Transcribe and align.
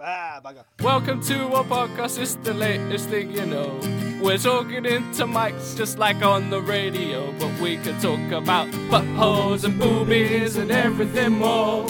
Ah, 0.00 0.40
bugger. 0.44 0.64
Welcome 0.80 1.20
to 1.22 1.48
our 1.54 1.64
podcast, 1.64 2.20
it's 2.20 2.36
the 2.36 2.54
latest 2.54 3.08
thing 3.08 3.32
you 3.32 3.44
know. 3.44 3.80
We're 4.22 4.38
talking 4.38 4.84
into 4.84 5.24
mics 5.24 5.76
just 5.76 5.98
like 5.98 6.22
on 6.22 6.50
the 6.50 6.60
radio, 6.60 7.32
but 7.32 7.58
we 7.60 7.78
could 7.78 8.00
talk 8.00 8.20
about 8.30 8.68
buttholes 8.90 9.64
and 9.64 9.76
boobies 9.76 10.56
and 10.56 10.70
everything 10.70 11.38
more. 11.38 11.84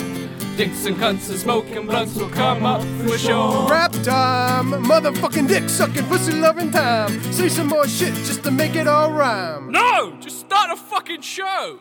Dicks 0.57 0.87
and 0.87 0.97
cunts 0.97 1.29
and 1.29 1.39
smoking 1.39 1.87
blunts 1.87 2.17
will 2.17 2.31
come 2.31 2.65
up 2.65 2.81
for 3.07 3.19
sure. 3.19 3.69
Rap 3.69 3.93
time, 4.03 4.71
motherfucking 4.85 5.47
dick 5.47 5.69
sucking, 5.69 6.07
pussy 6.07 6.33
loving 6.33 6.71
time. 6.71 7.21
Say 7.31 7.51
some 7.51 7.67
more 7.67 7.87
shit 7.87 8.15
just 8.15 8.43
to 8.45 8.51
make 8.51 8.75
it 8.75 8.89
all 8.89 9.13
rhyme. 9.13 9.71
No! 9.71 10.17
Just 10.19 10.41
start 10.41 10.71
a 10.71 10.77
fucking 10.77 11.21
show! 11.21 11.81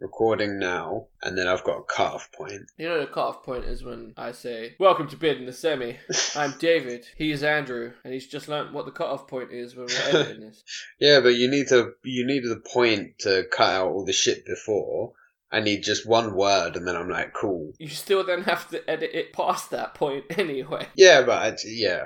Recording 0.00 0.58
now, 0.58 1.06
and 1.22 1.36
then 1.36 1.46
I've 1.46 1.62
got 1.64 1.78
a 1.78 1.82
cut-off 1.82 2.30
point. 2.32 2.62
You 2.78 2.88
know, 2.88 3.00
the 3.00 3.06
cutoff 3.06 3.42
point 3.44 3.64
is 3.64 3.84
when 3.84 4.14
I 4.16 4.32
say, 4.32 4.74
Welcome 4.78 5.08
to 5.08 5.16
Bid 5.16 5.36
in 5.38 5.46
the 5.46 5.52
Semi. 5.52 5.98
I'm 6.34 6.54
David, 6.58 7.04
he's 7.16 7.42
Andrew, 7.42 7.92
and 8.04 8.12
he's 8.12 8.26
just 8.26 8.48
learnt 8.48 8.72
what 8.72 8.86
the 8.86 8.92
cutoff 8.92 9.28
point 9.28 9.52
is 9.52 9.76
when 9.76 9.86
we're 9.86 10.08
editing 10.20 10.40
this. 10.40 10.62
Yeah, 10.98 11.20
but 11.20 11.34
you 11.34 11.48
need 11.50 11.68
to 11.68 11.92
you 12.02 12.26
need 12.26 12.44
the 12.44 12.60
point 12.72 13.18
to 13.20 13.44
cut 13.52 13.68
out 13.74 13.88
all 13.92 14.04
the 14.04 14.12
shit 14.12 14.44
before. 14.46 15.12
I 15.52 15.58
need 15.60 15.82
just 15.82 16.06
one 16.08 16.34
word, 16.36 16.76
and 16.76 16.86
then 16.86 16.94
I'm 16.96 17.08
like, 17.10 17.34
cool. 17.34 17.72
You 17.78 17.88
still 17.88 18.24
then 18.24 18.44
have 18.44 18.68
to 18.70 18.88
edit 18.88 19.10
it 19.12 19.32
past 19.32 19.70
that 19.72 19.94
point 19.94 20.24
anyway. 20.38 20.86
Yeah, 20.94 21.22
but 21.22 21.42
I, 21.42 21.56
yeah. 21.66 22.04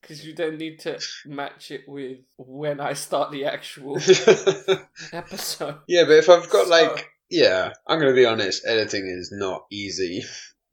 Because 0.00 0.24
you 0.24 0.34
then 0.34 0.56
need 0.56 0.78
to 0.80 0.98
match 1.26 1.70
it 1.70 1.82
with 1.86 2.20
when 2.38 2.80
I 2.80 2.94
start 2.94 3.30
the 3.30 3.44
actual 3.44 3.96
episode. 5.12 5.76
yeah, 5.86 6.04
but 6.04 6.12
if 6.14 6.30
I've 6.30 6.48
got 6.48 6.64
So- 6.66 6.70
like, 6.70 7.10
yeah, 7.32 7.72
I'm 7.86 7.98
gonna 7.98 8.14
be 8.14 8.26
honest. 8.26 8.62
Editing 8.66 9.06
is 9.06 9.32
not 9.32 9.64
easy. 9.70 10.22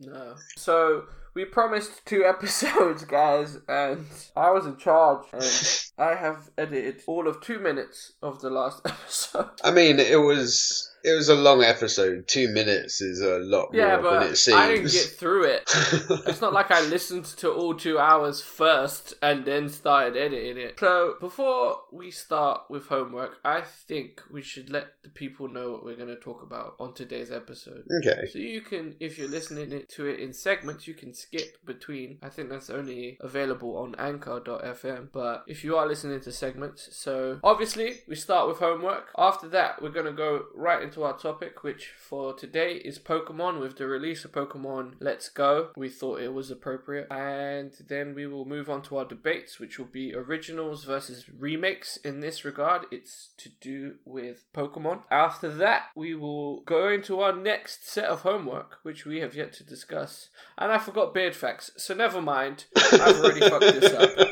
No. 0.02 0.36
So 0.57 1.04
we 1.34 1.46
promised 1.46 2.05
two 2.05 2.26
episodes, 2.27 3.05
guys, 3.05 3.57
and 3.68 4.05
I 4.35 4.51
was 4.51 4.66
in 4.66 4.76
charge, 4.77 5.26
and 5.32 5.82
I 5.98 6.16
have 6.16 6.49
edited 6.57 7.01
all 7.07 7.27
of 7.27 7.40
two 7.41 7.60
minutes 7.60 8.13
of 8.21 8.41
the 8.41 8.49
last 8.49 8.82
episode. 8.85 9.49
I 9.63 9.71
mean, 9.71 9.99
it 9.99 10.20
was 10.20 10.88
it 11.03 11.13
was 11.13 11.29
a 11.29 11.35
long 11.35 11.63
episode. 11.63 12.27
Two 12.27 12.49
minutes 12.49 13.01
is 13.01 13.21
a 13.21 13.39
lot 13.39 13.69
Yeah, 13.73 13.99
more 14.01 14.19
than 14.19 14.23
it 14.31 14.35
seems. 14.37 14.57
I 14.57 14.67
didn't 14.67 14.91
get 14.91 15.05
through 15.17 15.43
it. 15.45 15.69
It's 16.27 16.41
not 16.41 16.53
like 16.53 16.71
I 16.71 16.81
listened 16.81 17.25
to 17.37 17.51
all 17.51 17.73
two 17.75 17.97
hours 17.99 18.41
first 18.41 19.13
and 19.21 19.45
then 19.45 19.70
started 19.70 20.15
editing 20.17 20.57
it. 20.57 20.79
So 20.79 21.15
before 21.20 21.77
we 21.91 22.11
start 22.11 22.61
with 22.70 22.87
homework, 22.87 23.37
I 23.43 23.61
think 23.61 24.21
we 24.31 24.41
should 24.41 24.70
let 24.70 24.87
the 25.03 25.09
people 25.09 25.47
know 25.47 25.71
what 25.71 25.83
we're 25.83 25.95
going 25.95 26.09
to 26.09 26.15
talk 26.20 26.43
about 26.43 26.75
on 26.79 26.93
today's 26.93 27.31
episode. 27.31 27.83
okay. 27.99 28.27
So 28.31 28.39
you 28.39 28.61
can, 28.61 28.95
if 28.99 29.17
you're 29.17 29.29
listening 29.29 29.71
it- 29.71 29.89
to 29.89 30.05
it 30.07 30.20
in 30.20 30.33
segments, 30.33 30.87
you 30.87 30.93
can 30.93 31.13
skip 31.13 31.65
between. 31.65 32.20
I 32.21 32.29
think 32.29 32.49
that's 32.49 32.70
only 32.70 33.17
available 33.21 33.77
on 33.77 33.95
Anchor.fm. 33.97 35.09
But 35.11 35.43
if 35.47 35.63
you 35.63 35.75
are 35.77 35.87
listening 35.87 36.20
to 36.21 36.31
segments, 36.31 36.89
so 36.95 37.39
obviously 37.43 37.95
we 38.07 38.15
start 38.15 38.47
with 38.47 38.57
homework. 38.59 39.09
After 39.17 39.47
that, 39.49 39.81
we're 39.81 39.89
gonna 39.89 40.11
go 40.11 40.45
right 40.55 40.81
into 40.90 41.04
our 41.04 41.15
topic, 41.15 41.63
which 41.63 41.93
for 41.95 42.34
today 42.34 42.73
is 42.73 42.98
Pokemon. 42.98 43.59
With 43.59 43.77
the 43.77 43.85
release 43.85 44.26
of 44.26 44.32
Pokemon 44.32 44.93
Let's 44.99 45.29
Go, 45.29 45.70
we 45.77 45.87
thought 45.87 46.20
it 46.20 46.34
was 46.34 46.49
appropriate, 46.49 47.05
and 47.12 47.71
then 47.87 48.15
we 48.15 48.26
will 48.26 48.45
move 48.45 48.71
on 48.71 48.82
to 48.84 48.98
our 48.98 49.05
debates, 49.05 49.60
which 49.60 49.77
will 49.77 49.85
be 49.85 50.15
originals 50.15 50.85
versus 50.85 51.29
remakes. 51.29 51.98
In 51.98 52.21
this 52.21 52.43
regard, 52.43 52.87
it's 52.90 53.29
to 53.37 53.49
do 53.62 53.98
with 54.04 54.45
Pokemon. 54.51 55.04
After 55.12 55.48
that, 55.57 55.90
we 55.93 56.15
will 56.15 56.62
go 56.62 56.90
into 56.90 57.20
our 57.20 57.35
next 57.35 57.87
set 57.87 58.05
of 58.05 58.21
homework, 58.21 58.79
which 58.82 59.05
we 59.05 59.20
have 59.20 59.35
yet 59.35 59.54
to 59.54 59.63
discuss. 59.63 60.29
And 60.57 60.71
I 60.71 60.79
forgot 60.79 61.13
beard 61.13 61.35
facts, 61.35 61.70
so 61.77 61.93
never 61.93 62.20
mind. 62.20 62.65
I've 62.76 63.20
already 63.20 63.41
fucked 63.41 63.79
this 63.79 63.93
up. 63.93 64.09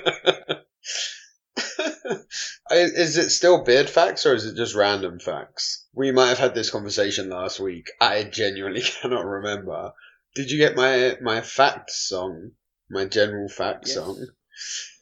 Is 2.72 3.18
it 3.18 3.30
still 3.30 3.64
beard 3.64 3.90
facts 3.90 4.26
or 4.26 4.36
is 4.36 4.46
it 4.46 4.56
just 4.56 4.76
random 4.76 5.20
facts? 5.20 5.86
We 5.94 6.12
might 6.12 6.30
have 6.30 6.38
had 6.38 6.56
this 6.56 6.70
conversation 6.70 7.30
last 7.30 7.60
week. 7.60 7.88
I 8.02 8.24
genuinely 8.24 8.82
cannot 9.02 9.26
remember. 9.26 9.92
Did 10.36 10.52
you 10.52 10.58
get 10.58 10.76
my 10.76 11.18
my 11.22 11.42
fact 11.42 11.92
song? 11.92 12.52
My 12.90 13.06
general 13.06 13.50
fact 13.50 13.86
Yes. 13.88 13.96
song? 13.96 14.28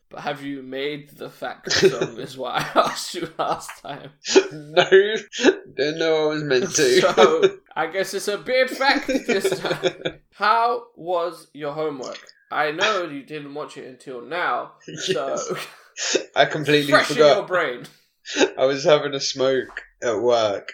But 0.09 0.21
have 0.21 0.43
you 0.43 0.61
made 0.61 1.09
the 1.17 1.29
fact 1.29 1.71
song? 1.71 2.19
is 2.19 2.37
what 2.37 2.55
I 2.61 2.69
asked 2.75 3.15
you 3.15 3.27
last 3.37 3.81
time. 3.81 4.11
no, 4.51 4.85
didn't 5.75 5.99
know 5.99 6.25
I 6.25 6.33
was 6.33 6.43
meant 6.43 6.75
to. 6.75 7.01
So 7.01 7.57
I 7.75 7.87
guess 7.87 8.13
it's 8.13 8.27
a 8.27 8.37
beard 8.37 8.69
fact 8.69 9.07
this 9.07 9.59
time. 9.59 10.19
How 10.33 10.87
was 10.95 11.47
your 11.53 11.73
homework? 11.73 12.19
I 12.51 12.71
know 12.71 13.03
you 13.03 13.23
didn't 13.23 13.53
watch 13.53 13.77
it 13.77 13.87
until 13.87 14.21
now, 14.21 14.73
so 14.95 15.57
I 16.35 16.45
completely 16.45 16.91
fresh 16.91 17.11
in 17.11 17.17
your 17.17 17.29
forgot. 17.29 17.47
brain. 17.47 17.83
I 18.57 18.65
was 18.65 18.83
having 18.83 19.13
a 19.13 19.19
smoke 19.19 19.81
at 20.01 20.19
work, 20.19 20.73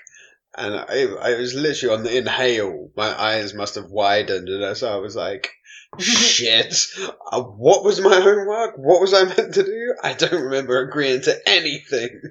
and 0.57 0.75
I, 0.75 1.05
I 1.21 1.35
was 1.35 1.53
literally 1.53 1.95
on 1.95 2.03
the 2.03 2.17
inhale. 2.17 2.91
My 2.95 3.19
eyes 3.19 3.53
must 3.53 3.75
have 3.75 3.89
widened, 3.89 4.49
and 4.49 4.77
so 4.77 4.91
I 4.91 4.97
was 4.97 5.15
like, 5.15 5.49
"Shit! 5.99 6.73
Uh, 7.31 7.41
what 7.41 7.83
was 7.83 7.99
my 7.99 8.19
homework? 8.19 8.77
What 8.77 9.01
was 9.01 9.13
I 9.13 9.23
meant 9.25 9.53
to 9.55 9.63
do? 9.63 9.93
I 10.03 10.13
don't 10.13 10.43
remember 10.43 10.79
agreeing 10.81 11.21
to 11.23 11.37
anything." 11.49 12.21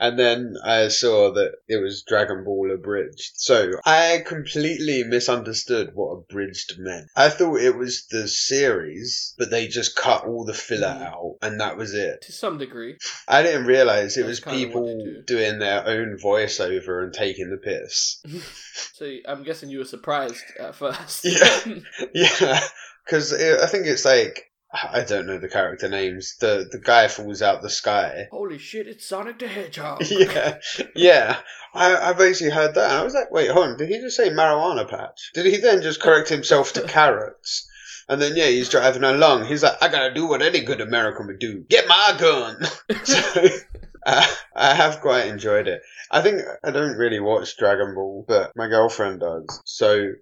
And 0.00 0.18
then 0.18 0.56
I 0.64 0.88
saw 0.88 1.32
that 1.34 1.52
it 1.68 1.76
was 1.76 2.02
Dragon 2.02 2.44
Ball 2.44 2.72
abridged, 2.72 3.32
so 3.36 3.72
I 3.84 4.22
completely 4.26 5.04
misunderstood 5.04 5.92
what 5.94 6.12
abridged 6.14 6.74
meant. 6.78 7.06
I 7.16 7.28
thought 7.28 7.60
it 7.60 7.76
was 7.76 8.06
the 8.10 8.26
series, 8.28 9.34
but 9.38 9.50
they 9.50 9.68
just 9.68 9.96
cut 9.96 10.24
all 10.24 10.44
the 10.44 10.54
filler 10.54 10.86
Mm. 10.88 11.06
out, 11.06 11.36
and 11.42 11.60
that 11.60 11.76
was 11.76 11.94
it. 11.94 12.22
To 12.22 12.32
some 12.32 12.58
degree. 12.58 12.96
I 13.28 13.42
didn't 13.42 13.66
realize 13.66 14.16
it 14.16 14.26
That's 14.26 14.44
was 14.44 14.54
people 14.58 14.86
do. 14.98 15.22
doing 15.26 15.58
their 15.58 15.86
own 15.86 16.18
voiceover 16.22 17.02
and 17.04 17.12
taking 17.12 17.50
the 17.50 17.56
piss. 17.58 18.20
So 18.92 19.10
I'm 19.26 19.42
guessing 19.42 19.70
you 19.70 19.78
were 19.78 19.84
surprised 19.86 20.44
at 20.58 20.74
first. 20.74 21.24
Yeah. 21.24 21.80
Yeah, 22.14 22.60
because 23.06 23.32
I 23.32 23.66
think 23.66 23.86
it's 23.86 24.04
like 24.04 24.50
I 24.72 25.04
don't 25.04 25.26
know 25.26 25.38
the 25.38 25.48
character 25.48 25.88
names. 25.88 26.36
The 26.40 26.68
the 26.70 26.78
guy 26.78 27.08
falls 27.08 27.40
out 27.40 27.62
the 27.62 27.70
sky. 27.70 28.26
Holy 28.30 28.58
shit, 28.58 28.88
it's 28.88 29.08
Sonic 29.08 29.38
the 29.38 29.48
Hedgehog. 29.48 30.04
Yeah, 30.10 30.58
yeah. 30.94 31.40
I, 31.72 32.10
I 32.10 32.12
basically 32.14 32.52
heard 32.52 32.74
that, 32.74 32.90
I 32.90 33.04
was 33.04 33.14
like, 33.14 33.30
"Wait, 33.30 33.50
hold 33.50 33.68
on. 33.68 33.76
Did 33.76 33.88
he 33.88 34.00
just 34.00 34.16
say 34.16 34.30
marijuana 34.30 34.88
patch? 34.88 35.30
Did 35.34 35.46
he 35.46 35.58
then 35.58 35.82
just 35.82 36.00
correct 36.00 36.28
himself 36.28 36.72
to 36.74 36.82
carrots?" 36.88 37.68
And 38.08 38.20
then 38.20 38.36
yeah, 38.36 38.46
he's 38.46 38.68
driving 38.68 39.04
along. 39.04 39.46
He's 39.46 39.62
like, 39.62 39.82
"I 39.82 39.88
gotta 39.88 40.14
do 40.14 40.26
what 40.26 40.42
any 40.42 40.60
good 40.60 40.80
American 40.80 41.26
would 41.26 41.38
do: 41.38 41.64
get 41.68 41.88
my 41.88 42.16
gun." 42.18 42.64
so, 43.04 43.48
uh, 44.06 44.26
I 44.54 44.74
have 44.74 45.00
quite 45.02 45.26
enjoyed 45.26 45.68
it. 45.68 45.82
I 46.10 46.22
think 46.22 46.40
I 46.64 46.70
don't 46.70 46.96
really 46.96 47.20
watch 47.20 47.56
Dragon 47.58 47.94
Ball, 47.94 48.24
but 48.26 48.52
my 48.56 48.68
girlfriend 48.68 49.20
does. 49.20 49.60
So 49.66 50.12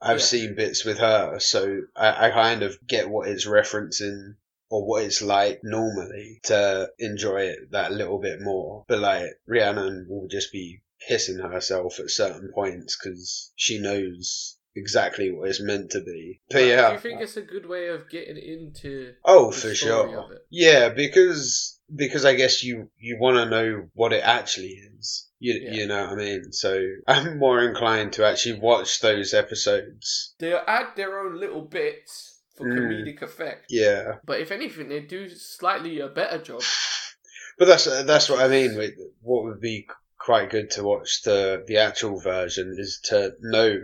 I've 0.00 0.18
Yeah. 0.18 0.24
seen 0.24 0.54
bits 0.54 0.84
with 0.84 0.98
her, 0.98 1.38
so 1.40 1.80
I, 1.94 2.28
I 2.28 2.30
kind 2.30 2.62
of 2.62 2.78
get 2.86 3.10
what 3.10 3.28
it's 3.28 3.46
referencing 3.46 4.36
or 4.70 4.86
what 4.86 5.04
it's 5.04 5.22
like 5.22 5.60
normally 5.62 6.40
to 6.44 6.90
enjoy 6.98 7.42
it 7.42 7.70
that 7.72 7.92
little 7.92 8.18
bit 8.18 8.40
more. 8.40 8.84
But 8.88 9.00
like 9.00 9.26
Rhiannon 9.46 10.06
will 10.08 10.26
just 10.28 10.52
be 10.52 10.82
pissing 11.10 11.40
herself 11.40 12.00
at 12.00 12.10
certain 12.10 12.50
points 12.54 12.96
because 12.96 13.52
she 13.56 13.78
knows 13.78 14.56
exactly 14.74 15.30
what 15.30 15.48
it's 15.48 15.60
meant 15.60 15.90
to 15.90 16.00
be. 16.00 16.40
But 16.50 16.64
yeah, 16.64 16.88
Do 16.88 16.94
you 16.94 17.00
think 17.00 17.20
it's 17.20 17.36
a 17.36 17.42
good 17.42 17.66
way 17.66 17.88
of 17.88 18.08
getting 18.10 18.36
into 18.36 19.14
Oh, 19.24 19.50
the 19.50 19.56
for 19.56 19.74
sure. 19.74 20.28
Yeah, 20.50 20.88
because 20.90 21.75
because 21.94 22.24
I 22.24 22.34
guess 22.34 22.62
you 22.64 22.90
you 22.98 23.18
want 23.18 23.36
to 23.36 23.46
know 23.48 23.88
what 23.94 24.12
it 24.12 24.22
actually 24.24 24.80
is. 24.98 25.28
You 25.38 25.54
Yeah. 25.54 25.72
you 25.72 25.86
know 25.86 26.02
what 26.02 26.12
I 26.12 26.16
mean. 26.16 26.52
So 26.52 26.80
I'm 27.06 27.38
more 27.38 27.62
inclined 27.62 28.14
to 28.14 28.26
actually 28.26 28.58
watch 28.60 29.00
those 29.00 29.34
episodes. 29.34 30.34
They 30.38 30.52
add 30.54 30.96
their 30.96 31.20
own 31.20 31.38
little 31.38 31.62
bits 31.62 32.40
for 32.56 32.66
Mm. 32.66 32.78
comedic 32.78 33.22
effect. 33.22 33.66
Yeah, 33.68 34.14
But 34.24 34.40
if 34.40 34.50
anything, 34.50 34.88
they 34.88 35.00
do 35.00 35.28
slightly 35.28 36.00
a 36.00 36.08
better 36.08 36.38
job. 36.38 36.62
but 37.58 37.66
that's 37.66 37.84
that's 37.84 38.28
what 38.28 38.40
I 38.40 38.48
mean. 38.48 38.76
With 38.76 38.94
what 39.20 39.44
would 39.44 39.60
be 39.60 39.86
quite 40.18 40.50
good 40.50 40.70
to 40.72 40.82
watch 40.82 41.22
the 41.22 41.62
the 41.66 41.76
actual 41.76 42.18
version 42.18 42.74
is 42.78 43.00
to 43.04 43.32
know 43.40 43.78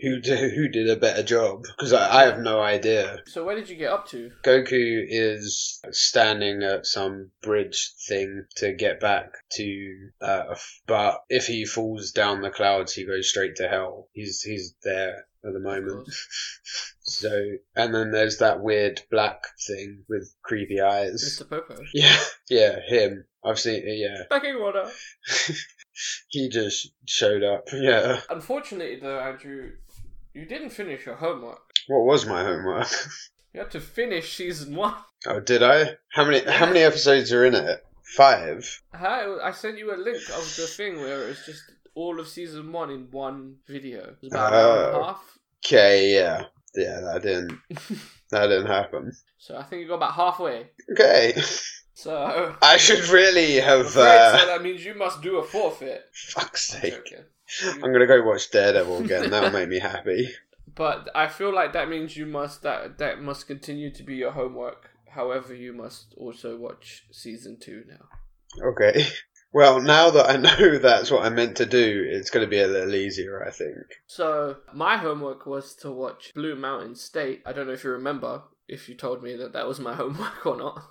who 0.00 0.20
did, 0.20 0.52
who 0.54 0.68
did 0.68 0.88
a 0.88 0.96
better 0.96 1.22
job 1.22 1.62
because 1.64 1.92
I, 1.92 2.22
I 2.22 2.24
have 2.24 2.38
no 2.38 2.60
idea. 2.60 3.18
So 3.26 3.44
where 3.44 3.56
did 3.56 3.68
you 3.68 3.76
get 3.76 3.92
up 3.92 4.08
to? 4.08 4.30
Goku 4.44 5.04
is 5.08 5.80
standing 5.90 6.62
at 6.62 6.86
some 6.86 7.30
bridge 7.42 7.92
thing 8.06 8.44
to 8.56 8.72
get 8.72 9.00
back 9.00 9.32
to 9.52 10.10
uh, 10.20 10.44
Earth, 10.50 10.80
but 10.86 11.22
if 11.28 11.46
he 11.46 11.64
falls 11.64 12.12
down 12.12 12.42
the 12.42 12.50
clouds, 12.50 12.92
he 12.92 13.04
goes 13.04 13.28
straight 13.28 13.56
to 13.56 13.68
hell. 13.68 14.08
He's 14.12 14.40
he's 14.42 14.74
there 14.82 15.26
at 15.44 15.52
the 15.52 15.60
moment. 15.60 16.08
So, 17.08 17.52
and 17.74 17.94
then 17.94 18.10
there's 18.10 18.36
that 18.38 18.60
weird 18.60 19.00
black 19.10 19.42
thing 19.66 20.04
with 20.10 20.30
creepy 20.42 20.80
eyes. 20.82 21.40
Mr. 21.40 21.48
Popo. 21.48 21.80
Yeah, 21.94 22.18
yeah, 22.50 22.80
him. 22.86 23.24
I've 23.42 23.58
seen. 23.58 23.82
Yeah, 23.86 24.24
Backing 24.28 24.60
water. 24.60 24.90
he 26.28 26.50
just 26.50 26.90
showed 27.06 27.42
up. 27.42 27.68
Yeah. 27.72 28.20
Unfortunately, 28.28 28.98
though, 29.00 29.18
Andrew, 29.18 29.70
you 30.38 30.46
didn't 30.46 30.70
finish 30.70 31.04
your 31.06 31.16
homework. 31.16 31.60
What 31.88 32.04
was 32.04 32.26
my 32.26 32.42
homework? 32.44 32.88
You 33.54 33.60
had 33.60 33.70
to 33.72 33.80
finish 33.80 34.36
season 34.36 34.76
one. 34.76 34.94
Oh, 35.26 35.40
did 35.40 35.62
I? 35.62 35.96
How 36.12 36.26
many? 36.26 36.40
How 36.40 36.66
many 36.66 36.80
episodes 36.80 37.32
are 37.32 37.46
in 37.46 37.54
it? 37.54 37.82
Five. 38.14 38.82
Hi, 38.92 39.24
I 39.42 39.52
sent 39.52 39.78
you 39.78 39.92
a 39.92 39.96
link 39.96 40.18
of 40.28 40.44
the 40.56 40.66
thing 40.66 40.96
where 41.00 41.24
it 41.24 41.28
was 41.28 41.46
just 41.46 41.62
all 41.94 42.20
of 42.20 42.28
season 42.28 42.70
one 42.70 42.90
in 42.90 43.08
one 43.10 43.56
video. 43.66 44.00
It 44.00 44.16
was 44.20 44.32
about 44.32 44.52
an 44.52 44.58
hour 44.58 44.76
and 44.76 44.96
a 44.96 44.98
Oh. 44.98 45.02
half. 45.04 45.38
Okay. 45.64 46.14
Yeah. 46.14 46.44
Yeah. 46.74 47.00
That 47.00 47.22
didn't. 47.22 47.58
that 48.30 48.46
didn't 48.48 48.66
happen. 48.66 49.12
So 49.38 49.56
I 49.56 49.62
think 49.64 49.80
you 49.82 49.88
got 49.88 49.94
about 49.94 50.12
halfway. 50.12 50.66
Okay. 50.92 51.32
So. 51.98 52.54
I 52.62 52.76
should 52.76 53.08
really 53.08 53.56
have. 53.56 53.86
Uh, 53.96 54.38
so 54.38 54.46
that 54.46 54.62
means 54.62 54.84
you 54.84 54.94
must 54.94 55.20
do 55.20 55.38
a 55.38 55.42
forfeit. 55.42 56.04
fuck's 56.12 56.72
I'm 56.76 56.80
sake. 56.80 57.14
I'm 57.72 57.92
gonna 57.92 58.06
go 58.06 58.22
watch 58.22 58.52
Daredevil 58.52 58.98
again. 58.98 59.30
That'll 59.30 59.50
make 59.58 59.68
me 59.68 59.80
happy. 59.80 60.28
But 60.76 61.10
I 61.12 61.26
feel 61.26 61.52
like 61.52 61.72
that 61.72 61.88
means 61.88 62.16
you 62.16 62.24
must 62.24 62.62
that 62.62 62.98
that 62.98 63.20
must 63.20 63.48
continue 63.48 63.90
to 63.90 64.04
be 64.04 64.14
your 64.14 64.30
homework. 64.30 64.90
However, 65.08 65.52
you 65.52 65.72
must 65.72 66.14
also 66.16 66.56
watch 66.56 67.02
season 67.10 67.58
two 67.60 67.82
now. 67.88 68.68
Okay. 68.68 69.04
Well, 69.52 69.80
now 69.80 70.10
that 70.10 70.30
I 70.30 70.36
know 70.36 70.78
that's 70.82 71.10
what 71.10 71.26
I 71.26 71.30
meant 71.30 71.56
to 71.56 71.66
do, 71.66 72.06
it's 72.08 72.30
going 72.30 72.46
to 72.46 72.50
be 72.50 72.60
a 72.60 72.68
little 72.68 72.94
easier, 72.94 73.44
I 73.44 73.50
think. 73.50 73.76
So 74.06 74.58
my 74.72 74.98
homework 74.98 75.46
was 75.46 75.74
to 75.76 75.90
watch 75.90 76.32
Blue 76.32 76.54
Mountain 76.54 76.94
State. 76.94 77.42
I 77.44 77.52
don't 77.52 77.66
know 77.66 77.72
if 77.72 77.82
you 77.82 77.90
remember 77.90 78.42
if 78.68 78.88
you 78.88 78.94
told 78.94 79.22
me 79.22 79.34
that 79.36 79.54
that 79.54 79.66
was 79.66 79.80
my 79.80 79.94
homework 80.02 80.46
or 80.46 80.56
not. 80.56 80.84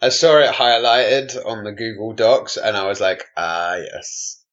I 0.00 0.08
saw 0.08 0.38
it 0.38 0.54
highlighted 0.54 1.36
on 1.44 1.64
the 1.64 1.72
Google 1.72 2.12
Docs, 2.12 2.56
and 2.56 2.76
I 2.76 2.86
was 2.86 3.00
like, 3.00 3.24
ah, 3.36 3.76
yes. 3.76 4.44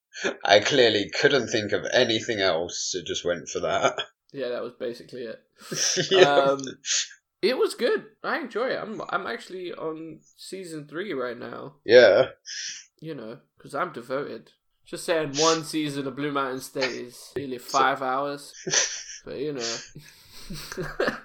I 0.43 0.59
clearly 0.59 1.11
couldn't 1.19 1.49
think 1.49 1.71
of 1.71 1.85
anything 1.93 2.39
else, 2.39 2.89
so 2.91 2.99
just 3.05 3.23
went 3.23 3.49
for 3.49 3.59
that. 3.59 3.99
Yeah, 4.33 4.49
that 4.49 4.63
was 4.63 4.73
basically 4.79 5.23
it. 5.23 5.41
yeah. 6.11 6.21
Um, 6.21 6.61
it 7.41 7.57
was 7.57 7.75
good. 7.75 8.05
I 8.23 8.39
enjoy 8.39 8.69
it. 8.69 8.79
I'm 8.81 9.01
I'm 9.09 9.27
actually 9.27 9.73
on 9.73 10.19
season 10.35 10.87
three 10.87 11.13
right 11.13 11.37
now. 11.37 11.75
yeah. 11.85 12.29
You 12.99 13.13
know, 13.13 13.37
because 13.57 13.75
I'm 13.75 13.93
devoted. 13.93 14.51
Just 14.85 15.05
saying, 15.05 15.33
one 15.35 15.63
season 15.63 16.07
of 16.07 16.15
Blue 16.15 16.31
Mountain 16.31 16.61
State 16.61 16.83
is 16.85 17.31
nearly 17.35 17.57
five 17.59 18.01
hours. 18.01 18.53
But 19.23 19.37
you 19.37 19.53
know, 19.53 19.75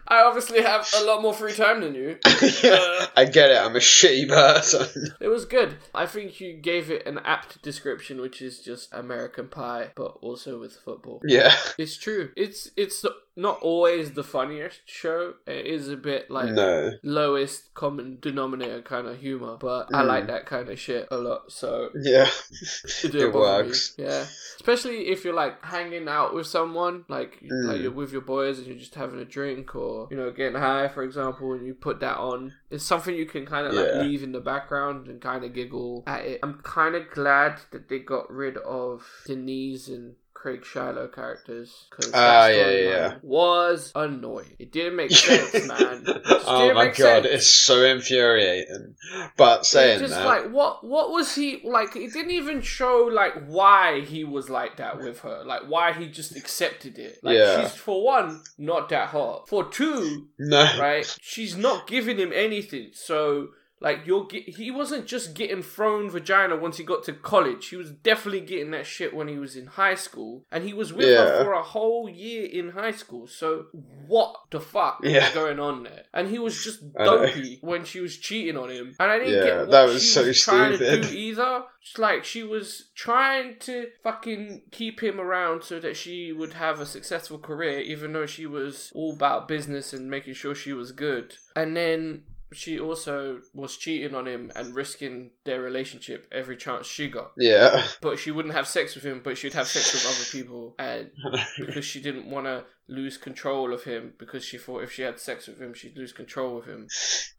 I 0.08 0.22
obviously 0.22 0.62
have 0.62 0.88
a 0.96 1.04
lot 1.04 1.22
more 1.22 1.34
free 1.34 1.52
time 1.52 1.80
than 1.80 1.94
you. 1.94 2.18
yeah. 2.62 2.78
Uh, 2.80 3.06
I 3.16 3.24
get 3.24 3.50
it. 3.50 3.56
I'm 3.58 3.76
a 3.76 3.80
shitty 3.80 4.28
person. 4.28 5.12
It 5.20 5.28
was 5.28 5.44
good. 5.44 5.76
I 5.94 6.06
think 6.06 6.40
you 6.40 6.54
gave 6.54 6.90
it 6.90 7.06
an 7.06 7.18
apt 7.24 7.62
description, 7.62 8.20
which 8.20 8.42
is 8.42 8.60
just 8.60 8.92
American 8.92 9.48
Pie, 9.48 9.90
but 9.94 10.18
also 10.20 10.58
with 10.60 10.74
football. 10.74 11.20
yeah. 11.24 11.54
It's 11.78 11.96
true. 11.96 12.30
It's 12.36 12.70
it's 12.76 13.04
not 13.34 13.60
always 13.62 14.12
the 14.12 14.22
funniest 14.22 14.80
show. 14.86 15.34
It 15.46 15.66
is 15.66 15.88
a 15.88 15.96
bit 15.96 16.30
like 16.30 16.50
No. 16.52 16.90
lowest 17.02 17.72
common 17.74 18.18
denominator 18.20 18.82
kind 18.82 19.06
of 19.06 19.18
humor, 19.18 19.56
but 19.58 19.88
I 19.94 20.02
Mm. 20.02 20.06
like 20.06 20.26
that 20.26 20.44
kind 20.46 20.68
of 20.68 20.78
shit 20.78 21.08
a 21.10 21.16
lot. 21.16 21.50
So 21.50 21.90
Yeah. 21.94 22.26
it, 22.26 23.04
It 23.04 23.32
bother 23.32 23.62
me. 23.62 23.68
works. 23.68 23.94
Yeah, 23.96 24.26
especially 24.56 25.08
if 25.08 25.24
you're 25.24 25.32
like 25.34 25.64
hanging 25.64 26.08
out 26.08 26.34
with 26.34 26.46
someone, 26.46 27.04
like 27.08 27.40
Mm. 27.42 27.64
like 27.68 27.80
you're 27.80 27.90
with 27.90 28.12
your 28.12 28.20
boys 28.20 28.58
and 28.58 28.66
you're 28.66 28.76
just 28.76 28.94
having 28.96 29.18
a 29.20 29.24
drink, 29.24 29.74
or 29.74 30.08
you 30.10 30.16
know 30.16 30.30
getting 30.30 30.60
high, 30.60 30.88
for 30.88 31.02
example, 31.02 31.52
and 31.54 31.66
you 31.66 31.72
put 31.74 32.00
that 32.00 32.18
on. 32.18 32.52
It's 32.70 32.84
something 32.84 33.14
you 33.14 33.26
can 33.26 33.46
kind 33.46 33.66
of 33.66 33.72
like 33.74 33.88
Yeah. 33.94 34.02
leave 34.02 34.22
in 34.22 34.32
the 34.32 34.40
background 34.40 35.08
and 35.08 35.20
kind 35.22 35.44
of 35.44 35.54
giggle 35.54 36.04
at 36.06 36.24
it. 36.26 36.40
I'm 36.42 36.60
kind 36.62 36.94
of 36.94 37.10
glad 37.10 37.60
that 37.70 37.88
they 37.88 37.98
got 37.98 38.30
rid 38.30 38.56
of 38.58 39.06
Denise 39.26 39.88
and. 39.88 40.16
Craig 40.42 40.62
Shilo 40.62 41.14
characters 41.14 41.86
because 41.88 42.12
Ah, 42.12 42.48
that 42.48 42.56
yeah, 42.56 42.70
yeah. 42.70 43.14
was 43.22 43.92
annoying. 43.94 44.56
It 44.58 44.72
didn't 44.72 44.96
make 44.96 45.10
sense, 45.12 45.68
man. 45.68 46.04
Oh 46.48 46.74
my 46.74 46.86
god, 46.86 46.94
sense. 46.96 47.26
it's 47.26 47.46
so 47.54 47.84
infuriating. 47.84 48.96
But 49.36 49.64
saying 49.64 50.00
It's 50.00 50.10
just 50.10 50.14
that, 50.14 50.26
like 50.26 50.50
what 50.50 50.82
what 50.84 51.10
was 51.12 51.32
he 51.36 51.60
like 51.64 51.94
it 51.94 52.12
didn't 52.12 52.32
even 52.32 52.60
show 52.60 53.08
like 53.12 53.34
why 53.46 54.00
he 54.00 54.24
was 54.24 54.50
like 54.50 54.78
that 54.78 54.98
with 54.98 55.20
her 55.20 55.44
like 55.46 55.62
why 55.68 55.92
he 55.92 56.08
just 56.08 56.34
accepted 56.34 56.98
it 56.98 57.18
like 57.22 57.36
Yeah. 57.38 57.62
she's 57.62 57.74
for 57.76 58.04
one 58.04 58.42
not 58.58 58.88
that 58.88 59.10
hot 59.10 59.48
for 59.48 59.70
two 59.70 60.26
no, 60.40 60.64
right 60.80 61.06
she's 61.20 61.56
not 61.56 61.86
giving 61.86 62.16
him 62.18 62.32
anything 62.34 62.90
so 62.94 63.50
like 63.82 64.06
you're 64.06 64.24
get, 64.26 64.48
he 64.48 64.70
wasn't 64.70 65.06
just 65.06 65.34
getting 65.34 65.62
thrown 65.62 66.08
vagina 66.08 66.56
once 66.56 66.76
he 66.78 66.84
got 66.84 67.02
to 67.04 67.12
college. 67.12 67.68
He 67.68 67.76
was 67.76 67.90
definitely 67.90 68.40
getting 68.40 68.70
that 68.70 68.86
shit 68.86 69.14
when 69.14 69.28
he 69.28 69.38
was 69.38 69.56
in 69.56 69.66
high 69.66 69.94
school. 69.96 70.44
And 70.50 70.64
he 70.64 70.72
was 70.72 70.92
with 70.92 71.08
her 71.08 71.44
for 71.44 71.52
a 71.52 71.62
whole 71.62 72.08
year 72.08 72.46
in 72.46 72.70
high 72.70 72.92
school. 72.92 73.26
So 73.26 73.66
what 74.06 74.34
the 74.50 74.60
fuck 74.60 75.00
Yeah. 75.02 75.24
was 75.26 75.34
going 75.34 75.58
on 75.60 75.82
there? 75.82 76.04
And 76.14 76.28
he 76.28 76.38
was 76.38 76.62
just 76.62 76.92
dopey 76.94 77.58
when 77.60 77.84
she 77.84 78.00
was 78.00 78.16
cheating 78.16 78.56
on 78.56 78.70
him. 78.70 78.94
And 79.00 79.10
i 79.10 79.18
didn't 79.18 79.34
Yeah, 79.34 79.44
get 79.44 79.58
what 79.58 79.70
that 79.70 79.84
was 79.88 80.02
she 80.02 80.08
so 80.08 80.24
was 80.24 80.40
trying 80.40 80.70
to 80.72 80.76
stupid. 80.78 81.02
do 81.10 81.16
either. 81.16 81.64
It's 81.82 81.98
like 81.98 82.24
she 82.24 82.44
was 82.44 82.90
trying 82.94 83.58
to 83.60 83.88
fucking 84.04 84.62
keep 84.70 85.02
him 85.02 85.20
around 85.20 85.64
so 85.64 85.80
that 85.80 85.96
she 85.96 86.32
would 86.32 86.52
have 86.52 86.78
a 86.78 86.86
successful 86.86 87.38
career 87.38 87.80
even 87.80 88.12
though 88.12 88.26
she 88.26 88.46
was 88.46 88.92
all 88.94 89.12
about 89.14 89.48
business 89.48 89.92
and 89.92 90.08
making 90.08 90.34
sure 90.34 90.54
she 90.54 90.72
was 90.72 90.92
good. 90.92 91.34
And 91.56 91.76
then 91.76 92.22
she 92.52 92.78
also 92.80 93.40
was 93.54 93.76
cheating 93.76 94.14
on 94.14 94.26
him 94.26 94.50
and 94.56 94.74
risking 94.74 95.30
their 95.44 95.60
relationship 95.60 96.26
every 96.32 96.56
chance 96.56 96.86
she 96.86 97.08
got. 97.08 97.32
yeah, 97.36 97.84
But 98.00 98.18
she 98.18 98.30
wouldn't 98.30 98.54
have 98.54 98.66
sex 98.68 98.94
with 98.94 99.04
him, 99.04 99.20
but 99.24 99.36
she'd 99.38 99.54
have 99.54 99.68
sex 99.68 99.92
with 99.92 100.06
other 100.06 100.24
people. 100.30 100.74
And 100.78 101.10
because 101.58 101.84
she 101.84 102.00
didn't 102.00 102.26
want 102.30 102.46
to 102.46 102.64
lose 102.88 103.16
control 103.16 103.72
of 103.72 103.84
him, 103.84 104.12
because 104.18 104.44
she 104.44 104.58
thought 104.58 104.82
if 104.82 104.92
she 104.92 105.02
had 105.02 105.18
sex 105.20 105.46
with 105.48 105.60
him, 105.60 105.72
she'd 105.74 105.96
lose 105.96 106.12
control 106.12 106.58
of 106.58 106.66
him. 106.66 106.88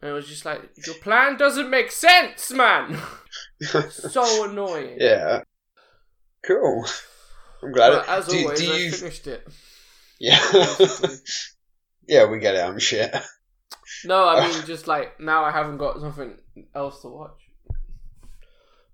And 0.01 0.09
it 0.11 0.13
was 0.13 0.27
just 0.27 0.45
like, 0.45 0.61
your 0.85 0.95
plan 0.95 1.37
doesn't 1.37 1.69
make 1.69 1.91
sense, 1.91 2.51
man! 2.51 2.99
so 3.61 4.49
annoying. 4.49 4.97
yeah. 4.99 5.41
Cool. 6.45 6.85
I'm 7.61 7.71
glad. 7.71 7.91
But 7.91 8.03
it- 8.03 8.09
as 8.09 8.27
do, 8.27 8.37
always, 8.43 8.59
do 8.59 8.73
I 8.73 8.75
you? 8.77 8.91
finished 8.91 9.27
it. 9.27 9.47
Yeah. 10.19 10.39
yeah, 12.07 12.25
we 12.29 12.39
get 12.39 12.55
it. 12.55 12.63
I'm 12.63 12.79
shit. 12.79 13.13
No, 14.05 14.27
I 14.27 14.47
mean, 14.47 14.63
just 14.65 14.87
like 14.87 15.19
now 15.19 15.43
I 15.43 15.51
haven't 15.51 15.77
got 15.77 15.99
something 15.99 16.37
else 16.75 17.01
to 17.01 17.07
watch. 17.09 17.49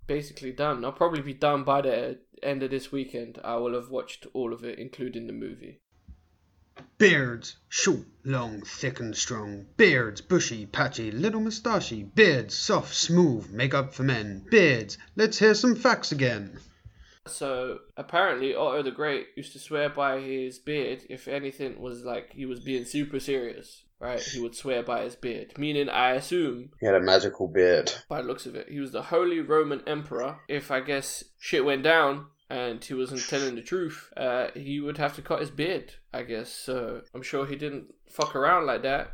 Basically 0.07 0.51
done. 0.51 0.83
I'll 0.83 0.91
probably 0.91 1.21
be 1.21 1.33
done 1.33 1.63
by 1.63 1.81
the 1.81 2.19
end 2.41 2.63
of 2.63 2.71
this 2.71 2.91
weekend. 2.91 3.39
I 3.43 3.57
will 3.57 3.75
have 3.75 3.89
watched 3.89 4.25
all 4.33 4.53
of 4.53 4.63
it, 4.63 4.79
including 4.79 5.27
the 5.27 5.33
movie. 5.33 5.81
Beards, 6.97 7.57
short, 7.67 8.05
long, 8.23 8.61
thick 8.61 8.99
and 8.99 9.15
strong. 9.15 9.65
Beards, 9.77 10.21
bushy, 10.21 10.65
patchy, 10.65 11.11
little 11.11 11.41
moustachy. 11.41 12.03
Beards, 12.15 12.55
soft, 12.55 12.95
smooth, 12.95 13.49
make 13.51 13.73
up 13.73 13.93
for 13.93 14.03
men. 14.03 14.45
Beards, 14.49 14.97
let's 15.15 15.39
hear 15.39 15.53
some 15.53 15.75
facts 15.75 16.11
again. 16.11 16.57
So 17.27 17.79
apparently, 17.97 18.55
Otto 18.55 18.83
the 18.83 18.91
Great 18.91 19.27
used 19.35 19.53
to 19.53 19.59
swear 19.59 19.89
by 19.89 20.19
his 20.19 20.57
beard. 20.57 21.03
If 21.09 21.27
anything 21.27 21.79
was 21.79 22.03
like 22.03 22.33
he 22.33 22.45
was 22.45 22.61
being 22.61 22.85
super 22.85 23.19
serious, 23.19 23.83
right? 23.99 24.21
He 24.21 24.39
would 24.39 24.55
swear 24.55 24.83
by 24.83 25.03
his 25.03 25.15
beard. 25.15 25.57
Meaning, 25.57 25.89
I 25.89 26.11
assume 26.11 26.71
He 26.79 26.85
had 26.85 26.95
a 26.95 26.99
magical 27.01 27.47
beard. 27.47 27.91
by 28.07 28.21
the 28.21 28.27
looks 28.27 28.45
of 28.45 28.55
it. 28.55 28.69
He 28.69 28.79
was 28.79 28.91
the 28.91 29.03
Holy 29.03 29.39
Roman 29.41 29.81
Emperor. 29.87 30.39
If 30.47 30.71
I 30.71 30.79
guess 30.79 31.23
shit 31.37 31.65
went 31.65 31.83
down 31.83 32.27
and 32.49 32.83
he 32.83 32.93
wasn't 32.93 33.27
telling 33.27 33.55
the 33.55 33.61
truth, 33.61 34.11
uh, 34.17 34.47
he 34.55 34.79
would 34.79 34.97
have 34.97 35.15
to 35.15 35.21
cut 35.21 35.39
his 35.41 35.51
beard, 35.51 35.93
I 36.13 36.23
guess. 36.23 36.51
So 36.51 37.01
I'm 37.13 37.21
sure 37.21 37.45
he 37.45 37.55
didn't 37.55 37.93
fuck 38.09 38.35
around 38.35 38.65
like 38.65 38.81
that. 38.83 39.11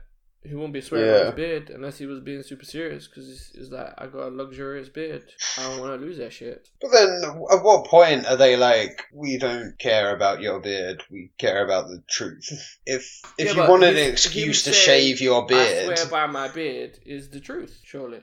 He 0.48 0.54
wouldn't 0.54 0.74
be 0.74 0.82
swearing 0.82 1.08
Yeah. 1.10 1.26
his 1.26 1.36
beard 1.36 1.70
unless 1.72 1.98
he 1.98 2.06
was 2.06 2.20
being 2.20 2.44
super 2.44 2.66
serious 2.66 3.08
because 3.08 3.30
it's, 3.30 3.52
it's 3.56 3.72
like, 3.72 3.94
I 3.98 4.08
got 4.08 4.28
a 4.28 4.30
luxurious 4.30 4.90
beard. 4.90 5.24
I 5.58 5.64
don't 5.64 5.80
want 5.80 6.00
to 6.00 6.06
lose 6.06 6.18
that 6.18 6.34
shit. 6.34 6.70
But 6.82 6.92
then, 6.92 7.22
at 7.52 7.64
what 7.64 7.86
point 7.88 8.28
are 8.28 8.38
they 8.38 8.56
like, 8.56 9.06
we 9.14 9.38
don't 9.38 9.78
care 9.80 10.16
about 10.16 10.42
your 10.42 10.60
beard, 10.60 11.04
we 11.10 11.32
care 11.38 11.64
about 11.66 11.88
the 11.88 12.04
truth? 12.10 12.48
If 12.86 13.22
if 13.38 13.56
Yeah, 13.56 13.64
you 13.64 13.70
wanted 13.70 13.98
an 13.98 14.12
excuse 14.12 14.64
to 14.64 14.74
saying, 14.74 15.02
shave 15.02 15.22
your 15.22 15.46
beard, 15.48 15.90
I 15.90 15.96
swear 15.96 16.06
by 16.12 16.28
my 16.28 16.48
beard 16.50 17.00
is 17.06 17.30
the 17.30 17.40
truth, 17.40 17.82
surely. 17.84 18.22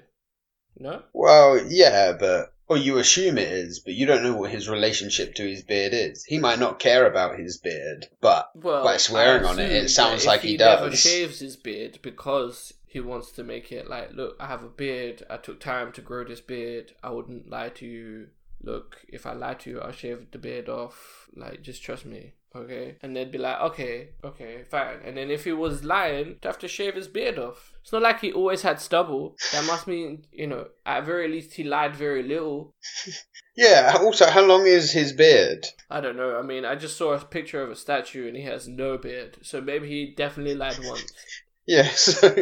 No? 0.79 1.03
well, 1.13 1.61
yeah, 1.69 2.13
but 2.19 2.52
or 2.73 2.79
you 2.79 2.97
assume 2.97 3.37
it 3.37 3.49
is, 3.53 3.81
but 3.81 3.93
you 3.93 4.07
don't 4.07 4.23
know 4.23 4.35
what 4.35 4.51
his 4.51 4.67
relationship 4.69 5.35
to 5.35 5.47
his 5.47 5.63
beard 5.63 5.93
is. 5.93 6.25
He 6.25 6.39
might 6.39 6.59
not 6.59 6.79
care 6.79 7.07
about 7.07 7.39
his 7.39 7.59
beard, 7.59 8.09
but 8.23 8.51
Well, 8.55 8.83
By 8.83 8.97
swearing 8.97 9.45
on 9.45 9.59
it, 9.59 9.71
it 9.71 9.89
sounds 9.91 10.25
like 10.25 10.41
he 10.41 10.53
he 10.53 10.57
never 10.57 10.89
does. 10.89 11.01
shaves 11.01 11.41
his 11.41 11.57
beard 11.57 11.99
because 12.01 12.73
he 12.87 13.01
wants 13.01 13.31
to 13.33 13.45
make 13.45 13.71
it 13.73 13.89
like, 13.91 14.13
look, 14.13 14.37
I 14.41 14.47
have 14.47 14.63
a 14.65 14.69
beard. 14.69 15.23
I 15.29 15.37
took 15.37 15.61
time 15.61 15.93
to 15.93 16.01
grow 16.01 16.25
this 16.25 16.41
beard. 16.41 16.93
I 17.03 17.11
wouldn't 17.11 17.51
lie 17.51 17.69
to 17.71 17.87
you. 17.87 18.29
look, 18.63 18.99
if 19.09 19.27
I 19.27 19.33
lie 19.33 19.55
to 19.55 19.71
you, 19.71 19.81
I'll 19.81 19.93
shave 19.93 20.31
the 20.31 20.39
beard 20.39 20.69
off. 20.69 21.29
Like, 21.35 21.63
just 21.63 21.83
trust 21.83 22.07
me. 22.07 22.33
Okay, 22.55 22.97
and 23.03 23.17
they'd 23.17 23.33
be 23.33 23.39
like, 23.39 23.61
okay, 23.61 24.11
okay, 24.23 24.63
fine. 24.69 24.99
And 25.05 25.17
then 25.17 25.31
if 25.31 25.45
he 25.45 25.53
was 25.53 25.85
lying, 25.85 26.37
to 26.43 26.49
have 26.49 26.59
to 26.59 26.69
shave 26.69 26.95
his 26.95 27.09
beard 27.09 27.39
off. 27.39 27.73
It's 27.83 27.93
not 27.93 28.03
like 28.03 28.21
he 28.21 28.33
always 28.33 28.63
had 28.63 28.81
stubble. 28.81 29.37
That 29.53 29.65
must 29.67 29.87
mean, 29.87 30.27
you 30.31 30.47
know, 30.47 30.69
at 30.85 31.05
very 31.05 31.29
least 31.29 31.55
he 31.55 31.65
lied 31.65 31.97
very 31.97 32.23
little. 32.23 32.75
Yeah. 33.55 33.97
Also, 34.01 34.27
how 34.31 34.43
long 34.43 34.67
is 34.67 34.93
his 34.93 35.13
beard? 35.13 35.67
I 35.91 36.01
don't 36.01 36.17
know. 36.17 36.39
I 36.39 36.43
mean, 36.43 36.65
I 36.65 36.75
just 36.75 36.97
saw 36.97 37.13
a 37.13 37.19
picture 37.19 37.63
of 37.63 37.71
a 37.71 37.77
statue 37.77 38.27
and 38.27 38.37
he 38.37 38.45
has 38.45 38.67
no 38.67 38.97
beard. 38.97 39.39
So 39.43 39.61
maybe 39.61 39.89
he 39.89 40.15
definitely 40.17 40.55
lied 40.55 40.79
once. 40.83 41.13
Yeah. 41.65 41.89
So 41.95 42.35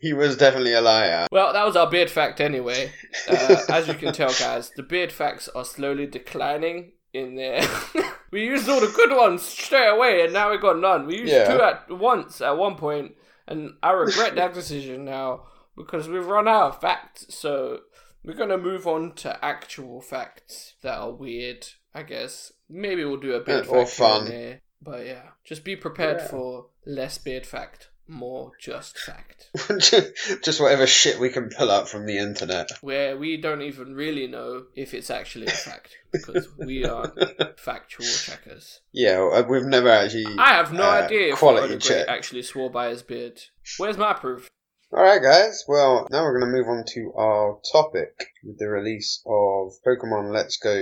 he 0.00 0.12
was 0.12 0.36
definitely 0.36 0.72
a 0.72 0.80
liar. 0.80 1.28
Well, 1.30 1.52
that 1.52 1.64
was 1.64 1.76
our 1.76 1.88
beard 1.88 2.10
fact 2.10 2.40
anyway. 2.40 2.90
Uh, 3.28 3.58
as 3.68 3.86
you 3.86 3.94
can 3.94 4.12
tell, 4.12 4.32
guys, 4.40 4.72
the 4.74 4.82
beard 4.82 5.12
facts 5.12 5.48
are 5.54 5.64
slowly 5.64 6.06
declining 6.06 6.90
in 7.16 7.34
there. 7.36 7.62
we 8.30 8.44
used 8.44 8.68
all 8.68 8.80
the 8.80 8.92
good 8.94 9.10
ones 9.16 9.42
straight 9.42 9.88
away 9.88 10.22
and 10.24 10.32
now 10.32 10.50
we 10.50 10.58
got 10.58 10.78
none. 10.78 11.06
We 11.06 11.18
used 11.20 11.32
Yeah. 11.32 11.44
two 11.52 11.62
at 11.62 11.90
once 11.90 12.40
at 12.40 12.56
one 12.56 12.76
point 12.76 13.12
and 13.48 13.74
I 13.82 13.92
regret 13.92 14.34
that 14.36 14.54
decision 14.60 15.04
now 15.04 15.44
because 15.76 16.08
we've 16.08 16.26
run 16.26 16.48
out 16.48 16.68
of 16.74 16.80
facts. 16.80 17.26
So 17.34 17.80
we're 18.24 18.34
to 18.50 18.58
move 18.58 18.86
on 18.86 19.12
to 19.16 19.44
actual 19.44 20.00
facts 20.00 20.74
that 20.82 20.98
are 20.98 21.12
weird, 21.12 21.66
I 21.94 22.02
guess. 22.02 22.52
Maybe 22.68 23.04
we'll 23.04 23.18
do 23.20 23.34
a 23.34 23.40
bit 23.40 23.66
Or 23.68 23.84
fact 23.86 23.96
here 23.96 24.06
fun. 24.08 24.24
there. 24.28 24.60
But 24.82 25.06
yeah, 25.06 25.22
just 25.44 25.64
be 25.64 25.76
prepared 25.76 26.18
Yeah. 26.18 26.26
for 26.28 26.66
less 26.84 27.18
beard 27.18 27.46
fact, 27.46 27.90
more 28.08 28.52
just 28.60 28.98
fact. 28.98 29.50
Just 30.42 30.60
whatever 30.60 30.86
shit 30.86 31.18
we 31.18 31.30
can 31.30 31.48
pull 31.48 31.70
up 31.70 31.88
from 31.88 32.06
the 32.06 32.18
internet. 32.18 32.70
where 32.80 33.16
we 33.16 33.36
don't 33.36 33.62
even 33.62 33.94
really 33.94 34.26
know 34.26 34.64
if 34.74 34.94
it's 34.94 35.10
actually 35.10 35.46
a 35.46 35.50
fact 35.50 35.96
because 36.12 36.48
we 36.58 36.84
are 36.84 37.12
factual 37.56 38.06
checkers. 38.06 38.80
Yeah, 38.92 39.28
uh, 39.32 39.42
we've 39.48 39.64
never 39.64 39.90
actually. 39.90 40.26
I 40.38 40.54
have 40.54 40.72
no 40.72 40.84
uh, 40.84 41.02
idea 41.02 41.32
if 41.32 41.38
quality 41.38 41.78
check. 41.78 42.06
actually 42.08 42.42
swore 42.42 42.70
by 42.70 42.88
his 42.88 43.02
beard. 43.02 43.40
Where's 43.78 43.98
my 43.98 44.12
proof? 44.12 44.48
All 44.92 45.02
right, 45.02 45.20
guys. 45.20 45.64
Well, 45.66 46.06
now 46.10 46.22
we're 46.22 46.38
going 46.38 46.52
to 46.52 46.58
move 46.58 46.68
on 46.68 46.84
to 46.94 47.12
our 47.18 47.58
topic 47.72 48.28
with 48.44 48.58
the 48.58 48.68
release 48.68 49.20
of 49.26 49.72
Pokemon 49.84 50.32
Let's 50.32 50.58
Go 50.58 50.80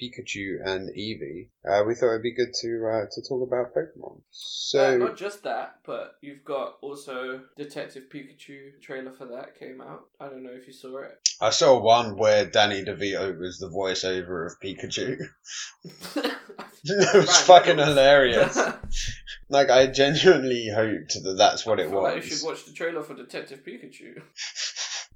Pikachu 0.00 0.58
and 0.64 0.88
Eevee. 0.96 1.48
Uh, 1.68 1.84
we 1.86 1.94
thought 1.94 2.10
it'd 2.10 2.22
be 2.22 2.34
good 2.34 2.54
to 2.60 2.86
uh, 2.86 3.06
to 3.12 3.22
talk 3.28 3.46
about 3.46 3.74
Pokemon. 3.74 4.18
Uh, 4.18 4.22
So 4.30 4.98
not 4.98 5.16
just 5.16 5.42
that, 5.44 5.78
but 5.84 6.16
you've 6.20 6.44
got 6.44 6.76
also 6.80 7.40
Detective 7.56 8.04
Pikachu 8.12 8.80
trailer 8.80 9.12
for 9.12 9.26
that 9.26 9.58
came 9.58 9.80
out. 9.80 10.06
I 10.20 10.28
don't 10.28 10.42
know 10.42 10.52
if 10.52 10.66
you 10.66 10.72
saw 10.72 10.98
it. 11.02 11.18
I 11.40 11.50
saw 11.50 11.80
one 11.80 12.16
where 12.16 12.46
Danny 12.46 12.84
DeVito 12.84 13.38
was 13.38 13.58
the 13.58 13.68
voiceover 13.68 14.46
of 14.46 14.60
Pikachu. 14.60 15.18
it 16.84 17.14
was 17.14 17.40
fucking 17.40 17.78
hilarious. 17.78 18.58
Like 19.50 19.70
I 19.70 19.86
genuinely 19.86 20.68
hoped 20.68 21.14
that 21.24 21.36
that's 21.38 21.64
what 21.64 21.80
I 21.80 21.84
it 21.84 21.90
was. 21.90 22.02
like 22.02 22.16
you 22.16 22.36
should 22.36 22.46
watch 22.46 22.66
the 22.66 22.72
trailer 22.72 23.02
for 23.02 23.14
Detective 23.14 23.64
Pikachu. 23.64 24.20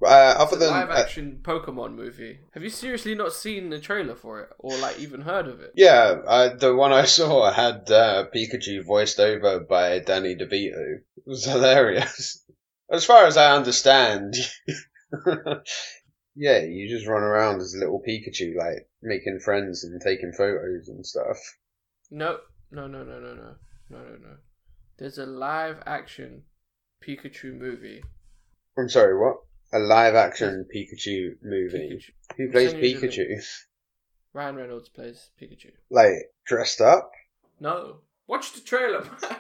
Uh, 0.05 0.35
other 0.39 0.57
a 0.57 0.59
than 0.59 0.71
live 0.71 0.91
uh, 0.91 0.95
action 0.95 1.39
Pokemon 1.43 1.95
movie. 1.95 2.41
Have 2.55 2.63
you 2.65 2.71
seriously 2.71 3.15
not 3.15 3.33
seen 3.33 3.71
the 3.71 3.79
trailer 3.79 4.17
for 4.17 4.41
it, 4.41 4.51
or 4.59 4.77
like 4.79 4.99
even 4.99 5.21
heard 5.21 5.47
of 5.47 5.61
it? 5.61 5.73
Yeah, 5.77 6.17
uh, 6.27 6.57
the 6.57 6.75
one 6.75 6.93
I 6.93 7.05
saw 7.19 7.53
had 7.53 7.91
uh, 7.91 8.27
Pikachu 8.35 8.85
voiced 8.85 9.21
over 9.21 9.61
by 9.61 10.01
Danny 10.01 10.35
DeVito. 10.35 10.97
It 11.17 11.23
was 11.27 11.45
hilarious. 11.47 12.45
As 12.91 13.05
far 13.05 13.27
as 13.27 13.37
I 13.37 13.57
understand, 13.57 14.35
yeah, 16.35 16.59
you 16.59 16.89
just 16.89 17.07
run 17.07 17.23
around 17.23 17.61
as 17.61 17.75
a 17.75 17.79
little 17.79 18.03
Pikachu, 18.07 18.57
like 18.57 18.89
making 19.03 19.41
friends 19.45 19.85
and 19.85 20.01
taking 20.01 20.33
photos 20.33 20.89
and 20.89 21.07
stuff. 21.07 21.39
No, 22.11 22.39
no, 22.71 22.87
no, 22.87 23.05
no, 23.05 23.21
no, 23.21 23.35
no, 23.35 23.55
no, 23.89 23.99
no, 23.99 24.17
no. 24.21 24.37
There's 24.99 25.19
a 25.19 25.27
live 25.27 25.83
action 25.87 26.43
Pikachu 27.03 27.57
movie. 27.57 28.03
I'm 28.77 28.89
sorry, 28.89 29.19
what? 29.19 29.37
A 29.75 29.79
live 29.79 30.15
action 30.15 30.67
Pikachu 30.75 31.37
movie. 31.43 31.99
Pikachu. 31.99 32.37
Who 32.37 32.51
plays 32.51 32.71
Send 32.73 32.83
Pikachu? 32.83 33.43
Ryan 34.35 34.57
Reynolds 34.57 34.89
plays 34.89 35.31
Pikachu. 35.41 35.71
Like 35.91 36.31
dressed 36.45 36.81
up? 36.81 37.11
No, 37.61 37.99
watch 38.27 38.53
the 38.53 38.61
trailer, 38.61 39.03
man. 39.03 39.13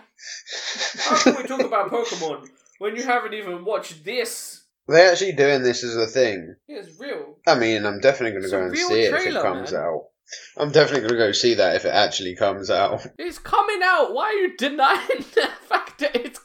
How 0.98 1.16
can 1.22 1.36
we 1.36 1.42
talk 1.42 1.60
about 1.60 1.90
Pokemon 1.90 2.48
when 2.78 2.96
you 2.96 3.02
haven't 3.02 3.34
even 3.34 3.64
watched 3.64 4.04
this? 4.04 4.64
They're 4.88 5.12
actually 5.12 5.32
doing 5.32 5.62
this 5.62 5.84
as 5.84 5.96
a 5.96 6.06
thing. 6.06 6.56
It's 6.68 6.98
real. 6.98 7.36
I 7.46 7.58
mean, 7.58 7.84
I'm 7.86 8.00
definitely 8.00 8.32
going 8.32 8.50
to 8.50 8.50
go 8.50 8.62
and 8.62 8.72
real 8.72 8.88
see 8.88 9.02
it 9.02 9.14
if 9.14 9.26
it 9.26 9.42
comes 9.42 9.72
man. 9.72 9.82
out. 9.82 10.04
I'm 10.56 10.72
definitely 10.72 11.00
going 11.00 11.20
to 11.20 11.26
go 11.26 11.32
see 11.32 11.54
that 11.54 11.76
if 11.76 11.84
it 11.84 11.92
actually 11.92 12.36
comes 12.36 12.70
out. 12.70 13.06
It's 13.18 13.38
coming 13.38 13.80
out. 13.82 14.14
Why 14.14 14.24
are 14.24 14.32
you 14.32 14.56
denying 14.56 15.08
the 15.34 15.48
fact 15.68 15.98
that 16.00 16.16
it's 16.16 16.38
gonna 16.38 16.41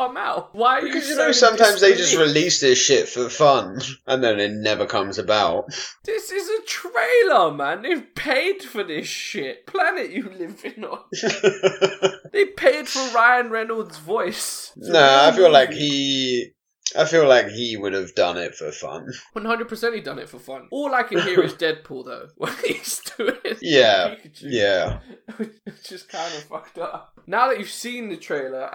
come 0.00 0.16
out? 0.16 0.54
Why 0.54 0.78
are 0.78 0.82
Because 0.82 1.08
you 1.08 1.14
you 1.14 1.20
know, 1.20 1.32
sometimes 1.32 1.80
they 1.80 1.94
just 1.94 2.16
release 2.16 2.60
this 2.60 2.78
shit 2.78 3.08
for 3.08 3.28
fun, 3.28 3.80
and 4.06 4.24
then 4.24 4.40
it 4.40 4.52
never 4.52 4.86
comes 4.86 5.18
about. 5.18 5.66
This 6.04 6.30
is 6.30 6.48
a 6.48 6.62
trailer, 6.66 7.52
man. 7.52 7.82
They've 7.82 8.14
paid 8.14 8.62
for 8.62 8.82
this 8.82 9.06
shit. 9.06 9.66
Planet 9.66 10.10
you 10.10 10.30
live 10.30 10.64
in 10.64 10.84
on. 10.84 11.00
They 12.32 12.46
paid 12.46 12.88
for 12.88 13.14
Ryan 13.14 13.50
Reynolds' 13.50 13.98
voice. 13.98 14.72
No, 14.76 15.24
I 15.28 15.32
feel 15.32 15.50
like 15.50 15.72
he, 15.72 16.52
I 16.96 17.04
feel 17.04 17.28
like 17.28 17.48
he 17.48 17.76
would 17.76 17.92
have 17.92 18.14
done 18.14 18.38
it 18.38 18.54
for 18.54 18.70
fun. 18.70 19.08
100% 19.36 19.94
he 19.94 20.00
done 20.00 20.20
it 20.20 20.28
for 20.28 20.38
fun. 20.38 20.68
All 20.70 20.94
I 20.94 21.02
can 21.02 21.20
hear 21.20 21.42
is 21.42 21.54
Deadpool 21.64 22.04
though 22.04 22.28
when 22.36 22.54
he's 22.64 23.00
doing 23.16 23.34
Yeah, 23.60 24.14
Pikachu. 24.14 24.42
Yeah, 24.44 25.00
it's 25.66 25.88
just 25.88 26.08
kind 26.08 26.32
of 26.34 26.44
fucked 26.44 26.78
up. 26.78 27.18
Now 27.26 27.48
that 27.48 27.58
you've 27.58 27.68
seen 27.68 28.08
the 28.08 28.16
trailer 28.16 28.70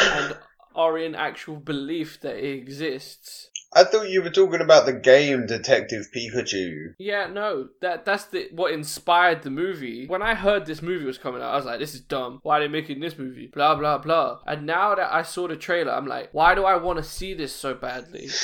and 0.00 0.36
are 0.74 0.98
in 0.98 1.14
actual 1.14 1.56
belief 1.56 2.20
that 2.20 2.36
it 2.36 2.58
exists, 2.58 3.50
I 3.72 3.84
thought 3.84 4.08
you 4.08 4.22
were 4.22 4.30
talking 4.30 4.60
about 4.60 4.86
the 4.86 4.92
game 4.92 5.46
Detective 5.46 6.06
Pikachu. 6.14 6.94
yeah, 6.98 7.26
no, 7.26 7.68
that 7.80 8.04
that's 8.04 8.24
the 8.26 8.48
what 8.52 8.72
inspired 8.72 9.42
the 9.42 9.50
movie. 9.50 10.06
When 10.06 10.22
I 10.22 10.34
heard 10.34 10.64
this 10.64 10.80
movie 10.80 11.04
was 11.04 11.18
coming 11.18 11.42
out, 11.42 11.52
I 11.52 11.56
was 11.56 11.66
like, 11.66 11.78
"This 11.78 11.94
is 11.94 12.00
dumb. 12.00 12.40
Why 12.42 12.58
are 12.58 12.60
they 12.60 12.68
making 12.68 13.00
this 13.00 13.18
movie?" 13.18 13.48
Blah 13.48 13.74
blah 13.74 13.98
blah. 13.98 14.38
And 14.46 14.64
now 14.66 14.94
that 14.94 15.12
I 15.12 15.22
saw 15.22 15.48
the 15.48 15.56
trailer, 15.56 15.92
I'm 15.92 16.06
like, 16.06 16.30
"Why 16.32 16.54
do 16.54 16.64
I 16.64 16.76
want 16.76 16.98
to 16.98 17.02
see 17.02 17.34
this 17.34 17.54
so 17.54 17.74
badly?" 17.74 18.28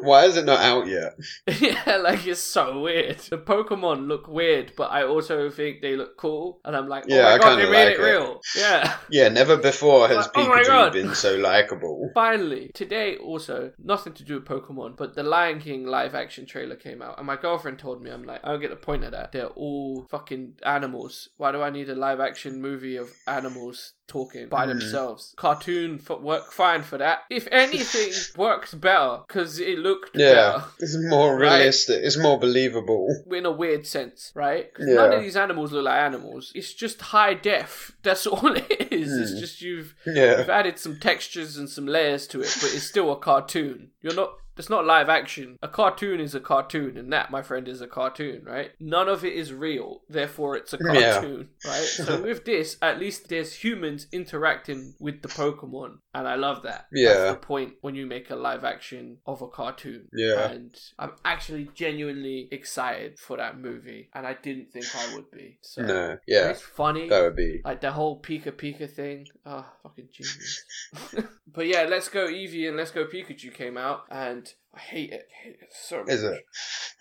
Why 0.00 0.24
is 0.24 0.36
it 0.36 0.44
not 0.44 0.60
out 0.60 0.86
yet? 0.86 1.14
yeah, 1.60 1.96
like 1.96 2.26
it's 2.26 2.40
so 2.40 2.80
weird. 2.80 3.18
The 3.18 3.38
Pokemon 3.38 4.06
look 4.08 4.28
weird, 4.28 4.72
but 4.76 4.90
I 4.90 5.04
also 5.04 5.50
think 5.50 5.82
they 5.82 5.96
look 5.96 6.16
cool, 6.16 6.60
and 6.64 6.76
I'm 6.76 6.88
like, 6.88 7.04
"Oh 7.10 7.14
Yeah, 7.14 7.22
my 7.22 7.32
I 7.34 7.38
god, 7.38 7.56
they 7.56 7.70
made 7.70 7.84
like 7.86 7.94
it 7.94 8.00
it. 8.00 8.02
real!" 8.02 8.40
Yeah. 8.56 8.96
Yeah, 9.10 9.28
never 9.28 9.56
before 9.56 10.08
has 10.08 10.26
Like, 10.26 10.30
oh 10.36 10.40
Pikachu 10.50 10.66
God. 10.66 10.92
been 10.92 11.14
so 11.14 11.36
likable. 11.36 12.10
Finally, 12.14 12.70
today 12.74 13.16
also, 13.16 13.72
nothing 13.78 14.12
to 14.14 14.24
do 14.24 14.34
with 14.34 14.44
Pokemon, 14.44 14.96
but 14.96 15.14
the 15.14 15.22
Lion 15.22 15.60
King 15.60 15.86
live 15.86 16.14
action 16.14 16.46
trailer 16.46 16.76
came 16.76 17.02
out, 17.02 17.18
and 17.18 17.26
my 17.26 17.36
girlfriend 17.36 17.78
told 17.78 18.02
me, 18.02 18.10
I'm 18.10 18.24
like, 18.24 18.40
I 18.44 18.48
don't 18.52 18.60
get 18.60 18.70
the 18.70 18.76
point 18.76 19.04
of 19.04 19.12
that. 19.12 19.32
They're 19.32 19.46
all 19.46 20.06
fucking 20.10 20.54
animals. 20.64 21.28
Why 21.36 21.52
do 21.52 21.62
I 21.62 21.70
need 21.70 21.88
a 21.90 21.94
live 21.94 22.20
action 22.20 22.60
movie 22.60 22.96
of 22.96 23.10
animals 23.26 23.92
talking 24.06 24.48
by 24.48 24.64
Hmm. 24.64 24.70
themselves? 24.70 25.34
Cartoon 25.36 26.00
f- 26.08 26.20
work 26.20 26.52
fine 26.52 26.82
for 26.82 26.98
that. 26.98 27.20
If 27.30 27.48
anything, 27.50 28.12
works 28.36 28.72
better 28.74 29.20
because 29.26 29.58
it 29.58 29.78
looked 29.78 30.16
Yeah, 30.16 30.32
better. 30.34 30.64
it's 30.80 30.96
more 30.96 31.36
Right. 31.36 31.56
realistic. 31.58 32.02
It's 32.04 32.16
more 32.16 32.38
believable. 32.38 33.08
In 33.30 33.46
a 33.46 33.50
weird 33.50 33.86
sense, 33.86 34.32
right? 34.34 34.72
'Cause 34.74 34.86
Yeah. 34.88 34.94
none 34.94 35.12
of 35.12 35.20
these 35.22 35.36
animals 35.36 35.72
look 35.72 35.84
like 35.84 35.98
animals. 36.00 36.52
It's 36.54 36.72
just 36.72 37.00
high 37.00 37.34
def. 37.34 37.92
That's 38.02 38.26
all 38.26 38.56
it 38.56 38.88
is. 38.92 39.12
It's 39.18 39.32
Hmm. 39.32 39.38
just 39.38 39.60
you've 39.62 39.94
Yeah, 40.06 40.38
You've 40.38 40.50
added 40.50 40.78
some 40.78 40.98
textures 41.00 41.56
and 41.56 41.68
some 41.68 41.86
layers 41.86 42.26
to 42.28 42.40
it, 42.40 42.56
but 42.60 42.72
it's 42.74 42.84
still 42.86 43.12
a 43.12 43.16
cartoon. 43.16 43.90
You're 44.02 44.14
not. 44.14 44.34
It's 44.56 44.70
not 44.70 44.86
live 44.86 45.08
action. 45.08 45.58
A 45.62 45.68
cartoon 45.68 46.20
is 46.20 46.34
a 46.34 46.40
cartoon, 46.40 46.96
and 46.96 47.12
that, 47.12 47.30
my 47.30 47.42
friend, 47.42 47.68
is 47.68 47.80
a 47.80 47.86
cartoon, 47.86 48.42
right? 48.44 48.70
None 48.80 49.08
of 49.08 49.24
it 49.24 49.34
is 49.34 49.52
real, 49.52 50.00
therefore 50.08 50.56
it's 50.56 50.72
a 50.72 50.78
Yeah. 50.80 51.12
cartoon, 51.12 51.48
right? 51.64 51.84
So 51.84 52.22
with 52.28 52.44
this, 52.44 52.76
at 52.80 52.98
least 52.98 53.28
there's 53.28 53.52
humans 53.52 54.06
interacting 54.12 54.94
with 54.98 55.22
the 55.22 55.28
Pokemon, 55.28 55.98
and 56.14 56.26
I 56.26 56.36
love 56.36 56.62
that. 56.62 56.86
Yeah. 56.92 57.12
That's 57.14 57.34
the 57.34 57.46
point 57.46 57.74
when 57.82 57.94
you 57.94 58.06
make 58.06 58.30
a 58.30 58.36
live 58.36 58.64
action 58.64 59.18
of 59.26 59.42
a 59.42 59.48
cartoon. 59.48 60.08
Yeah. 60.12 60.50
And 60.50 60.74
I'm 60.98 61.12
actually 61.24 61.68
genuinely 61.74 62.48
excited 62.50 63.18
for 63.18 63.36
that 63.36 63.58
movie, 63.58 64.08
and 64.14 64.26
I 64.26 64.34
didn't 64.34 64.72
think 64.72 64.86
I 64.96 65.14
would 65.14 65.30
be. 65.30 65.58
So 65.62 65.82
no, 65.82 66.18
yeah, 66.26 66.48
it's 66.48 66.62
funny. 66.62 67.08
that 67.08 67.22
would 67.22 67.36
be. 67.36 67.60
Like 67.64 67.80
the 67.80 67.92
whole 67.92 68.20
Pika 68.20 68.52
Pika 68.52 68.90
thing. 68.90 69.26
Oh, 69.44 69.66
fucking 69.82 70.08
genius. 70.12 70.64
but 71.52 71.66
yeah, 71.66 71.82
Let's 71.88 72.08
Go 72.08 72.26
Eevee 72.26 72.68
and 72.68 72.76
Let's 72.76 72.90
Go 72.90 73.04
Pikachu 73.06 73.52
came 73.52 73.76
out, 73.76 74.04
and 74.10 74.45
and 74.46 74.54
I 74.76 74.78
hate 74.78 75.10
it. 75.10 75.26
I 75.32 75.44
hate 75.46 75.56
it 75.62 75.72
so 75.72 76.00
much. 76.00 76.10
Is 76.10 76.22
it? 76.22 76.44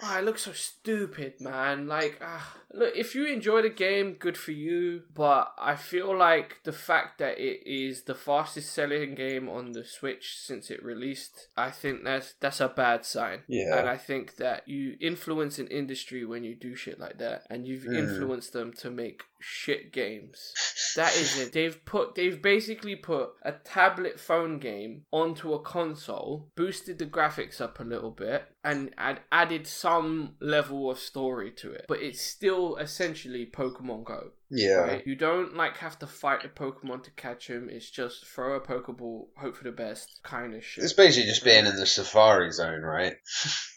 Ah, 0.02 0.20
it 0.20 0.26
looks 0.26 0.44
so 0.44 0.54
stupid, 0.54 1.34
man. 1.42 1.88
Like, 1.88 2.20
ah, 2.22 2.56
look, 2.74 2.94
if 2.96 3.14
you 3.16 3.26
enjoy 3.28 3.62
the 3.64 3.70
game, 3.70 4.14
good 4.14 4.38
for 4.38 4.52
you. 4.52 5.04
But 5.14 5.52
I 5.58 5.76
feel 5.76 6.18
like 6.18 6.60
the 6.64 6.72
fact 6.72 7.20
that 7.20 7.38
it 7.38 7.62
is 7.66 8.04
the 8.04 8.16
fastest 8.16 8.72
selling 8.74 9.14
game 9.16 9.50
on 9.50 9.74
the 9.74 9.84
Switch 9.84 10.38
since 10.40 10.72
it 10.72 10.84
released, 10.84 11.50
I 11.58 11.70
think 11.72 12.04
that's 12.06 12.34
that's 12.40 12.62
a 12.62 12.70
bad 12.70 13.06
sign. 13.06 13.40
Yeah. 13.48 13.78
And 13.80 13.90
I 13.90 13.98
think 13.98 14.38
that 14.38 14.68
you 14.68 14.96
influence 15.02 15.60
an 15.60 15.68
industry 15.68 16.24
when 16.26 16.44
you 16.46 16.56
do 16.56 16.76
shit 16.76 17.00
like 17.00 17.18
that, 17.20 17.44
and 17.50 17.68
you've 17.68 17.84
Mm. 17.84 17.98
influenced 18.00 18.54
them 18.54 18.72
to 18.74 18.90
make 18.90 19.24
shit 19.42 19.92
games. 19.92 20.54
That 20.96 21.14
is 21.16 21.38
it. 21.40 21.52
They've 21.54 21.84
put 21.86 22.16
they've 22.16 22.42
basically 22.42 22.96
put 22.96 23.32
a 23.44 23.52
tablet 23.52 24.20
phone 24.20 24.60
game 24.60 25.04
onto 25.12 25.54
a 25.54 25.60
console, 25.62 26.50
boosted 26.56 27.00
the 27.00 27.06
graphics 27.06 27.62
up 27.66 27.80
a 27.80 27.84
little 27.84 28.12
bit, 28.12 28.46
and, 28.64 28.94
and 28.98 29.20
added 29.32 29.68
some 29.68 30.36
level 30.40 30.90
of 30.90 31.00
story 31.00 31.52
to 31.52 31.72
it. 31.72 31.86
But 31.88 32.02
it's 32.02 32.22
still 32.22 32.78
essentially 32.78 33.46
Pokemon 33.46 34.06
Go. 34.06 34.32
Yeah. 34.50 34.76
Right? 34.76 35.08
You 35.08 35.16
don't 35.16 35.56
like 35.56 35.78
have 35.78 36.00
to 36.00 36.08
fight 36.08 36.44
the 36.44 36.50
Pokemon 36.50 37.04
to 37.04 37.12
catch 37.12 37.48
him. 37.48 37.68
It's 37.70 37.90
just 37.90 38.26
throw 38.26 38.56
a 38.56 38.62
Pokeball, 38.62 39.26
hope 39.36 39.58
for 39.58 39.64
the 39.64 39.72
best 39.72 40.22
kind 40.24 40.54
of 40.54 40.64
shit. 40.64 40.84
It's 40.84 40.94
basically 40.94 41.28
just 41.28 41.44
being 41.44 41.66
in 41.66 41.76
the 41.76 41.86
Safari 41.86 42.52
Zone, 42.52 42.82
right? 42.82 43.16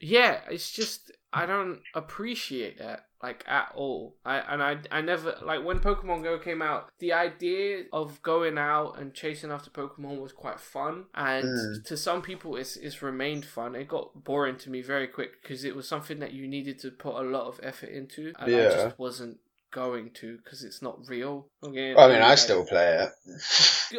Yeah, 0.01 0.39
it's 0.49 0.71
just 0.71 1.11
I 1.33 1.47
don't 1.47 1.81
appreciate 1.95 2.79
that 2.79 3.07
like 3.23 3.45
at 3.49 3.73
all. 3.75 4.15
I 4.25 4.39
and 4.39 4.63
I 4.63 4.79
I 4.91 5.01
never 5.01 5.37
like 5.43 5.65
when 5.65 5.81
Pokemon 5.81 6.23
Go 6.23 6.39
came 6.39 6.63
out, 6.63 6.91
the 7.01 7.13
idea 7.13 7.85
of 7.93 8.23
going 8.23 8.57
out 8.59 8.99
and 8.99 9.13
chasing 9.13 9.51
after 9.51 9.71
Pokemon 9.71 10.21
was 10.21 10.33
quite 10.33 10.61
fun, 10.61 11.07
and 11.15 11.45
Mm. 11.45 11.85
to 11.87 11.97
some 11.97 12.23
people 12.23 12.57
it's 12.57 12.77
it's 12.77 13.03
remained 13.03 13.45
fun. 13.45 13.75
It 13.75 13.89
got 13.89 14.25
boring 14.25 14.57
to 14.59 14.71
me 14.71 14.81
very 14.83 15.07
quick 15.09 15.43
because 15.43 15.65
it 15.65 15.75
was 15.77 15.87
something 15.89 16.19
that 16.21 16.33
you 16.33 16.47
needed 16.49 16.79
to 16.81 16.91
put 16.91 17.15
a 17.17 17.23
lot 17.29 17.47
of 17.47 17.61
effort 17.63 17.91
into, 17.91 18.33
and 18.39 18.55
I 18.55 18.71
just 18.71 18.99
wasn't 18.99 19.39
going 19.79 20.11
to 20.21 20.39
because 20.43 20.65
it's 20.65 20.83
not 20.83 20.97
real. 21.09 21.47
Okay, 21.63 21.95
I 21.95 22.09
mean, 22.09 22.23
I 22.23 22.35
still 22.35 22.65
play 22.65 22.89
it. 23.07 23.11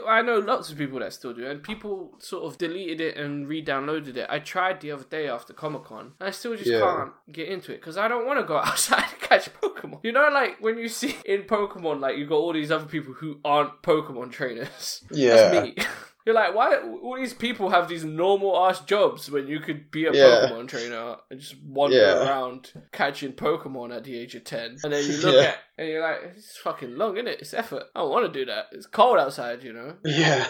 I 0.07 0.21
know 0.21 0.38
lots 0.39 0.69
of 0.71 0.77
people 0.77 1.00
that 1.00 1.13
still 1.13 1.33
do, 1.33 1.45
and 1.48 1.63
people 1.63 1.95
sort 2.19 2.43
of 2.45 2.57
deleted 2.57 3.00
it 3.01 3.17
and 3.17 3.48
re-downloaded 3.48 4.15
it. 4.17 4.27
I 4.29 4.39
tried 4.39 4.81
the 4.81 4.91
other 4.91 5.05
day 5.17 5.27
after 5.27 5.53
Comic 5.53 5.83
Con, 5.86 6.05
and 6.19 6.27
I 6.29 6.31
still 6.31 6.55
just 6.55 6.69
Yeah. 6.69 6.79
can't 6.81 7.12
get 7.31 7.48
into 7.50 7.71
it 7.74 7.77
because 7.81 7.98
I 7.98 8.07
don't 8.07 8.25
want 8.25 8.39
to 8.39 8.45
go 8.45 8.57
outside 8.69 9.07
to 9.09 9.15
catch 9.27 9.50
Pokemon. 9.62 10.00
You 10.03 10.12
know, 10.12 10.29
like 10.31 10.57
when 10.62 10.77
you 10.77 10.89
see 10.89 11.15
in 11.25 11.43
Pokemon, 11.43 12.00
like 12.01 12.17
you 12.17 12.25
got 12.27 12.36
all 12.36 12.53
these 12.53 12.71
other 12.71 12.86
people 12.95 13.13
who 13.13 13.39
aren't 13.45 13.81
Pokemon 13.81 14.31
trainers. 14.31 15.03
Yeah. 15.12 15.65
You're 16.29 16.36
like, 16.36 16.53
why 16.53 16.77
all 16.77 17.15
these 17.17 17.33
people 17.33 17.71
have 17.71 17.89
these 17.89 18.03
normal 18.03 18.55
ass 18.55 18.81
jobs 18.81 19.31
when 19.31 19.48
you 19.48 19.59
could 19.59 19.89
be 19.89 20.05
a 20.05 20.13
Yeah. 20.13 20.21
Pokemon 20.51 20.67
trainer 20.67 21.15
and 21.31 21.39
just 21.39 21.55
wander 21.63 21.98
Yeah. 21.98 22.24
around 22.24 22.71
catching 22.91 23.33
Pokemon 23.33 23.95
at 23.95 24.03
the 24.03 24.15
age 24.15 24.36
of 24.36 24.43
ten? 24.43 24.77
And 24.83 24.93
then 24.93 25.03
you 25.09 25.17
look 25.24 25.33
Yeah. 25.33 25.41
at 25.41 25.57
and 25.79 25.88
you're 25.89 26.03
like, 26.03 26.19
it's 26.38 26.55
fucking 26.59 26.95
long, 26.95 27.15
isn't 27.17 27.27
it? 27.29 27.39
It's 27.41 27.55
effort. 27.55 27.86
I 27.95 28.01
don't 28.01 28.12
want 28.12 28.31
to 28.31 28.39
do 28.39 28.45
that. 28.45 28.65
It's 28.74 28.86
cold 28.86 29.17
outside, 29.17 29.63
you 29.63 29.74
know. 29.74 29.95
Yeah. 30.05 30.45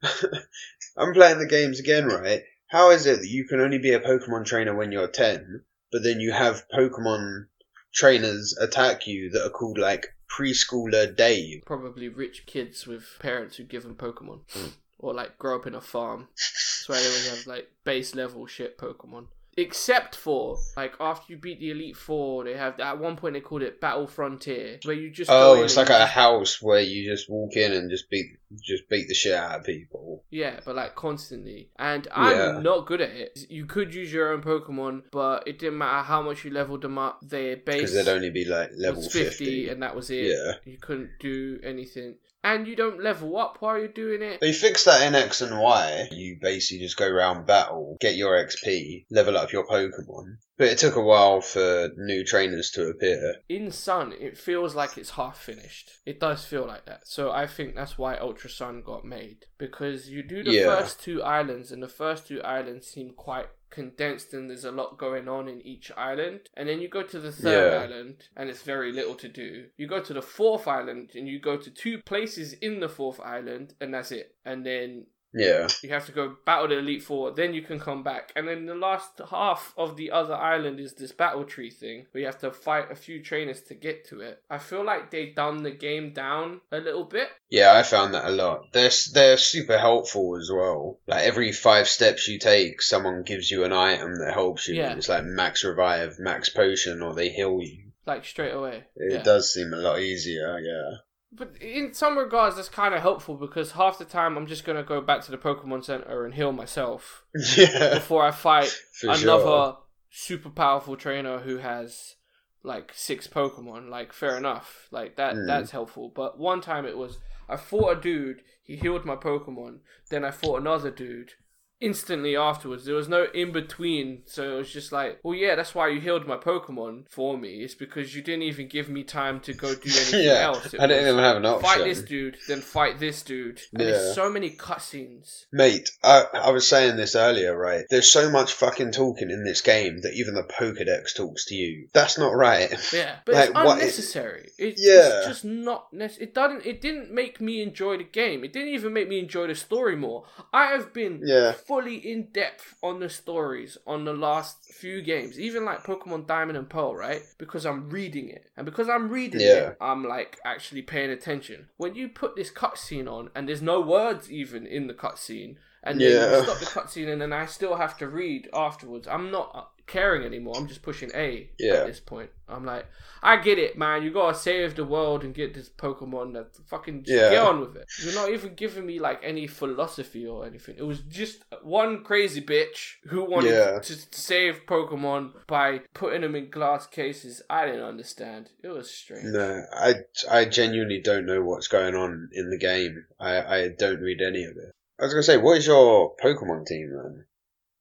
I'm 0.96 1.12
playing 1.12 1.40
the 1.40 1.48
games 1.48 1.80
again, 1.80 2.06
right? 2.06 2.42
How 2.68 2.90
is 2.90 3.04
it 3.06 3.18
that 3.18 3.28
you 3.28 3.48
can 3.48 3.58
only 3.60 3.78
be 3.78 3.94
a 3.94 3.98
Pokemon 4.00 4.44
trainer 4.46 4.76
when 4.76 4.92
you're 4.92 5.08
10, 5.08 5.62
but 5.90 6.04
then 6.04 6.20
you 6.20 6.30
have 6.30 6.62
Pokemon 6.72 7.46
trainers 7.94 8.56
attack 8.60 9.08
you 9.08 9.28
that 9.30 9.44
are 9.44 9.50
called 9.50 9.78
like 9.78 10.06
preschooler 10.38 11.16
Dave? 11.16 11.62
Probably 11.66 12.08
rich 12.08 12.46
kids 12.46 12.86
with 12.86 13.04
parents 13.18 13.56
who 13.56 13.64
give 13.64 13.82
them 13.82 13.96
Pokemon. 13.96 14.42
Hmm. 14.52 14.68
Or 14.98 15.12
like 15.14 15.38
grow 15.38 15.56
up 15.56 15.66
in 15.66 15.74
a 15.74 15.80
farm. 15.80 16.28
That's 16.36 16.84
why 16.88 16.96
they 16.98 17.06
always 17.06 17.28
have 17.38 17.46
like 17.46 17.68
base 17.84 18.14
level 18.14 18.46
shit 18.46 18.78
Pokemon. 18.78 19.26
Except 19.58 20.14
for 20.14 20.58
like 20.76 20.92
after 21.00 21.32
you 21.32 21.38
beat 21.38 21.60
the 21.60 21.70
Elite 21.70 21.96
Four, 21.96 22.44
they 22.44 22.54
have 22.58 22.78
at 22.78 22.98
one 22.98 23.16
point 23.16 23.32
they 23.32 23.40
called 23.40 23.62
it 23.62 23.80
Battle 23.80 24.06
Frontier, 24.06 24.78
where 24.84 24.94
you 24.94 25.10
just 25.10 25.30
Oh, 25.30 25.62
it's 25.62 25.78
like 25.78 25.86
a 25.88 25.92
just- 26.00 26.12
house 26.12 26.60
where 26.60 26.80
you 26.80 27.10
just 27.10 27.30
walk 27.30 27.56
in 27.56 27.72
and 27.72 27.90
just 27.90 28.10
beat 28.10 28.26
just 28.62 28.86
beat 28.90 29.08
the 29.08 29.14
shit 29.14 29.32
out 29.34 29.60
of 29.60 29.64
people. 29.64 30.24
Yeah, 30.30 30.60
but 30.66 30.76
like 30.76 30.94
constantly. 30.94 31.70
And 31.78 32.06
I'm 32.14 32.36
Yeah. 32.36 32.60
not 32.60 32.86
good 32.86 33.00
at 33.00 33.08
it. 33.10 33.38
You 33.48 33.64
could 33.64 33.94
use 33.94 34.12
your 34.12 34.32
own 34.34 34.42
Pokemon, 34.42 35.04
but 35.10 35.48
it 35.48 35.58
didn't 35.58 35.78
matter 35.78 36.02
how 36.04 36.20
much 36.20 36.44
you 36.44 36.50
leveled 36.50 36.82
them 36.82 36.98
up. 36.98 37.20
Their 37.22 37.56
base 37.56 37.76
Because 37.80 37.94
they'd 37.94 38.08
only 38.12 38.30
be 38.30 38.44
like 38.44 38.72
level 38.76 39.02
50. 39.02 39.24
50, 39.24 39.68
and 39.70 39.82
that 39.82 39.96
was 39.96 40.10
it. 40.10 40.26
Yeah. 40.36 40.52
You 40.70 40.76
couldn't 40.78 41.12
do 41.18 41.58
anything. 41.64 42.16
And 42.46 42.68
you 42.68 42.76
don't 42.76 43.02
level 43.02 43.36
up 43.38 43.56
while 43.58 43.76
you're 43.76 43.88
doing 43.88 44.22
it. 44.22 44.40
They 44.40 44.52
fixed 44.52 44.84
that 44.84 45.04
in 45.04 45.16
X 45.16 45.40
and 45.40 45.58
Y. 45.58 46.08
You 46.12 46.38
basically 46.40 46.84
just 46.84 46.96
go 46.96 47.08
around 47.08 47.44
battle, 47.44 47.96
get 48.00 48.14
your 48.14 48.34
XP, 48.36 49.06
level 49.10 49.36
up 49.36 49.50
your 49.50 49.66
Pokemon. 49.66 50.36
But 50.56 50.68
it 50.68 50.78
took 50.78 50.94
a 50.94 51.02
while 51.02 51.40
for 51.40 51.90
new 51.96 52.24
trainers 52.24 52.70
to 52.70 52.86
appear. 52.86 53.34
In 53.48 53.72
Sun, 53.72 54.14
it 54.20 54.38
feels 54.38 54.76
like 54.76 54.96
it's 54.96 55.10
half 55.10 55.38
finished. 55.42 55.90
It 56.06 56.20
does 56.20 56.44
feel 56.44 56.64
like 56.64 56.86
that. 56.86 57.08
So 57.08 57.32
I 57.32 57.48
think 57.48 57.74
that's 57.74 57.98
why 57.98 58.16
Ultra 58.16 58.48
Sun 58.48 58.82
got 58.82 59.04
made. 59.04 59.46
Because 59.58 60.08
you 60.08 60.22
do 60.22 60.44
the 60.44 60.52
Yeah. 60.52 60.66
first 60.66 61.02
two 61.02 61.24
islands, 61.24 61.72
and 61.72 61.82
the 61.82 61.88
first 61.88 62.28
two 62.28 62.40
islands 62.42 62.86
seem 62.86 63.10
quite 63.10 63.48
condensed, 63.80 64.32
and 64.34 64.48
there's 64.48 64.64
a 64.64 64.72
lot 64.80 64.98
going 64.98 65.28
on 65.28 65.44
in 65.48 65.60
each 65.72 65.88
island. 65.96 66.40
And 66.56 66.68
then 66.68 66.80
you 66.80 66.88
go 66.88 67.02
to 67.02 67.18
the 67.20 67.30
third 67.30 67.72
Yeah. 67.72 67.82
island, 67.84 68.14
and 68.36 68.48
it's 68.50 68.62
very 68.74 68.90
little 68.92 69.14
to 69.24 69.28
do. 69.28 69.48
You 69.76 69.86
go 69.86 70.00
to 70.08 70.14
the 70.14 70.22
fourth 70.38 70.66
island, 70.66 71.06
and 71.14 71.28
you 71.28 71.38
go 71.38 71.56
to 71.64 71.70
two 71.70 71.96
places 72.12 72.48
in 72.54 72.80
the 72.80 72.88
fourth 72.88 73.20
island, 73.20 73.74
and 73.80 73.92
that's 73.94 74.12
it. 74.20 74.34
And 74.44 74.64
then 74.70 75.06
Yeah. 75.36 75.68
you 75.82 75.90
have 75.90 76.06
to 76.06 76.12
go 76.12 76.34
battle 76.44 76.68
the 76.68 76.78
Elite 76.78 77.02
Four, 77.02 77.32
then 77.32 77.52
you 77.54 77.62
can 77.62 77.78
come 77.78 78.02
back. 78.02 78.32
And 78.34 78.48
then 78.48 78.66
the 78.66 78.74
last 78.74 79.20
half 79.30 79.74
of 79.76 79.96
the 79.96 80.10
other 80.10 80.34
island 80.34 80.80
is 80.80 80.94
this 80.94 81.12
battle 81.12 81.44
tree 81.44 81.70
thing, 81.70 82.06
where 82.10 82.20
you 82.20 82.26
have 82.26 82.38
to 82.40 82.50
fight 82.50 82.90
a 82.90 82.94
few 82.96 83.22
trainers 83.22 83.60
to 83.62 83.74
get 83.74 84.08
to 84.08 84.20
it. 84.20 84.42
I 84.50 84.58
feel 84.58 84.84
like 84.84 85.10
they 85.10 85.26
dumbed 85.26 85.64
the 85.64 85.70
game 85.70 86.12
down 86.12 86.60
a 86.72 86.78
little 86.78 87.04
bit. 87.04 87.28
Yeah, 87.50 87.74
I 87.74 87.82
found 87.82 88.14
that 88.14 88.24
a 88.24 88.30
lot. 88.30 88.72
They're 88.72 88.90
they're 89.12 89.36
super 89.36 89.78
helpful 89.78 90.36
as 90.40 90.50
well. 90.52 90.98
Like 91.06 91.24
every 91.24 91.52
five 91.52 91.86
steps 91.88 92.26
you 92.28 92.38
take, 92.38 92.82
someone 92.82 93.22
gives 93.22 93.50
you 93.50 93.64
an 93.64 93.72
item 93.72 94.16
that 94.16 94.32
helps 94.34 94.66
you. 94.68 94.74
Yeah. 94.76 94.94
It's 94.96 95.08
like 95.08 95.24
max 95.24 95.62
revive, 95.64 96.18
max 96.18 96.48
potion, 96.48 97.02
or 97.02 97.14
they 97.14 97.28
heal 97.28 97.58
you. 97.60 97.82
Like 98.06 98.24
straight 98.24 98.52
away. 98.54 98.84
It 98.96 99.12
Yeah. 99.12 99.22
does 99.22 99.52
seem 99.52 99.72
a 99.72 99.76
lot 99.76 100.00
easier. 100.00 100.58
Yeah. 100.60 100.98
But 101.36 101.56
in 101.60 101.92
some 101.94 102.16
regards, 102.16 102.56
that's 102.56 102.68
kind 102.68 102.94
of 102.94 103.02
helpful 103.02 103.34
because 103.36 103.72
half 103.72 103.98
the 103.98 104.04
time 104.04 104.36
I'm 104.36 104.46
just 104.46 104.64
going 104.64 104.76
to 104.78 104.82
go 104.84 105.00
back 105.00 105.22
to 105.24 105.30
the 105.30 105.38
Pokemon 105.38 105.84
Center 105.84 106.24
and 106.24 106.34
heal 106.34 106.52
myself 106.52 107.24
yeah. 107.56 107.94
before 107.94 108.22
I 108.24 108.30
fight 108.30 108.74
another 109.02 109.44
sure. 109.44 109.78
super 110.10 110.50
powerful 110.50 110.96
trainer 110.96 111.38
who 111.40 111.58
has 111.58 112.14
like 112.62 112.92
six 112.94 113.26
Pokemon. 113.26 113.88
Like 113.90 114.12
fair 114.12 114.36
enough, 114.36 114.88
like 114.90 115.16
that 115.16 115.34
Mm. 115.34 115.46
that's 115.46 115.70
helpful. 115.72 116.10
But 116.14 116.38
one 116.38 116.60
time 116.60 116.86
it 116.86 116.96
was 116.96 117.18
I 117.48 117.56
fought 117.56 117.98
a 117.98 118.00
dude, 118.00 118.42
he 118.62 118.76
healed 118.76 119.04
my 119.04 119.14
Pokemon. 119.16 119.80
Then 120.10 120.24
I 120.24 120.30
fought 120.30 120.60
another 120.60 120.90
dude. 120.90 121.32
Instantly 121.80 122.36
afterwards, 122.36 122.84
there 122.86 122.94
was 122.94 123.08
no 123.08 123.26
in 123.34 123.52
between, 123.52 124.22
so 124.24 124.54
it 124.54 124.56
was 124.56 124.72
just 124.72 124.92
like, 124.92 125.18
well, 125.22 125.34
yeah, 125.34 125.54
that's 125.54 125.74
why 125.74 125.88
you 125.88 126.00
healed 126.00 126.26
my 126.26 126.36
Pokemon 126.36 127.04
for 127.10 127.36
me. 127.36 127.62
It's 127.62 127.74
because 127.74 128.14
you 128.16 128.22
didn't 128.22 128.42
even 128.42 128.66
give 128.68 128.88
me 128.88 129.04
time 129.04 129.40
to 129.40 129.52
go 129.52 129.74
do 129.74 129.80
anything 129.90 130.24
yeah. 130.24 130.40
else. 130.44 130.72
It 130.72 130.80
I 130.80 130.86
didn't 130.86 131.08
even 131.08 131.18
have 131.22 131.36
an 131.36 131.44
option. 131.46 131.68
fight 131.68 131.84
this 131.84 132.00
dude, 132.02 132.38
then 132.48 132.60
fight 132.62 132.98
this 132.98 133.22
dude, 133.22 133.60
and 133.72 133.82
Yeah. 133.82 133.90
there's 133.90 134.14
so 134.14 134.30
many 134.30 134.50
cutscenes. 134.50 135.44
Mate, 135.52 135.90
I, 136.02 136.24
I 136.32 136.50
was 136.50 136.66
saying 136.66 136.96
this 136.96 137.14
earlier, 137.14 137.56
right? 137.56 137.84
There's 137.90 138.10
so 138.10 138.30
much 138.30 138.52
fucking 138.54 138.92
talking 138.92 139.30
in 139.30 139.44
this 139.44 139.60
game 139.60 140.00
that 140.00 140.14
even 140.14 140.34
the 140.34 140.44
Pokedex 140.44 141.14
talks 141.14 141.44
to 141.46 141.54
you. 141.54 141.88
That's 141.92 142.18
not 142.18 142.34
right. 142.34 142.70
Yeah, 142.92 143.16
but 143.26 143.34
Like, 143.34 143.44
it's 143.50 143.54
what- 143.54 143.78
unnecessary. 143.78 144.48
It's, 144.58 144.82
Yeah. 144.82 145.18
it's 145.18 145.26
just 145.26 145.44
not 145.44 145.92
necessary. 145.92 146.26
It 146.28 146.34
doesn't. 146.34 146.64
It 146.66 146.80
didn't 146.80 147.10
make 147.12 147.40
me 147.40 147.60
enjoy 147.62 147.98
the 147.98 148.04
game. 148.04 148.44
It 148.44 148.52
didn't 148.54 148.68
even 148.72 148.92
make 148.94 149.08
me 149.08 149.18
enjoy 149.18 149.46
the 149.48 149.54
story 149.54 149.94
more. 149.96 150.24
I 150.52 150.68
have 150.68 150.92
been 150.94 151.20
Yeah. 151.22 151.52
Fully 151.66 151.96
in 151.96 152.28
depth 152.32 152.74
on 152.82 153.00
the 153.00 153.08
stories 153.08 153.76
on 153.86 154.04
the 154.04 154.12
last 154.12 154.64
few 154.72 155.02
games, 155.02 155.38
even 155.38 155.64
like 155.64 155.84
Pokemon 155.84 156.26
Diamond 156.26 156.56
and 156.58 156.68
Pearl, 156.68 156.94
right? 156.94 157.22
Because 157.38 157.66
I'm 157.66 157.90
reading 157.90 158.28
it, 158.28 158.46
and 158.56 158.64
because 158.64 158.88
I'm 158.88 159.08
reading 159.08 159.40
Yeah. 159.40 159.70
it, 159.70 159.76
I'm 159.80 160.04
like 160.04 160.38
actually 160.44 160.82
paying 160.82 161.10
attention. 161.10 161.68
When 161.76 161.94
you 161.94 162.08
put 162.08 162.36
this 162.36 162.50
cutscene 162.50 163.10
on, 163.10 163.30
and 163.34 163.48
there's 163.48 163.62
no 163.62 163.80
words 163.80 164.30
even 164.30 164.66
in 164.66 164.86
the 164.86 164.94
cutscene. 164.94 165.56
And 165.82 166.00
then 166.00 166.08
Yeah. 166.08 166.30
you 166.30 166.42
stop 166.42 166.58
the 166.58 166.66
cutscene, 166.66 167.06
and 167.12 167.22
then 167.22 167.32
I 167.32 167.46
still 167.46 167.76
have 167.76 167.96
to 167.98 168.08
read 168.08 168.48
afterwards. 168.52 169.06
I'm 169.06 169.30
not 169.30 169.70
caring 169.86 170.24
anymore. 170.24 170.54
I'm 170.56 170.66
just 170.66 170.82
pushing 170.82 171.10
A 171.14 171.48
Yeah. 171.58 171.74
at 171.74 171.86
this 171.86 172.00
point. 172.00 172.30
I'm 172.48 172.64
like, 172.64 172.86
I 173.22 173.36
get 173.38 173.58
it, 173.58 173.76
man. 173.76 174.02
You 174.02 174.12
gotta 174.12 174.36
save 174.36 174.76
the 174.76 174.84
world 174.84 175.24
and 175.24 175.34
get 175.34 175.54
this 175.54 175.68
Pokemon. 175.68 176.32
That 176.34 176.54
fucking 176.68 177.04
just 177.04 177.16
Yeah. 177.16 177.30
get 177.30 177.38
on 177.42 177.60
with 177.60 177.76
it. 177.76 177.86
You're 178.04 178.14
not 178.14 178.30
even 178.30 178.54
giving 178.54 178.86
me 178.86 178.98
like 179.00 179.20
any 179.22 179.46
philosophy 179.46 180.26
or 180.26 180.46
anything. 180.46 180.76
It 180.78 180.82
was 180.84 181.00
just 181.00 181.42
one 181.62 182.04
crazy 182.04 182.40
bitch 182.40 182.94
who 183.08 183.24
wanted 183.24 183.50
Yeah. 183.52 183.78
to 183.80 183.94
save 184.12 184.66
Pokemon 184.66 185.32
by 185.46 185.80
putting 185.94 186.20
them 186.22 186.34
in 186.36 186.50
glass 186.50 186.86
cases. 186.86 187.42
I 187.50 187.66
didn't 187.66 187.82
understand. 187.82 188.50
It 188.62 188.68
was 188.68 188.90
strange. 188.90 189.24
No, 189.26 189.62
I, 189.72 189.94
I 190.30 190.44
genuinely 190.44 191.00
don't 191.00 191.26
know 191.26 191.42
what's 191.42 191.68
going 191.68 191.94
on 191.94 192.28
in 192.32 192.50
the 192.50 192.58
game. 192.58 193.06
I, 193.18 193.56
I 193.62 193.68
don't 193.68 194.00
read 194.00 194.20
any 194.22 194.44
of 194.44 194.56
it. 194.56 194.72
I 194.98 195.04
was 195.04 195.12
gonna 195.12 195.22
say, 195.24 195.36
what 195.36 195.58
is 195.58 195.66
your 195.66 196.16
Pokemon 196.16 196.66
team 196.66 196.90
then? 196.92 197.24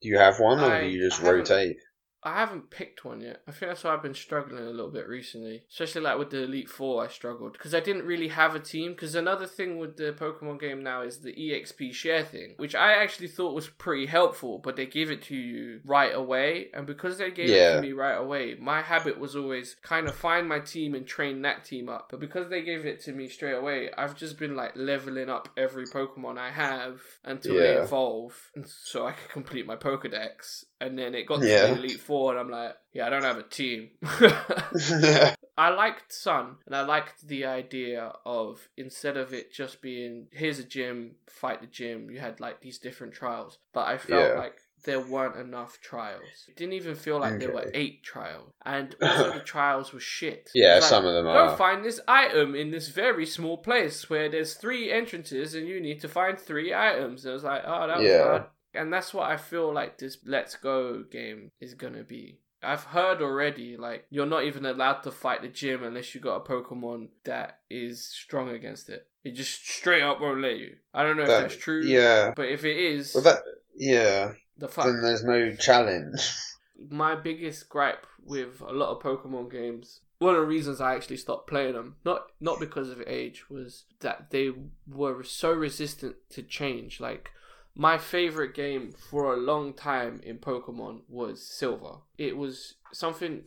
Do 0.01 0.09
you 0.09 0.17
have 0.17 0.39
one, 0.39 0.59
or 0.59 0.65
I- 0.71 0.81
do 0.81 0.87
you 0.87 1.07
just 1.09 1.23
I 1.23 1.31
rotate? 1.31 1.77
I 2.25 2.39
haven't 2.39 2.71
picked 2.71 3.05
one 3.05 3.21
yet. 3.21 3.41
I 3.47 3.51
think 3.51 3.69
that's 3.69 3.83
why 3.83 3.93
I've 3.93 4.01
been 4.01 4.15
struggling 4.15 4.63
a 4.63 4.69
little 4.69 4.89
bit 4.89 5.07
recently. 5.07 5.63
Especially 5.69 6.01
like 6.01 6.17
with 6.17 6.31
the 6.31 6.43
Elite 6.43 6.69
Four, 6.69 7.03
I 7.03 7.07
struggled 7.07 7.53
because 7.53 7.75
I 7.75 7.79
didn't 7.79 8.05
really 8.05 8.29
have 8.29 8.55
a 8.55 8.59
team. 8.59 8.93
Because 8.93 9.13
another 9.13 9.45
thing 9.45 9.77
with 9.77 9.97
the 9.97 10.13
Pokemon 10.13 10.59
game 10.59 10.81
now 10.81 11.03
is 11.03 11.19
the 11.19 11.33
EXP 11.33 11.93
share 11.93 12.23
thing, 12.23 12.55
which 12.57 12.73
I 12.73 12.93
actually 12.93 13.27
thought 13.27 13.53
was 13.53 13.67
pretty 13.67 14.07
helpful, 14.07 14.57
but 14.57 14.75
they 14.75 14.87
give 14.87 15.11
it 15.11 15.21
to 15.23 15.35
you 15.35 15.81
right 15.85 16.13
away. 16.13 16.69
And 16.73 16.87
because 16.87 17.19
they 17.19 17.29
gave 17.29 17.49
it 17.49 17.75
to 17.75 17.81
me 17.81 17.91
right 17.91 18.17
away, 18.17 18.55
my 18.59 18.81
habit 18.81 19.19
was 19.19 19.35
always 19.35 19.75
kind 19.83 20.07
of 20.07 20.15
find 20.15 20.49
my 20.49 20.59
team 20.59 20.95
and 20.95 21.05
train 21.05 21.43
that 21.43 21.63
team 21.63 21.89
up. 21.89 22.07
But 22.09 22.19
because 22.19 22.49
they 22.49 22.63
gave 22.63 22.87
it 22.87 23.01
to 23.03 23.11
me 23.11 23.29
straight 23.29 23.53
away, 23.53 23.91
I've 23.95 24.15
just 24.15 24.39
been 24.39 24.55
like 24.55 24.71
leveling 24.75 25.29
up 25.29 25.49
every 25.55 25.85
Pokemon 25.85 26.39
I 26.39 26.49
have 26.49 27.01
until 27.23 27.55
they 27.55 27.75
evolve, 27.75 28.51
so 28.65 29.05
I 29.05 29.11
can 29.11 29.29
complete 29.29 29.67
my 29.67 29.75
Pokedex. 29.75 30.65
And 30.85 30.99
then 30.99 31.15
it 31.15 31.25
got 31.25 31.41
to 31.41 31.47
Yeah. 31.47 31.67
the 31.67 31.79
Elite 31.79 31.99
Four, 31.99 32.31
and 32.31 32.39
I'm 32.39 32.49
like, 32.51 32.75
yeah, 32.93 33.07
I 33.07 33.09
don't 33.09 33.23
have 33.23 33.37
a 33.39 33.43
team. 33.43 33.89
yeah, 34.21 35.35
I 35.57 35.69
liked 35.69 36.13
Sun, 36.13 36.57
and 36.67 36.75
I 36.75 36.81
liked 36.81 37.27
the 37.27 37.45
idea 37.45 38.11
of 38.25 38.67
instead 38.77 39.17
of 39.17 39.33
it 39.33 39.51
just 39.51 39.81
being 39.81 40.27
here's 40.31 40.59
a 40.59 40.63
gym, 40.63 41.15
fight 41.27 41.61
the 41.61 41.67
gym, 41.67 42.09
you 42.11 42.19
had 42.19 42.39
like 42.39 42.61
these 42.61 42.77
different 42.77 43.13
trials. 43.13 43.57
But 43.73 43.87
I 43.87 43.97
felt 43.97 44.33
Yeah. 44.33 44.39
like 44.39 44.57
there 44.83 44.99
weren't 44.99 45.37
enough 45.37 45.79
trials. 45.81 46.45
It 46.47 46.55
didn't 46.55 46.73
even 46.73 46.93
feel 46.95 47.19
like 47.19 47.39
there 47.39 47.51
were 47.51 47.71
eight 47.73 48.03
trials, 48.03 48.51
and 48.63 48.95
also 49.01 49.31
the 49.31 49.39
trials 49.39 49.91
were 49.93 49.99
shit. 49.99 50.51
Yeah, 50.53 50.75
like, 50.75 50.83
some 50.83 51.05
of 51.05 51.13
them 51.15 51.25
Go 51.25 51.31
are. 51.31 51.57
find 51.57 51.83
this 51.83 51.99
item 52.07 52.53
in 52.53 52.69
this 52.69 52.89
very 52.89 53.25
small 53.25 53.57
place 53.57 54.07
where 54.09 54.29
there's 54.29 54.53
three 54.53 54.91
entrances, 54.91 55.55
and 55.55 55.67
you 55.67 55.81
need 55.81 56.01
to 56.01 56.07
find 56.07 56.37
three 56.39 56.73
items. 56.75 57.25
And 57.25 57.31
I 57.31 57.33
was 57.33 57.43
like, 57.43 57.63
oh, 57.65 57.87
that 57.87 57.97
was 57.97 58.05
Yeah. 58.07 58.23
hard. 58.23 58.43
And 58.75 58.91
that's 58.91 59.13
what 59.13 59.29
I 59.29 59.37
feel 59.37 59.73
like 59.73 59.97
this 59.97 60.17
Let's 60.25 60.55
Go 60.55 61.03
game 61.03 61.51
is 61.59 61.73
gonna 61.73 62.03
be. 62.03 62.39
I've 62.63 62.83
heard 62.85 63.21
already, 63.21 63.77
like, 63.77 64.05
you're 64.09 64.25
not 64.25 64.43
even 64.45 64.65
allowed 64.65 65.01
to 65.03 65.11
fight 65.11 65.41
the 65.43 65.47
gym 65.47 65.83
unless 65.83 66.15
you 66.15 66.21
got 66.21 66.37
a 66.37 66.39
Pokemon 66.39 67.09
that 67.23 67.59
is 67.69 68.03
strong 68.05 68.49
against 68.49 68.89
it. 68.89 69.07
It 69.23 69.31
just 69.31 69.67
straight 69.67 70.01
up 70.01 70.19
won't 70.19 70.41
let 70.41 70.57
you. 70.57 70.75
I 70.93 71.03
don't 71.03 71.17
know 71.17 71.23
if 71.23 71.29
that's 71.29 71.55
true. 71.55 71.83
Yeah. 71.83 72.33
But 72.35 72.47
if 72.49 72.63
it 72.65 72.77
is, 72.77 73.13
Well, 73.13 73.23
that 73.23 73.43
yeah. 73.75 74.31
the 74.57 74.67
fuck. 74.67 74.85
Then 74.85 75.01
there's 75.01 75.23
no 75.23 75.53
challenge. 75.55 76.33
my 76.89 77.15
biggest 77.15 77.69
gripe 77.69 78.05
with 78.23 78.61
a 78.61 78.71
lot 78.71 78.89
of 78.95 79.01
Pokemon 79.01 79.51
games, 79.51 80.01
one 80.19 80.35
of 80.35 80.41
the 80.41 80.47
reasons 80.47 80.81
I 80.81 80.95
actually 80.95 81.17
stopped 81.17 81.47
playing 81.47 81.73
them, 81.73 81.95
not 82.05 82.27
not 82.39 82.59
because 82.59 82.89
of 82.89 83.01
age, 83.05 83.49
was 83.49 83.85
that 83.99 84.31
they 84.31 84.51
were 84.87 85.23
so 85.23 85.51
resistant 85.51 86.15
to 86.29 86.41
change. 86.41 86.99
Like 86.99 87.29
my 87.75 87.97
favorite 87.97 88.53
game 88.53 88.91
for 88.91 89.33
a 89.33 89.37
long 89.37 89.73
time 89.73 90.21
in 90.23 90.37
Pokemon 90.37 91.01
was 91.09 91.45
Silver. 91.45 91.97
It 92.17 92.37
was 92.37 92.75
something 92.93 93.43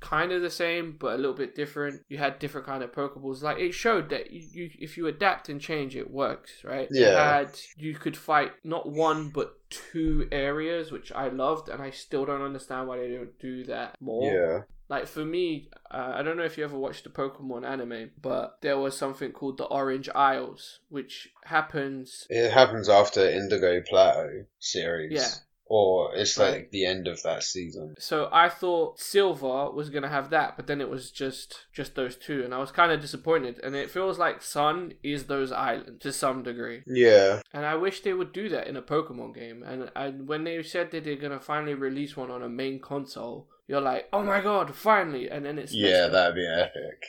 kind 0.00 0.32
of 0.32 0.42
the 0.42 0.50
same 0.50 0.96
but 0.98 1.14
a 1.14 1.16
little 1.18 1.34
bit 1.36 1.54
different. 1.54 2.02
You 2.08 2.18
had 2.18 2.38
different 2.38 2.66
kind 2.66 2.82
of 2.82 2.92
Pokeballs. 2.92 3.42
Like 3.42 3.58
it 3.58 3.72
showed 3.72 4.08
that 4.10 4.30
you, 4.30 4.42
you 4.52 4.70
if 4.78 4.96
you 4.96 5.06
adapt 5.06 5.48
and 5.48 5.60
change, 5.60 5.96
it 5.96 6.10
works, 6.10 6.52
right? 6.64 6.88
You 6.90 7.02
Yeah. 7.02 7.40
had 7.40 7.58
you 7.76 7.94
could 7.94 8.16
fight 8.16 8.52
not 8.64 8.90
one 8.90 9.28
but 9.28 9.56
two 9.70 10.26
areas, 10.32 10.90
which 10.90 11.12
I 11.12 11.28
loved, 11.28 11.68
and 11.68 11.80
I 11.82 11.90
still 11.90 12.24
don't 12.24 12.42
understand 12.42 12.88
why 12.88 12.98
they 12.98 13.12
don't 13.14 13.38
do 13.38 13.64
that 13.64 13.96
more. 14.00 14.32
yeah. 14.32 14.62
Like 14.88 15.06
for 15.06 15.24
me, 15.24 15.68
uh, 15.88 16.14
I 16.16 16.22
don't 16.22 16.36
know 16.36 16.42
if 16.42 16.58
you 16.58 16.64
ever 16.64 16.76
watched 16.76 17.04
the 17.04 17.10
Pokemon 17.10 17.64
anime, 17.64 18.10
but 18.20 18.56
there 18.60 18.76
was 18.76 18.96
something 18.96 19.30
called 19.30 19.58
the 19.58 19.64
Orange 19.66 20.08
Isles, 20.12 20.80
which 20.88 21.28
happens. 21.44 22.26
It 22.28 22.50
happens 22.50 22.88
after 22.88 23.20
Indigo 23.28 23.80
Plateau 23.88 24.46
series. 24.58 25.12
Yeah. 25.12 25.28
Or 25.72 26.12
it's 26.16 26.36
like 26.36 26.52
Right. 26.52 26.70
the 26.72 26.84
end 26.84 27.06
of 27.06 27.22
that 27.22 27.44
season. 27.44 27.94
So 28.00 28.28
I 28.32 28.48
thought 28.48 28.98
Silver 28.98 29.70
was 29.70 29.88
gonna 29.88 30.08
have 30.08 30.30
that, 30.30 30.56
but 30.56 30.66
then 30.66 30.80
it 30.80 30.90
was 30.90 31.12
just 31.12 31.66
just 31.72 31.94
those 31.94 32.16
two, 32.16 32.42
and 32.42 32.52
I 32.52 32.58
was 32.58 32.72
kind 32.72 32.90
of 32.90 33.00
disappointed. 33.00 33.60
And 33.62 33.76
it 33.76 33.88
feels 33.88 34.18
like 34.18 34.42
Sun 34.42 34.94
is 35.04 35.26
those 35.26 35.52
islands 35.52 36.02
to 36.02 36.12
some 36.12 36.42
degree, 36.42 36.82
Yeah. 36.88 37.40
and 37.52 37.64
I 37.64 37.76
wish 37.76 38.00
they 38.00 38.12
would 38.12 38.32
do 38.32 38.48
that 38.48 38.66
in 38.66 38.76
a 38.76 38.82
Pokemon 38.82 39.32
game. 39.36 39.62
And 39.62 39.92
and 39.94 40.26
when 40.26 40.42
they 40.42 40.60
said 40.64 40.90
that 40.90 41.04
they're 41.04 41.14
gonna 41.14 41.38
finally 41.38 41.74
release 41.74 42.16
one 42.16 42.32
on 42.32 42.42
a 42.42 42.48
main 42.48 42.80
console, 42.80 43.48
you're 43.68 43.80
like, 43.80 44.08
oh 44.12 44.24
my 44.24 44.40
god, 44.40 44.74
finally! 44.74 45.30
And 45.30 45.44
then 45.46 45.56
it's 45.56 45.72
Yeah, 45.72 46.08
that'd 46.08 46.34
be 46.34 46.48
epic. 46.48 47.00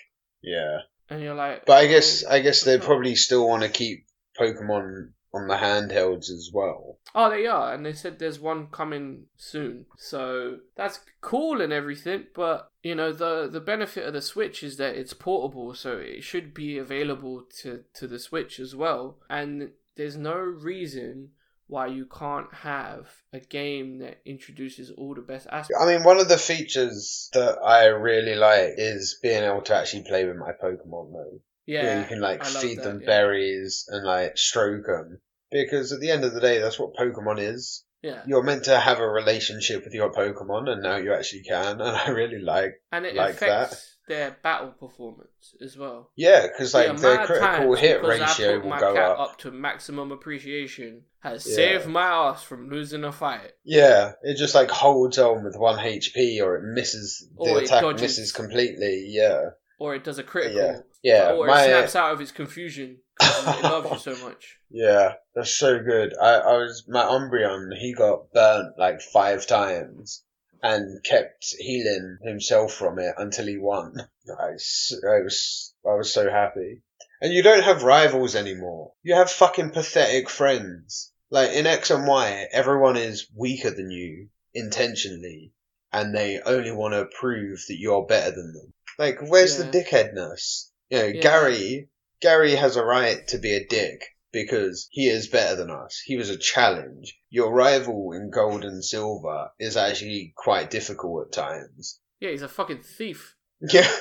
Yeah. 0.43 0.81
and 1.09 1.23
you're 1.23 1.33
like, 1.33 1.65
But 1.65 1.77
I 1.79 1.87
guess 1.87 2.23
oh, 2.23 2.29
I 2.29 2.39
guess 2.41 2.61
they 2.63 2.77
probably 2.77 3.15
still 3.15 3.47
want 3.47 3.63
to 3.63 3.69
keep 3.69 4.05
Pokemon 4.39 5.13
on 5.33 5.47
the 5.47 5.55
handhelds 5.55 6.29
as 6.29 6.51
well. 6.53 6.97
Oh, 7.15 7.29
they 7.29 7.45
are, 7.47 7.73
and 7.73 7.85
they 7.85 7.93
said 7.93 8.19
there's 8.19 8.39
one 8.39 8.67
coming 8.67 9.25
soon. 9.37 9.85
So 9.97 10.57
that's 10.75 10.99
cool 11.21 11.61
and 11.61 11.71
everything, 11.71 12.25
but 12.33 12.69
you 12.83 12.95
know 12.95 13.11
the 13.11 13.49
the 13.51 13.59
benefit 13.59 14.05
of 14.05 14.13
the 14.13 14.21
Switch 14.21 14.63
is 14.63 14.77
that 14.77 14.95
it's 14.95 15.13
portable, 15.13 15.73
so 15.73 15.97
it 15.97 16.23
should 16.23 16.53
be 16.53 16.77
available 16.77 17.43
to 17.61 17.83
to 17.95 18.07
the 18.07 18.19
Switch 18.19 18.59
as 18.59 18.75
well. 18.75 19.17
And 19.29 19.71
there's 19.95 20.17
no 20.17 20.35
reason 20.35 21.29
why 21.67 21.87
you 21.87 22.05
can't 22.05 22.53
have 22.53 23.07
a 23.31 23.39
game 23.39 23.99
that 23.99 24.19
introduces 24.25 24.91
all 24.91 25.15
the 25.15 25.21
best 25.21 25.47
aspects. 25.47 25.81
I 25.81 25.85
mean, 25.85 26.03
one 26.03 26.19
of 26.19 26.27
the 26.27 26.37
features 26.37 27.29
that 27.31 27.59
I 27.65 27.85
really 27.85 28.35
like 28.35 28.73
is 28.77 29.17
being 29.23 29.43
able 29.43 29.61
to 29.61 29.75
actually 29.75 30.03
play 30.03 30.25
with 30.25 30.35
my 30.35 30.51
Pokemon 30.51 31.13
though. 31.13 31.39
Yeah, 31.65 31.83
Yeah, 31.83 31.99
you 32.01 32.07
can 32.07 32.21
like 32.21 32.43
feed 32.45 32.77
that, 32.79 32.83
them 32.83 32.99
yeah. 33.01 33.05
berries 33.07 33.85
and 33.87 34.05
like 34.05 34.37
stroke 34.37 34.85
them. 34.85 35.21
Because 35.51 35.91
at 35.91 35.99
the 35.99 36.09
end 36.11 36.23
of 36.23 36.33
the 36.33 36.39
day, 36.41 36.59
that's 36.59 36.79
what 36.79 36.95
Pokemon 36.95 37.39
is. 37.41 37.83
Yeah, 38.01 38.23
You're 38.25 38.41
meant 38.41 38.63
to 38.63 38.79
have 38.79 38.99
a 38.99 39.07
relationship 39.07 39.83
with 39.83 39.93
your 39.93 40.11
Pokemon, 40.11 40.67
and 40.69 40.81
now 40.81 40.95
you 40.95 41.13
actually 41.13 41.43
can. 41.43 41.79
And 41.81 41.83
I 41.95 42.09
really 42.09 42.39
like, 42.39 42.73
and 42.91 43.05
it 43.05 43.13
like 43.15 43.37
that. 43.39 43.65
affects 43.67 43.97
their 44.07 44.35
battle 44.41 44.71
performance 44.71 45.53
as 45.61 45.77
well. 45.77 46.09
yeah, 46.15 46.47
because 46.47 46.73
like 46.73 46.87
The 46.95 47.01
their 47.01 47.25
critical 47.27 47.75
hit 47.75 48.03
ratio 48.03 48.55
put 48.55 48.63
will 48.63 48.69
my 48.71 48.79
go 48.79 48.93
cat 48.95 49.11
up. 49.19 49.37
to 49.39 49.51
maximum 49.51 50.11
appreciation 50.11 51.03
has 51.19 51.45
Yeah. 51.45 51.55
saved 51.55 51.87
my 51.87 52.01
ass 52.07 52.41
from 52.43 52.69
losing 52.71 53.03
a 53.03 53.11
fight. 53.11 53.51
Yeah, 53.63 54.13
it 54.23 54.35
just 54.37 54.55
like 54.55 54.71
holds 54.71 55.19
on 55.19 55.43
with 55.43 55.55
one 55.55 55.77
HP, 55.77 56.41
or 56.41 56.55
it 56.57 56.63
misses 56.73 57.27
the 57.37 57.51
Or 57.51 57.59
attack 57.59 57.83
misses 57.99 58.31
completely. 58.31 59.05
Yeah, 59.09 59.41
or 59.81 59.95
it 59.95 60.03
does 60.03 60.19
a 60.19 60.23
critical, 60.23 60.61
Yeah. 60.61 60.77
yeah. 61.01 61.31
or 61.33 61.47
my 61.47 61.63
it 61.63 61.65
snaps 61.65 61.95
out 61.95 62.13
of 62.13 62.21
its 62.21 62.31
confusion 62.31 62.97
because 63.19 63.57
it 63.57 63.63
loves 63.75 63.89
you 64.05 64.13
so 64.13 64.27
much. 64.27 64.57
Yeah, 64.69 65.13
that's 65.33 65.57
so 65.57 65.79
good. 65.79 66.13
I, 66.21 66.35
I 66.35 66.53
was 66.57 66.85
my 66.87 67.01
Umbreon. 67.03 67.75
He 67.75 67.93
got 67.93 68.31
burnt 68.31 68.77
like 68.77 69.01
five 69.01 69.47
times 69.47 70.23
and 70.61 71.03
kept 71.03 71.55
healing 71.57 72.19
himself 72.23 72.73
from 72.73 72.99
it 72.99 73.15
until 73.17 73.47
he 73.47 73.57
won. 73.57 73.95
I, 74.39 74.51
I 74.51 75.19
was 75.23 75.73
I 75.83 75.95
was 75.95 76.13
so 76.13 76.29
happy. 76.29 76.83
And 77.19 77.33
you 77.33 77.41
don't 77.41 77.63
have 77.63 77.81
rivals 77.83 78.35
anymore. 78.35 78.93
You 79.01 79.15
have 79.15 79.31
fucking 79.31 79.71
pathetic 79.71 80.29
friends. 80.29 81.11
Like 81.31 81.51
in 81.51 81.65
X 81.65 81.89
and 81.89 82.05
Y, 82.07 82.45
everyone 82.51 82.97
is 82.97 83.27
weaker 83.35 83.71
than 83.71 83.89
you 83.89 84.27
intentionally, 84.53 85.53
and 85.91 86.13
they 86.15 86.39
only 86.45 86.71
want 86.71 86.93
to 86.93 87.07
prove 87.19 87.59
that 87.67 87.79
you're 87.79 88.05
better 88.05 88.31
than 88.31 88.53
them. 88.53 88.73
Like, 89.01 89.17
where's 89.19 89.57
Yeah. 89.57 89.65
the 89.65 89.71
dickheadness? 89.79 90.69
You 90.89 90.97
know, 90.99 91.05
Yeah. 91.05 91.21
Gary 91.21 91.89
Gary 92.21 92.53
has 92.53 92.75
a 92.75 92.83
right 92.85 93.27
to 93.29 93.39
be 93.39 93.55
a 93.55 93.65
dick 93.65 94.05
because 94.31 94.87
he 94.91 95.07
is 95.09 95.27
better 95.27 95.55
than 95.55 95.71
us. 95.71 95.99
He 96.05 96.17
was 96.17 96.29
a 96.29 96.37
challenge. 96.37 97.17
Your 97.31 97.51
rival 97.51 98.11
in 98.13 98.29
gold 98.29 98.63
and 98.63 98.85
silver 98.85 99.49
is 99.59 99.75
actually 99.75 100.33
quite 100.37 100.69
difficult 100.69 101.25
at 101.25 101.31
times. 101.33 101.99
Yeah, 102.19 102.29
he's 102.29 102.43
a 102.43 102.47
fucking 102.47 102.83
thief. 102.83 103.35
Yeah, 103.73 103.91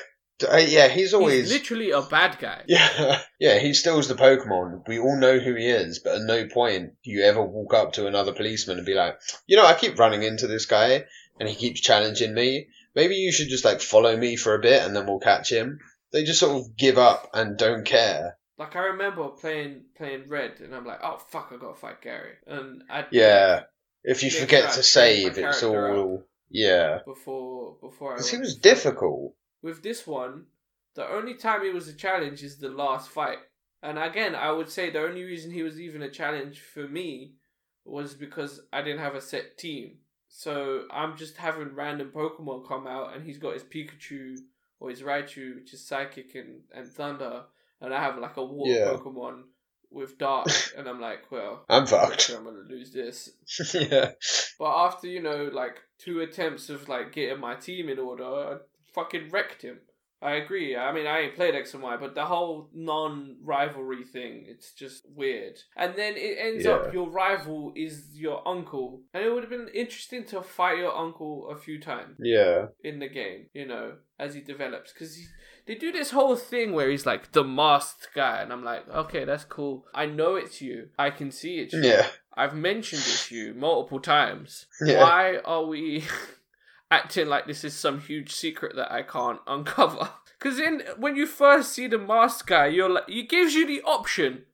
Uh, 0.50 0.56
yeah, 0.56 0.88
he's 0.88 1.12
always. 1.14 1.50
He's 1.50 1.52
literally 1.60 1.90
a 1.92 2.02
bad 2.02 2.38
guy. 2.38 2.62
yeah, 2.68 3.22
yeah, 3.38 3.58
he 3.58 3.72
steals 3.74 4.08
the 4.08 4.14
Pokemon. 4.14 4.86
We 4.86 4.98
all 4.98 5.16
know 5.16 5.38
who 5.38 5.54
he 5.54 5.66
is, 5.68 5.98
but 5.98 6.16
at 6.16 6.22
no 6.22 6.46
point 6.46 6.92
do 7.04 7.10
you 7.10 7.24
ever 7.24 7.42
walk 7.42 7.72
up 7.74 7.92
to 7.94 8.06
another 8.06 8.32
policeman 8.32 8.76
and 8.78 8.86
be 8.86 8.94
like, 8.94 9.18
you 9.46 9.56
know, 9.56 9.64
I 9.66 9.74
keep 9.74 9.98
running 9.98 10.22
into 10.22 10.46
this 10.46 10.66
guy 10.66 11.04
and 11.38 11.48
he 11.48 11.54
keeps 11.54 11.80
challenging 11.80 12.32
me. 12.34 12.68
Maybe 12.94 13.16
you 13.16 13.32
should 13.32 13.48
just 13.48 13.64
like 13.64 13.80
follow 13.80 14.16
me 14.16 14.36
for 14.36 14.54
a 14.54 14.60
bit 14.60 14.82
and 14.82 14.94
then 14.94 15.06
we'll 15.06 15.20
catch 15.20 15.50
him. 15.50 15.78
They 16.12 16.24
just 16.24 16.40
sort 16.40 16.60
of 16.60 16.76
give 16.76 16.98
up 16.98 17.30
and 17.34 17.56
don't 17.56 17.84
care. 17.84 18.36
Like 18.58 18.76
I 18.76 18.80
remember 18.80 19.28
playing 19.28 19.84
playing 19.96 20.28
Red, 20.28 20.60
and 20.60 20.74
I'm 20.74 20.84
like, 20.84 21.00
oh 21.02 21.16
fuck, 21.28 21.50
I 21.50 21.56
gotta 21.56 21.78
fight 21.78 22.02
Gary, 22.02 22.34
and 22.46 22.82
I 22.90 23.06
Yeah. 23.10 23.62
If 24.04 24.22
you 24.22 24.30
forget 24.30 24.72
to 24.72 24.82
save, 24.82 25.38
it's 25.38 25.62
all. 25.62 26.24
Yeah. 26.50 26.98
before 27.06 27.76
before 27.80 28.12
I. 28.12 28.16
Because 28.16 28.30
he 28.30 28.38
was 28.38 28.56
to 28.56 28.60
fight 28.60 28.70
him. 28.70 28.74
difficult. 28.74 29.34
with 29.62 29.82
this 29.82 30.06
one, 30.06 30.46
the 30.94 31.08
only 31.08 31.34
time 31.34 31.64
he 31.64 31.70
was 31.70 31.88
a 31.88 31.94
challenge 31.94 32.42
is 32.42 32.58
the 32.58 32.68
last 32.68 33.08
fight. 33.08 33.38
And 33.82 33.98
again, 33.98 34.34
I 34.34 34.50
would 34.50 34.68
say 34.68 34.90
the 34.90 35.04
only 35.04 35.22
reason 35.22 35.50
he 35.50 35.62
was 35.62 35.80
even 35.80 36.02
a 36.02 36.10
challenge 36.10 36.60
for 36.60 36.86
me 36.86 37.36
was 37.84 38.14
because 38.14 38.60
I 38.72 38.82
didn't 38.82 39.00
have 39.00 39.14
a 39.14 39.22
set 39.22 39.56
team. 39.56 39.98
So 40.32 40.84
I'm 40.92 41.16
just 41.16 41.36
having 41.36 41.74
random 41.74 42.12
Pokemon 42.14 42.66
come 42.66 42.86
out 42.86 43.14
and 43.16 43.24
he's 43.26 43.38
got 43.38 43.54
his 43.54 43.64
Pikachu 43.64 44.36
or 44.78 44.88
his 44.88 45.02
Raichu, 45.02 45.56
which 45.56 45.74
is 45.74 45.84
Psychic 45.84 46.34
and, 46.36 46.60
and 46.72 46.86
Thunder, 46.88 47.42
and 47.80 47.92
I 47.92 48.00
have 48.00 48.16
like 48.16 48.36
a 48.36 48.44
water 48.44 48.70
Yeah. 48.70 48.86
Pokemon 48.94 49.42
with 49.90 50.18
Dark, 50.18 50.46
and 50.78 50.88
I'm 50.88 51.00
like, 51.00 51.30
well, 51.32 51.64
I'm 51.68 51.84
fucked. 51.84 52.20
sure 52.22 52.38
I'm 52.38 52.44
gonna 52.44 52.58
lose 52.68 52.92
this. 52.92 53.30
yeah. 53.74 54.12
But 54.58 54.72
after 54.86 55.08
you 55.08 55.20
know, 55.20 55.50
like 55.52 55.78
two 55.98 56.20
attempts 56.20 56.70
of 56.70 56.88
like 56.88 57.12
getting 57.12 57.40
my 57.40 57.56
team 57.56 57.88
in 57.88 57.98
order, 57.98 58.24
I 58.24 58.56
fucking 58.94 59.30
wrecked 59.30 59.62
him. 59.62 59.80
I 60.22 60.32
agree. 60.32 60.76
I 60.76 60.92
mean, 60.92 61.06
I 61.06 61.20
ain't 61.20 61.34
played 61.34 61.54
X 61.54 61.72
and 61.74 61.82
Y, 61.82 61.96
but 61.96 62.14
the 62.14 62.26
whole 62.26 62.68
non-rivalry 62.74 64.04
thing, 64.04 64.44
it's 64.46 64.72
just 64.72 65.06
weird. 65.14 65.58
And 65.76 65.94
then 65.96 66.14
it 66.16 66.36
ends 66.38 66.64
Yeah. 66.64 66.72
up 66.72 66.92
your 66.92 67.08
rival 67.08 67.72
is 67.74 68.08
your 68.14 68.46
uncle, 68.46 69.02
and 69.14 69.24
it 69.24 69.30
would 69.32 69.42
have 69.42 69.50
been 69.50 69.68
interesting 69.74 70.24
to 70.26 70.42
fight 70.42 70.78
your 70.78 70.94
uncle 70.94 71.48
a 71.50 71.56
few 71.56 71.80
times 71.80 72.16
Yeah. 72.20 72.66
in 72.84 72.98
the 72.98 73.08
game, 73.08 73.48
you 73.54 73.66
know, 73.66 73.96
as 74.18 74.34
he 74.34 74.40
develops. 74.40 74.92
Because 74.92 75.18
they 75.66 75.74
do 75.74 75.92
this 75.92 76.10
whole 76.10 76.36
thing 76.36 76.72
where 76.72 76.90
he's 76.90 77.06
like 77.06 77.32
the 77.32 77.44
masked 77.44 78.08
guy, 78.14 78.42
and 78.42 78.52
I'm 78.52 78.64
like, 78.64 78.88
okay, 78.88 79.24
that's 79.24 79.44
cool. 79.44 79.86
I 79.94 80.06
know 80.06 80.36
it's 80.36 80.60
you. 80.60 80.90
I 80.98 81.10
can 81.10 81.30
see 81.30 81.60
it's 81.60 81.72
you. 81.74 81.82
Yeah. 81.82 82.08
I've 82.34 82.54
mentioned 82.54 83.02
it 83.02 83.18
to 83.28 83.34
you 83.34 83.54
multiple 83.54 84.00
times. 84.00 84.66
Yeah. 84.84 85.00
Why 85.02 85.36
are 85.44 85.64
we 85.66 86.04
acting 86.90 87.28
like 87.28 87.46
this 87.46 87.64
is 87.64 87.74
some 87.74 88.00
huge 88.00 88.32
secret 88.32 88.76
that 88.76 88.92
I 88.92 89.02
can't 89.02 89.40
uncover? 89.46 90.10
Because 90.38 90.58
in 90.58 90.82
when 90.98 91.16
you 91.16 91.26
first 91.26 91.72
see 91.72 91.86
the 91.86 91.98
mask 91.98 92.46
guy, 92.46 92.66
you're 92.66 92.88
like, 92.88 93.08
he 93.08 93.24
gives 93.24 93.54
you 93.54 93.66
the 93.66 93.82
option, 93.82 94.44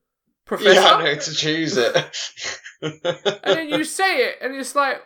Professor, 0.44 0.72
Yeah, 0.74 0.94
I 0.94 1.04
know 1.04 1.14
to 1.14 1.34
choose 1.34 1.76
it. 1.76 1.94
and 2.82 3.40
then 3.44 3.68
you 3.68 3.84
say 3.84 4.26
it, 4.28 4.36
and 4.42 4.54
it's 4.54 4.74
like, 4.74 5.00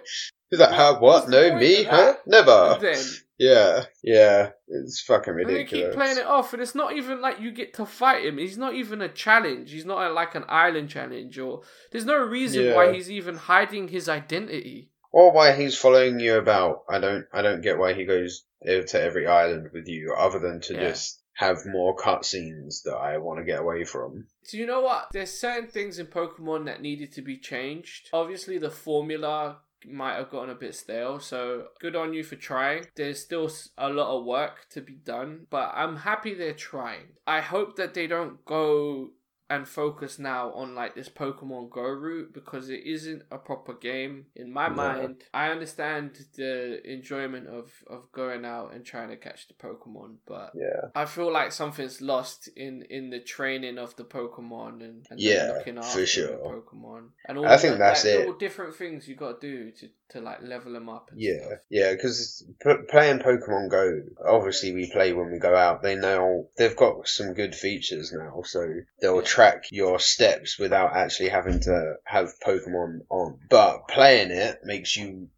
Is 0.50 0.58
that 0.58 0.72
her? 0.74 0.98
What's 0.98 1.26
What? 1.26 1.30
No, 1.30 1.56
me? 1.56 1.84
Huh? 1.84 2.16
Never. 2.26 2.78
then 2.80 2.96
Yeah, 3.38 3.84
yeah. 4.02 4.50
It's 4.68 5.02
fucking 5.02 5.34
ridiculous. 5.34 5.72
And 5.72 5.80
they 5.82 5.86
keep 5.86 5.92
playing 5.94 6.18
it 6.18 6.26
off, 6.26 6.52
and 6.52 6.62
it's 6.62 6.74
not 6.74 6.94
even 6.94 7.20
like 7.20 7.40
you 7.40 7.52
get 7.52 7.74
to 7.74 7.86
fight 7.86 8.24
him. 8.24 8.38
He's 8.38 8.58
not 8.58 8.74
even 8.74 9.00
a 9.02 9.08
challenge. 9.08 9.72
He's 9.72 9.86
not 9.86 10.10
a, 10.10 10.12
like 10.12 10.34
an 10.34 10.44
island 10.48 10.88
challenge, 10.90 11.38
or 11.38 11.62
there's 11.92 12.04
no 12.04 12.18
reason 12.18 12.74
why 12.74 12.92
he's 12.92 13.10
even 13.10 13.36
hiding 13.36 13.88
his 13.88 14.08
identity. 14.08 14.90
Or 15.12 15.32
why 15.32 15.52
he's 15.52 15.76
following 15.76 16.20
you 16.20 16.36
about. 16.38 16.84
I 16.88 16.98
don't. 16.98 17.26
I 17.32 17.42
don't 17.42 17.62
get 17.62 17.78
why 17.78 17.94
he 17.94 18.04
goes 18.04 18.44
to 18.64 19.00
every 19.00 19.26
island 19.26 19.70
with 19.72 19.88
you, 19.88 20.14
other 20.14 20.38
than 20.38 20.60
to 20.62 20.74
Yeah. 20.74 20.88
just 20.90 21.22
have 21.34 21.64
more 21.64 21.96
cutscenes 21.96 22.82
that 22.84 22.94
I 22.96 23.16
want 23.16 23.38
to 23.38 23.44
get 23.44 23.60
away 23.60 23.84
from. 23.84 24.26
So 24.42 24.56
you 24.58 24.66
know 24.66 24.82
what? 24.82 25.08
There's 25.12 25.32
certain 25.32 25.68
things 25.70 25.98
in 25.98 26.06
Pokemon 26.06 26.66
that 26.66 26.82
needed 26.82 27.12
to 27.12 27.22
be 27.22 27.38
changed. 27.38 28.10
Obviously, 28.12 28.58
the 28.58 28.70
formula 28.70 29.60
might 29.86 30.16
have 30.16 30.28
gotten 30.28 30.50
a 30.50 30.54
bit 30.54 30.74
stale, 30.74 31.18
so 31.18 31.68
good 31.80 31.96
on 31.96 32.12
you 32.12 32.22
for 32.22 32.36
trying. 32.36 32.86
There's 32.96 33.22
still 33.22 33.50
a 33.78 33.88
lot 33.88 34.14
of 34.14 34.26
work 34.26 34.66
to 34.72 34.82
be 34.82 34.96
done, 34.96 35.46
but 35.48 35.72
I'm 35.74 35.96
happy 35.96 36.34
they're 36.34 36.52
trying. 36.52 37.14
I 37.26 37.40
hope 37.40 37.76
that 37.76 37.94
they 37.94 38.06
don't 38.06 38.44
go 38.44 39.12
and 39.50 39.68
focus 39.68 40.18
now 40.18 40.52
on 40.52 40.74
like 40.74 40.94
this 40.94 41.08
Pokemon 41.08 41.70
Go 41.70 41.82
route 41.82 42.32
because 42.32 42.70
it 42.70 42.82
isn't 42.86 43.22
a 43.30 43.36
proper 43.38 43.74
game 43.74 44.26
in 44.36 44.52
my 44.52 44.68
No. 44.68 44.74
mind. 44.74 45.24
I 45.34 45.50
understand 45.50 46.18
the 46.36 46.80
enjoyment 46.90 47.48
of 47.48 47.70
of 47.88 48.10
going 48.12 48.44
out 48.44 48.72
and 48.72 48.84
trying 48.84 49.08
to 49.10 49.16
catch 49.16 49.48
the 49.48 49.54
Pokemon, 49.54 50.16
but 50.26 50.52
Yeah. 50.54 50.88
I 50.94 51.04
feel 51.04 51.30
like 51.32 51.52
something's 51.52 52.00
lost 52.00 52.48
in 52.56 52.82
in 52.88 53.10
the 53.10 53.20
training 53.20 53.76
of 53.78 53.96
the 53.96 54.04
Pokemon 54.04 54.82
and, 54.84 55.06
and 55.10 55.20
Yeah, 55.20 55.52
looking 55.58 55.82
for 55.82 56.06
sure. 56.06 56.28
the 56.28 56.36
Pokemon 56.36 57.10
and 57.26 57.36
all 57.38 57.46
I 57.46 57.56
think 57.56 57.78
that's 57.78 58.04
like, 58.04 58.14
it. 58.14 58.18
little 58.18 58.38
different 58.38 58.74
things 58.76 59.08
you 59.08 59.16
got 59.16 59.40
to 59.40 59.46
do 59.50 59.72
to 59.72 59.88
to 60.10 60.20
like 60.20 60.42
level 60.42 60.72
them 60.72 60.88
up. 60.88 61.08
And 61.12 61.20
Yeah, 61.20 61.38
stuff. 61.46 61.58
yeah, 61.68 61.92
because 61.92 62.44
p- 62.60 62.82
playing 62.88 63.20
Pokemon 63.20 63.70
Go, 63.70 64.02
obviously 64.26 64.72
we 64.72 64.90
play 64.90 65.12
when 65.12 65.30
we 65.30 65.38
go 65.38 65.54
out. 65.54 65.82
They 65.82 65.94
now 65.94 66.46
they've 66.56 66.76
got 66.76 67.06
some 67.06 67.32
good 67.34 67.54
features 67.54 68.12
now, 68.12 68.42
so 68.44 68.60
they'll 69.00 69.16
Yeah. 69.16 69.22
Track 69.40 69.64
your 69.70 69.98
steps 69.98 70.58
without 70.58 70.94
actually 70.94 71.30
having 71.30 71.60
to 71.60 71.94
have 72.04 72.28
Pokemon 72.46 72.98
on. 73.08 73.38
But 73.48 73.88
playing 73.88 74.30
it 74.30 74.58
makes 74.64 74.94
you, 74.98 75.28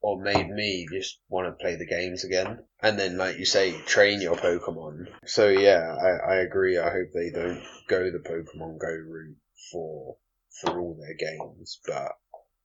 or 0.00 0.20
made 0.20 0.50
me, 0.50 0.88
just 0.92 1.20
want 1.28 1.46
to 1.46 1.62
play 1.62 1.76
the 1.76 1.86
games 1.86 2.24
again. 2.24 2.58
And 2.80 2.98
then, 2.98 3.16
like 3.16 3.38
you 3.38 3.44
say, 3.44 3.80
train 3.82 4.20
your 4.20 4.34
Pokemon. 4.34 5.06
So 5.26 5.48
yeah, 5.48 5.94
I, 5.94 6.32
I 6.32 6.34
agree. 6.40 6.76
I 6.76 6.90
hope 6.90 7.12
they 7.14 7.30
don't 7.30 7.62
go 7.86 8.10
the 8.10 8.18
Pokemon 8.18 8.80
Go 8.80 8.88
route 8.88 9.36
for 9.70 10.16
for 10.60 10.80
all 10.80 10.98
their 11.00 11.14
games, 11.14 11.78
but 11.86 12.12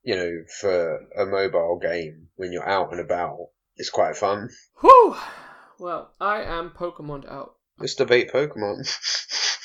you 0.02 0.16
know, 0.16 0.44
for 0.60 1.08
a 1.16 1.26
mobile 1.26 1.80
game 1.80 2.30
when 2.38 2.52
you're 2.52 2.68
out 2.68 2.92
and 2.92 3.00
about, 3.00 3.50
it's 3.76 3.92
quite 3.92 4.16
fun. 4.16 4.50
Whew. 4.82 5.16
Well, 5.78 6.12
I 6.20 6.42
am 6.42 6.72
Pokemon 6.72 7.30
out. 7.30 7.54
Let's 7.78 7.94
debate 7.94 8.32
Pokemon. 8.32 8.88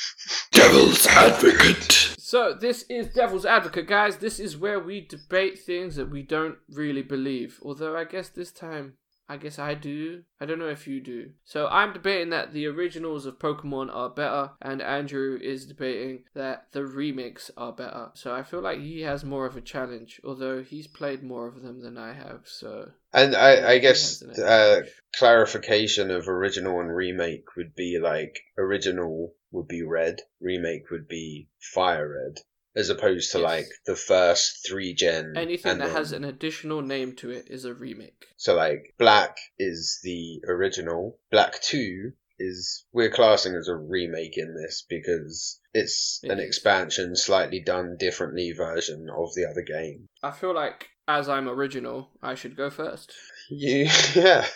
Devil's 0.72 1.06
Advocate. 1.06 2.14
So 2.18 2.54
this 2.54 2.84
is 2.84 3.08
Devil's 3.08 3.44
Advocate, 3.44 3.86
guys. 3.86 4.16
This 4.16 4.40
is 4.40 4.56
where 4.56 4.80
we 4.80 5.02
debate 5.06 5.58
things 5.58 5.96
that 5.96 6.10
we 6.10 6.22
don't 6.22 6.56
really 6.70 7.02
believe. 7.02 7.60
Although 7.62 7.94
I 7.94 8.04
guess 8.04 8.30
this 8.30 8.50
time, 8.50 8.94
I 9.28 9.36
guess 9.36 9.58
I 9.58 9.74
do. 9.74 10.22
I 10.40 10.46
don't 10.46 10.58
know 10.58 10.70
if 10.70 10.88
you 10.88 11.02
do. 11.02 11.32
So 11.44 11.66
I'm 11.66 11.92
debating 11.92 12.30
that 12.30 12.54
the 12.54 12.66
originals 12.68 13.26
of 13.26 13.38
Pokemon 13.38 13.94
are 13.94 14.08
better, 14.08 14.52
and 14.62 14.80
Andrew 14.80 15.38
is 15.42 15.66
debating 15.66 16.24
that 16.34 16.68
the 16.72 16.86
remakes 16.86 17.50
are 17.54 17.74
better. 17.74 18.08
So 18.14 18.34
I 18.34 18.42
feel 18.42 18.62
like 18.62 18.78
he 18.78 19.02
has 19.02 19.26
more 19.26 19.44
of 19.44 19.58
a 19.58 19.60
challenge, 19.60 20.22
although 20.24 20.62
he's 20.62 20.86
played 20.86 21.22
more 21.22 21.48
of 21.48 21.60
them 21.60 21.82
than 21.82 21.98
I 21.98 22.14
have. 22.14 22.44
So 22.46 22.92
and 23.12 23.36
I, 23.36 23.72
I 23.72 23.78
guess 23.78 24.22
uh, 24.22 24.84
clarification 25.14 26.10
of 26.10 26.28
original 26.28 26.80
and 26.80 26.96
remake 26.96 27.56
would 27.58 27.74
be 27.74 27.98
like 28.02 28.40
original 28.56 29.34
would 29.52 29.68
be 29.68 29.82
red, 29.82 30.20
remake 30.40 30.90
would 30.90 31.06
be 31.08 31.48
fire 31.60 32.08
red, 32.08 32.38
as 32.74 32.88
opposed 32.90 33.30
to 33.32 33.38
Yes. 33.38 33.44
like 33.44 33.66
the 33.86 33.96
first 33.96 34.66
three 34.66 34.94
gen. 34.94 35.34
anything 35.36 35.78
that 35.78 35.86
then- 35.86 35.96
has 35.96 36.12
an 36.12 36.24
additional 36.24 36.80
name 36.82 37.14
to 37.16 37.30
it 37.30 37.48
is 37.50 37.64
a 37.64 37.74
remake. 37.74 38.26
So 38.36 38.54
like 38.54 38.94
black 38.98 39.36
is 39.58 40.00
the 40.02 40.40
original. 40.48 41.18
Black 41.30 41.60
two 41.60 42.12
is 42.38 42.84
we're 42.92 43.10
classing 43.10 43.54
as 43.54 43.68
a 43.68 43.76
remake 43.76 44.36
in 44.36 44.56
this 44.56 44.84
because 44.88 45.60
it's 45.74 46.18
It 46.24 46.30
an 46.30 46.40
is. 46.40 46.46
expansion, 46.46 47.14
slightly 47.14 47.60
done 47.60 47.96
differently 47.98 48.52
version 48.52 49.06
of 49.14 49.32
the 49.34 49.44
other 49.48 49.62
game. 49.62 50.08
I 50.22 50.32
feel 50.32 50.54
like 50.54 50.88
as 51.06 51.28
I'm 51.28 51.48
original, 51.48 52.10
I 52.22 52.34
should 52.34 52.56
go 52.56 52.70
first. 52.70 53.12
You 53.50 53.88
yeah. 54.14 54.46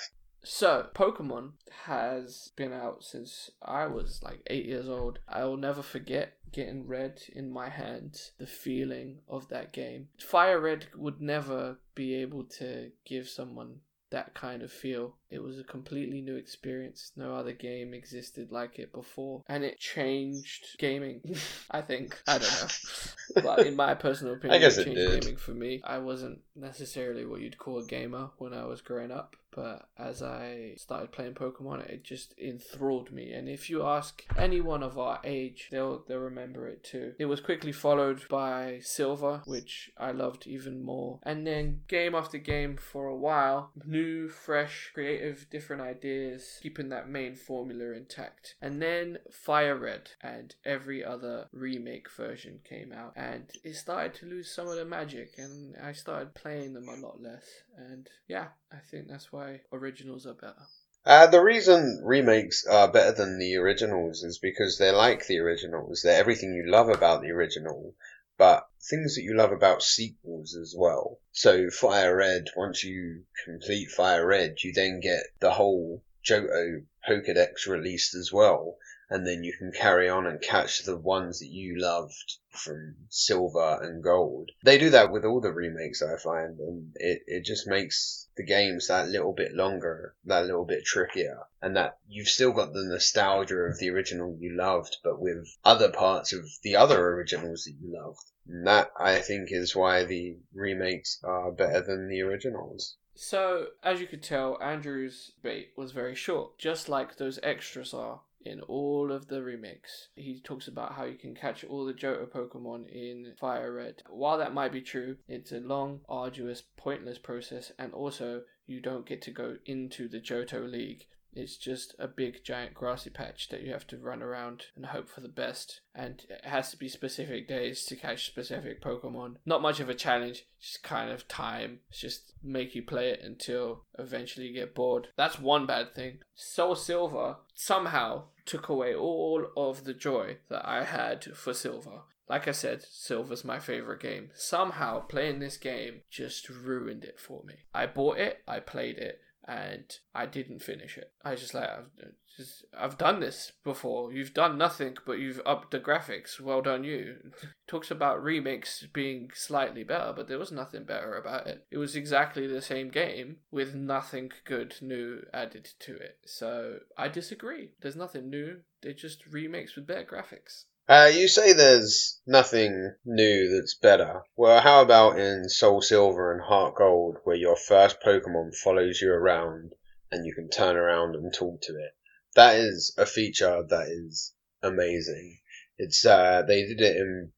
So, 0.48 0.86
Pokemon 0.94 1.54
has 1.86 2.52
been 2.54 2.72
out 2.72 3.02
since 3.02 3.50
I 3.60 3.86
was 3.86 4.20
like 4.22 4.42
eight 4.46 4.64
years 4.64 4.88
old. 4.88 5.18
I 5.28 5.44
will 5.44 5.56
never 5.56 5.82
forget 5.82 6.34
getting 6.52 6.86
Red 6.86 7.20
in 7.32 7.50
my 7.50 7.68
hands, 7.68 8.30
the 8.38 8.46
feeling 8.46 9.18
of 9.28 9.48
that 9.48 9.72
game. 9.72 10.06
Fire 10.20 10.60
Red 10.60 10.86
would 10.94 11.20
never 11.20 11.78
be 11.96 12.14
able 12.14 12.44
to 12.44 12.92
give 13.04 13.28
someone 13.28 13.80
that 14.10 14.34
kind 14.34 14.62
of 14.62 14.70
feel. 14.70 15.16
It 15.30 15.42
was 15.42 15.58
a 15.58 15.64
completely 15.64 16.20
new 16.20 16.36
experience. 16.36 17.10
No 17.16 17.34
other 17.34 17.52
game 17.52 17.92
existed 17.92 18.52
like 18.52 18.78
it 18.78 18.92
before. 18.92 19.42
And 19.48 19.64
it 19.64 19.80
changed 19.80 20.78
gaming, 20.78 21.22
I 21.72 21.80
think. 21.80 22.16
I 22.28 22.38
don't 22.38 22.52
know. 22.52 23.42
But 23.42 23.66
in 23.66 23.74
my 23.74 23.94
personal 23.94 24.34
opinion, 24.36 24.56
I 24.56 24.64
guess 24.64 24.78
it 24.78 24.82
it 24.82 24.84
changed 24.94 25.10
did. 25.10 25.22
gaming 25.22 25.36
for 25.36 25.52
me. 25.52 25.80
I 25.82 25.98
wasn't 25.98 26.38
necessarily 26.54 27.26
what 27.26 27.40
you'd 27.40 27.58
call 27.58 27.80
a 27.80 27.84
gamer 27.84 28.30
when 28.38 28.54
I 28.54 28.64
was 28.64 28.80
growing 28.80 29.10
up, 29.10 29.34
but 29.56 29.88
as 29.98 30.22
I 30.22 30.74
started 30.76 31.12
playing 31.12 31.32
Pokemon, 31.32 31.88
it 31.88 32.04
just 32.04 32.34
enthralled 32.38 33.10
me. 33.10 33.32
And 33.32 33.48
if 33.48 33.70
you 33.70 33.82
ask 33.82 34.22
anyone 34.36 34.82
of 34.82 34.98
our 34.98 35.18
age, 35.24 35.68
they'll 35.70 36.04
they'll 36.06 36.18
remember 36.18 36.68
it 36.68 36.84
too. 36.84 37.14
It 37.18 37.24
was 37.24 37.40
quickly 37.40 37.72
followed 37.72 38.28
by 38.28 38.80
Silver, 38.82 39.42
which 39.46 39.90
I 39.96 40.12
loved 40.12 40.46
even 40.46 40.82
more, 40.82 41.20
and 41.22 41.46
then 41.46 41.80
game 41.88 42.14
after 42.14 42.36
game 42.36 42.76
for 42.76 43.06
a 43.06 43.16
while, 43.16 43.70
new, 43.86 44.28
fresh, 44.28 44.90
creative, 44.92 45.46
different 45.50 45.80
ideas, 45.80 46.60
keeping 46.62 46.90
that 46.90 47.08
main 47.08 47.34
formula 47.34 47.92
intact. 47.92 48.56
And 48.60 48.82
then 48.82 49.18
Fire 49.32 49.76
Red 49.76 50.10
and 50.22 50.54
every 50.66 51.02
other 51.02 51.48
remake 51.52 52.10
version 52.10 52.60
came 52.68 52.92
out, 52.92 53.14
and 53.16 53.50
it 53.64 53.74
started 53.74 54.12
to 54.14 54.26
lose 54.26 54.50
some 54.50 54.68
of 54.68 54.76
the 54.76 54.84
magic, 54.84 55.38
and 55.38 55.76
I 55.82 55.92
started 55.92 56.34
playing 56.34 56.74
them 56.74 56.88
a 56.88 56.96
lot 56.96 57.22
less. 57.22 57.46
And 57.78 58.08
yeah, 58.28 58.48
I 58.72 58.78
think 58.90 59.08
that's 59.08 59.32
why 59.32 59.45
originals 59.72 60.26
are 60.26 60.34
better. 60.34 60.66
Uh, 61.04 61.26
the 61.28 61.40
reason 61.40 62.00
remakes 62.02 62.66
are 62.66 62.90
better 62.90 63.12
than 63.12 63.38
the 63.38 63.56
originals 63.56 64.24
is 64.24 64.38
because 64.38 64.76
they're 64.76 64.92
like 64.92 65.24
the 65.26 65.38
originals. 65.38 66.02
They're 66.02 66.18
everything 66.18 66.52
you 66.52 66.68
love 66.68 66.88
about 66.88 67.22
the 67.22 67.30
original, 67.30 67.94
but 68.36 68.66
things 68.90 69.14
that 69.14 69.22
you 69.22 69.36
love 69.36 69.52
about 69.52 69.82
sequels 69.82 70.56
as 70.56 70.74
well. 70.76 71.20
So 71.30 71.70
Fire 71.70 72.16
Red, 72.16 72.48
once 72.56 72.82
you 72.82 73.22
complete 73.44 73.90
Fire 73.90 74.26
Red, 74.26 74.56
you 74.64 74.72
then 74.72 74.98
get 74.98 75.22
the 75.38 75.52
whole 75.52 76.02
Johto 76.28 76.84
Pokedex 77.08 77.68
released 77.68 78.16
as 78.16 78.32
well. 78.32 78.76
And 79.08 79.24
then 79.24 79.44
you 79.44 79.56
can 79.56 79.70
carry 79.70 80.08
on 80.08 80.26
and 80.26 80.42
catch 80.42 80.82
the 80.82 80.96
ones 80.96 81.38
that 81.38 81.46
you 81.46 81.78
loved 81.78 82.38
from 82.50 82.96
Silver 83.08 83.78
and 83.80 84.02
Gold. 84.02 84.50
They 84.64 84.78
do 84.78 84.90
that 84.90 85.12
with 85.12 85.24
all 85.24 85.40
the 85.40 85.52
remakes 85.52 86.02
I 86.02 86.16
find, 86.16 86.58
and 86.58 86.92
it, 86.96 87.22
it 87.28 87.44
just 87.44 87.68
makes 87.68 88.25
the 88.36 88.44
games 88.44 88.88
that 88.88 89.08
little 89.08 89.32
bit 89.32 89.54
longer, 89.54 90.14
that 90.24 90.44
little 90.44 90.64
bit 90.64 90.84
trickier, 90.84 91.40
and 91.62 91.76
that 91.76 91.98
you've 92.08 92.28
still 92.28 92.52
got 92.52 92.72
the 92.72 92.84
nostalgia 92.84 93.56
of 93.56 93.78
the 93.78 93.90
original 93.90 94.36
you 94.38 94.54
loved, 94.54 94.98
but 95.02 95.20
with 95.20 95.48
other 95.64 95.90
parts 95.90 96.32
of 96.32 96.44
the 96.62 96.76
other 96.76 97.00
originals 97.08 97.64
that 97.64 97.74
you 97.80 97.92
loved. 97.92 98.30
And 98.46 98.66
that, 98.66 98.90
I 98.98 99.18
think, 99.20 99.48
is 99.50 99.74
why 99.74 100.04
the 100.04 100.36
remakes 100.54 101.18
are 101.24 101.50
better 101.50 101.80
than 101.80 102.08
the 102.08 102.20
originals. 102.22 102.96
So, 103.14 103.68
as 103.82 104.00
you 104.00 104.06
could 104.06 104.22
tell, 104.22 104.62
Andrew's 104.62 105.32
bait 105.42 105.70
was 105.74 105.92
very 105.92 106.14
short, 106.14 106.58
just 106.58 106.88
like 106.88 107.16
those 107.16 107.40
extras 107.42 107.94
are 107.94 108.20
in 108.46 108.60
all 108.62 109.10
of 109.10 109.26
the 109.26 109.42
remakes. 109.42 110.08
He 110.14 110.40
talks 110.40 110.68
about 110.68 110.92
how 110.92 111.04
you 111.04 111.16
can 111.16 111.34
catch 111.34 111.64
all 111.64 111.84
the 111.84 111.92
Johto 111.92 112.26
Pokemon 112.28 112.88
in 112.88 113.34
Fire 113.38 113.72
Red. 113.72 114.02
While 114.08 114.38
that 114.38 114.54
might 114.54 114.72
be 114.72 114.80
true, 114.80 115.16
it's 115.28 115.52
a 115.52 115.60
long, 115.60 116.00
arduous, 116.08 116.62
pointless 116.76 117.18
process, 117.18 117.72
and 117.78 117.92
also 117.92 118.42
you 118.66 118.80
don't 118.80 119.06
get 119.06 119.20
to 119.22 119.30
go 119.30 119.56
into 119.66 120.08
the 120.08 120.20
Johto 120.20 120.70
League. 120.70 121.06
It's 121.36 121.56
just 121.56 121.94
a 121.98 122.08
big 122.08 122.42
giant 122.42 122.74
grassy 122.74 123.10
patch 123.10 123.50
that 123.50 123.62
you 123.62 123.72
have 123.72 123.86
to 123.88 123.98
run 123.98 124.22
around 124.22 124.64
and 124.74 124.86
hope 124.86 125.08
for 125.08 125.20
the 125.20 125.28
best. 125.28 125.82
And 125.94 126.24
it 126.30 126.44
has 126.44 126.70
to 126.70 126.78
be 126.78 126.88
specific 126.88 127.46
days 127.46 127.84
to 127.84 127.96
catch 127.96 128.26
specific 128.26 128.82
Pokemon. 128.82 129.36
Not 129.44 129.62
much 129.62 129.78
of 129.78 129.90
a 129.90 129.94
challenge, 129.94 130.46
just 130.60 130.82
kind 130.82 131.10
of 131.10 131.28
time. 131.28 131.80
It's 131.90 132.00
just 132.00 132.32
make 132.42 132.74
you 132.74 132.82
play 132.82 133.10
it 133.10 133.20
until 133.22 133.84
eventually 133.98 134.46
you 134.46 134.54
get 134.54 134.74
bored. 134.74 135.08
That's 135.16 135.38
one 135.38 135.66
bad 135.66 135.94
thing. 135.94 136.20
Soul 136.34 136.74
Silver 136.74 137.36
somehow 137.54 138.24
took 138.46 138.68
away 138.68 138.94
all 138.94 139.46
of 139.56 139.84
the 139.84 139.94
joy 139.94 140.38
that 140.48 140.66
I 140.66 140.84
had 140.84 141.24
for 141.36 141.52
Silver. 141.52 142.02
Like 142.28 142.48
I 142.48 142.52
said, 142.52 142.82
Silver's 142.82 143.44
my 143.44 143.58
favorite 143.58 144.00
game. 144.00 144.30
Somehow 144.34 145.00
playing 145.00 145.38
this 145.38 145.56
game 145.56 146.00
just 146.10 146.48
ruined 146.48 147.04
it 147.04 147.20
for 147.20 147.44
me. 147.44 147.54
I 147.72 147.86
bought 147.86 148.18
it, 148.18 148.38
I 148.48 148.58
played 148.60 148.98
it, 148.98 149.20
and 149.46 149.84
I 150.14 150.26
didn't 150.26 150.62
finish 150.62 150.98
it. 150.98 151.12
I 151.24 151.32
was 151.32 151.40
just 151.40 151.54
like 151.54 151.68
I've 151.68 151.90
just 152.36 152.64
I've 152.76 152.98
done 152.98 153.20
this 153.20 153.52
before. 153.64 154.12
You've 154.12 154.34
done 154.34 154.58
nothing, 154.58 154.96
but 155.06 155.18
you've 155.18 155.40
upped 155.46 155.70
the 155.70 155.80
graphics. 155.80 156.40
Well 156.40 156.62
done, 156.62 156.84
you. 156.84 157.16
Talks 157.68 157.90
about 157.90 158.22
remakes 158.22 158.84
being 158.92 159.30
slightly 159.34 159.84
better, 159.84 160.12
but 160.14 160.28
there 160.28 160.38
was 160.38 160.52
nothing 160.52 160.84
better 160.84 161.14
about 161.14 161.46
it. 161.46 161.64
It 161.70 161.78
was 161.78 161.96
exactly 161.96 162.46
the 162.46 162.62
same 162.62 162.88
game 162.88 163.36
with 163.50 163.74
nothing 163.74 164.32
good 164.44 164.74
new 164.80 165.22
added 165.32 165.68
to 165.80 165.94
it. 165.96 166.18
So 166.26 166.78
I 166.98 167.08
disagree. 167.08 167.70
There's 167.80 167.96
nothing 167.96 168.28
new. 168.28 168.58
They're 168.82 168.92
just 168.92 169.26
remakes 169.26 169.76
with 169.76 169.86
better 169.86 170.04
graphics. 170.04 170.64
Uh, 170.88 171.10
you 171.12 171.26
say 171.26 171.52
there's 171.52 172.20
nothing 172.28 172.94
new 173.04 173.48
that's 173.48 173.74
better. 173.74 174.22
Well, 174.36 174.60
how 174.60 174.82
about 174.82 175.18
in 175.18 175.48
Soul 175.48 175.82
Silver 175.82 176.32
and 176.32 176.40
Heart 176.40 176.76
Gold, 176.76 177.16
where 177.24 177.34
your 177.34 177.56
first 177.56 178.00
Pokemon 178.00 178.54
follows 178.54 179.00
you 179.00 179.10
around 179.10 179.72
and 180.12 180.24
you 180.24 180.32
can 180.32 180.48
turn 180.48 180.76
around 180.76 181.16
and 181.16 181.34
talk 181.34 181.60
to 181.62 181.72
it? 181.72 181.90
That 182.36 182.54
is 182.54 182.94
a 182.96 183.04
feature 183.04 183.64
that 183.68 183.88
is 183.88 184.32
amazing. 184.62 185.40
It's 185.76 186.06
uh, 186.06 186.42
they 186.46 186.62
did 186.62 186.80
it 186.80 186.96
in 186.96 187.32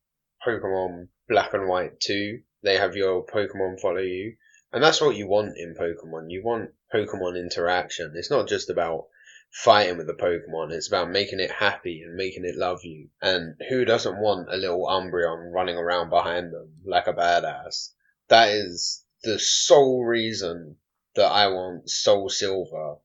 Pokemon 0.47 1.09
Black 1.27 1.55
and 1.55 1.69
White 1.69 2.01
too. 2.01 2.43
They 2.63 2.77
have 2.77 2.97
your 2.97 3.25
Pokemon 3.25 3.81
follow 3.81 3.97
you, 3.97 4.37
and 4.75 4.83
that's 4.83 5.01
what 5.01 5.17
you 5.17 5.27
want 5.27 5.57
in 5.57 5.75
Pokemon. 5.75 6.27
You 6.29 6.43
want 6.45 6.73
Pokemon 6.93 7.39
interaction. 7.39 8.13
It's 8.15 8.31
not 8.31 8.47
just 8.47 8.69
about 8.69 9.07
fighting 9.51 9.97
with 9.97 10.07
the 10.07 10.15
Pokemon. 10.15 10.73
It's 10.73 10.89
about 10.89 11.11
making 11.11 11.41
it 11.41 11.51
happy 11.51 12.03
and 12.03 12.15
making 12.15 12.45
it 12.45 12.57
love 12.57 12.85
you. 12.85 13.11
And 13.21 13.61
who 13.69 13.85
doesn't 13.85 14.21
want 14.21 14.53
a 14.53 14.57
little 14.57 14.87
Umbreon 14.87 15.53
running 15.53 15.77
around 15.77 16.11
behind 16.11 16.53
them 16.53 16.81
like 16.85 17.07
a 17.07 17.13
badass? 17.13 17.91
That 18.29 18.51
is 18.51 19.05
the 19.23 19.39
sole 19.39 20.05
reason 20.05 20.77
that 21.15 21.31
I 21.31 21.49
want 21.49 21.91
Soul 21.91 22.29
Silver 22.29 22.97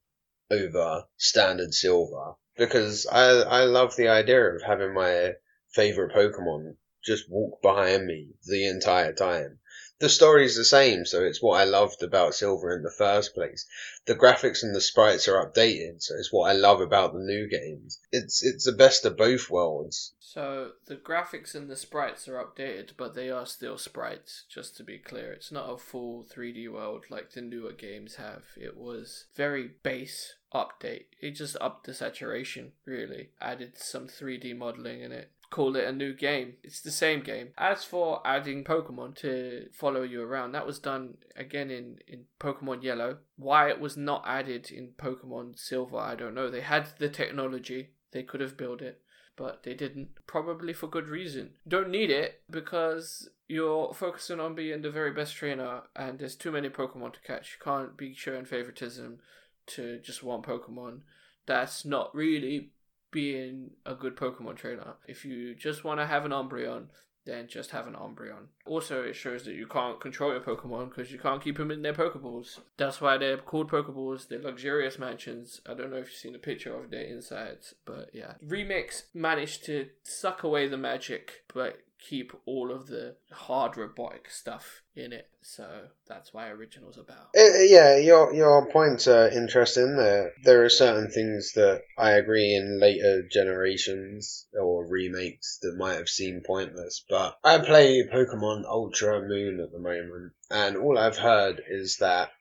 over 0.52 1.06
Standard 1.18 1.74
Silver. 1.74 2.36
Because 2.56 3.08
I, 3.08 3.30
I 3.42 3.64
love 3.64 3.96
the 3.96 4.10
idea 4.10 4.44
of 4.54 4.62
having 4.62 4.94
my 4.94 5.34
favorite 5.70 6.14
Pokemon 6.14 6.76
just 7.04 7.30
walk 7.30 7.62
behind 7.62 8.06
me 8.06 8.30
the 8.46 8.68
entire 8.68 9.14
time 9.14 9.60
the 10.04 10.10
story's 10.10 10.58
the 10.58 10.66
same, 10.66 11.06
so 11.06 11.24
it's 11.24 11.42
what 11.42 11.62
I 11.62 11.64
loved 11.64 12.04
about 12.04 12.36
Silver 12.36 12.76
in 12.76 12.84
the 12.84 12.92
first 12.92 13.34
place. 13.34 13.66
The 14.06 14.14
graphics 14.14 14.62
and 14.62 14.76
the 14.76 14.82
sprites 14.82 15.30
are 15.30 15.50
updated, 15.50 16.04
so 16.04 16.16
it's 16.16 16.34
what 16.34 16.50
I 16.50 16.54
love 16.54 16.82
about 16.82 17.14
the 17.14 17.20
new 17.20 17.48
games. 17.48 18.00
It's 18.12 18.44
it's 18.44 18.66
the 18.66 18.74
best 18.74 19.06
of 19.06 19.16
both 19.16 19.50
worlds. 19.50 20.14
So 20.20 20.72
the 20.88 20.98
graphics 20.98 21.56
and 21.56 21.70
the 21.70 21.78
sprites 21.78 22.28
are 22.28 22.44
updated, 22.44 22.98
but 22.98 23.16
they 23.16 23.30
are 23.30 23.46
still 23.46 23.78
sprites, 23.78 24.44
just 24.50 24.76
to 24.76 24.84
be 24.84 24.98
clear. 24.98 25.32
It's 25.32 25.54
not 25.54 25.72
a 25.72 25.78
full 25.78 26.26
3D 26.26 26.70
world 26.70 27.06
like 27.10 27.32
the 27.32 27.42
newer 27.42 27.72
games 27.72 28.16
have. 28.16 28.44
It 28.58 28.76
was 28.76 29.28
very 29.38 29.70
base 29.84 30.36
update. 30.54 31.06
It 31.22 31.32
just 31.32 31.56
upped 31.62 31.86
the 31.86 31.94
saturation, 31.94 32.74
really. 32.84 33.30
Added 33.40 33.78
some 33.78 34.08
3D 34.08 34.58
modeling 34.58 35.00
in 35.00 35.14
it 35.14 35.32
call 35.54 35.76
it 35.76 35.84
a 35.86 35.92
new 35.92 36.16
game. 36.16 36.56
It's 36.64 36.82
the 36.82 36.90
same 36.90 37.22
game. 37.22 37.50
As 37.60 37.84
for 37.84 38.26
adding 38.26 38.64
Pokemon 38.64 39.16
to 39.18 39.68
follow 39.72 40.02
you 40.02 40.24
around, 40.24 40.54
that 40.54 40.66
was 40.66 40.80
done 40.80 41.18
again 41.36 41.70
in, 41.70 42.00
in 42.08 42.24
Pokemon 42.40 42.82
Yellow. 42.82 43.20
Why 43.36 43.70
it 43.70 43.80
was 43.80 43.96
not 43.96 44.24
added 44.26 44.72
in 44.72 44.94
Pokemon 44.98 45.60
Silver, 45.60 45.98
I 45.98 46.16
don't 46.16 46.34
know. 46.34 46.50
They 46.50 46.62
had 46.62 46.88
the 46.98 47.08
technology, 47.08 47.92
they 48.14 48.24
could 48.24 48.42
have 48.42 48.58
built 48.58 48.82
it, 48.82 49.02
but 49.36 49.62
they 49.62 49.76
didn't. 49.76 50.26
Probably 50.26 50.74
for 50.74 50.88
good 50.88 51.08
reason. 51.08 51.52
Don't 51.68 51.92
need 51.92 52.10
it 52.10 52.42
because 52.50 53.30
you're 53.48 53.94
focusing 53.94 54.40
on 54.40 54.56
being 54.56 54.82
the 54.82 54.90
very 54.90 55.12
best 55.12 55.36
trainer 55.36 55.84
and 55.96 56.18
there's 56.18 56.36
too 56.36 56.52
many 56.52 56.70
Pokemon 56.70 57.14
to 57.14 57.22
catch. 57.22 57.60
You 57.60 57.64
can't 57.64 57.96
be 57.96 58.16
showing 58.16 58.46
favoritism 58.46 59.20
to 59.68 60.00
just 60.00 60.24
one 60.24 60.42
Pokemon. 60.42 61.02
That's 61.46 61.86
not 61.86 62.16
really 62.16 62.72
being 63.14 63.72
a 63.86 63.96
good 63.96 64.18
Pokemon 64.18 64.58
trainer. 64.58 64.96
If 65.08 65.24
you 65.24 65.56
just 65.56 65.86
want 65.86 66.02
to 66.02 66.06
have 66.06 66.26
an 66.26 66.32
Umbreon, 66.32 66.88
then 67.26 67.48
just 67.48 67.72
have 67.72 67.88
an 67.88 67.94
Umbreon. 67.94 68.48
Also, 68.66 69.02
it 69.04 69.16
shows 69.16 69.46
that 69.46 69.54
you 69.54 69.66
can't 69.66 70.02
control 70.02 70.32
your 70.32 70.42
Pokemon 70.42 70.90
because 70.90 71.12
you 71.12 71.18
can't 71.18 71.42
keep 71.42 71.58
them 71.58 71.72
in 71.72 71.82
their 71.82 71.94
Pokeballs. 71.94 72.60
That's 72.76 73.00
why 73.00 73.18
they're 73.18 73.38
called 73.38 73.72
Pokeballs. 73.72 74.28
They're 74.28 74.42
luxurious 74.42 75.00
mansions. 75.00 75.62
I 75.66 75.74
don't 75.74 75.92
know 75.92 75.98
if 75.98 76.08
you've 76.08 76.18
seen 76.18 76.36
a 76.36 76.40
picture 76.40 76.76
of 76.76 76.92
their 76.92 77.06
insides, 77.06 77.76
but 77.86 78.10
yeah. 78.14 78.34
Remix 78.46 79.04
managed 79.14 79.64
to 79.66 79.88
suck 80.04 80.44
away 80.44 80.68
the 80.68 80.78
magic, 80.78 81.44
but 81.54 81.78
keep 82.04 82.34
all 82.46 82.72
of 82.72 82.88
the 82.88 83.16
hard 83.32 83.78
robotic 83.78 84.30
stuff 84.30 84.84
in 84.96 85.14
it. 85.14 85.30
So 85.42 85.88
that's 86.08 86.34
why 86.34 86.50
originals 86.50 86.98
about. 86.98 87.30
Uh, 87.38 87.64
yeah, 87.64 87.98
your 87.98 88.34
your 88.34 88.70
points 88.72 89.08
are 89.08 89.30
interesting. 89.30 89.96
There 89.96 90.34
there 90.44 90.64
are 90.64 90.70
certain 90.70 91.10
things 91.10 91.54
that 91.54 91.84
I 91.98 92.12
agree 92.12 92.56
in 92.56 92.80
later 92.80 93.24
generations 93.32 94.48
or 94.54 94.86
remakes 94.86 95.60
that 95.62 95.78
might 95.78 95.96
have 95.96 96.10
seemed 96.10 96.44
pointless. 96.44 97.04
But 97.10 97.38
I 97.44 97.60
play 97.60 98.08
Pokemon 98.08 98.66
Ultra 98.66 99.22
Moon 99.22 99.60
at 99.62 99.72
the 99.72 99.80
moment, 99.80 100.34
and 100.52 100.78
all 100.78 100.98
I've 100.98 101.18
heard 101.18 101.64
is 101.68 101.98
that 101.98 102.32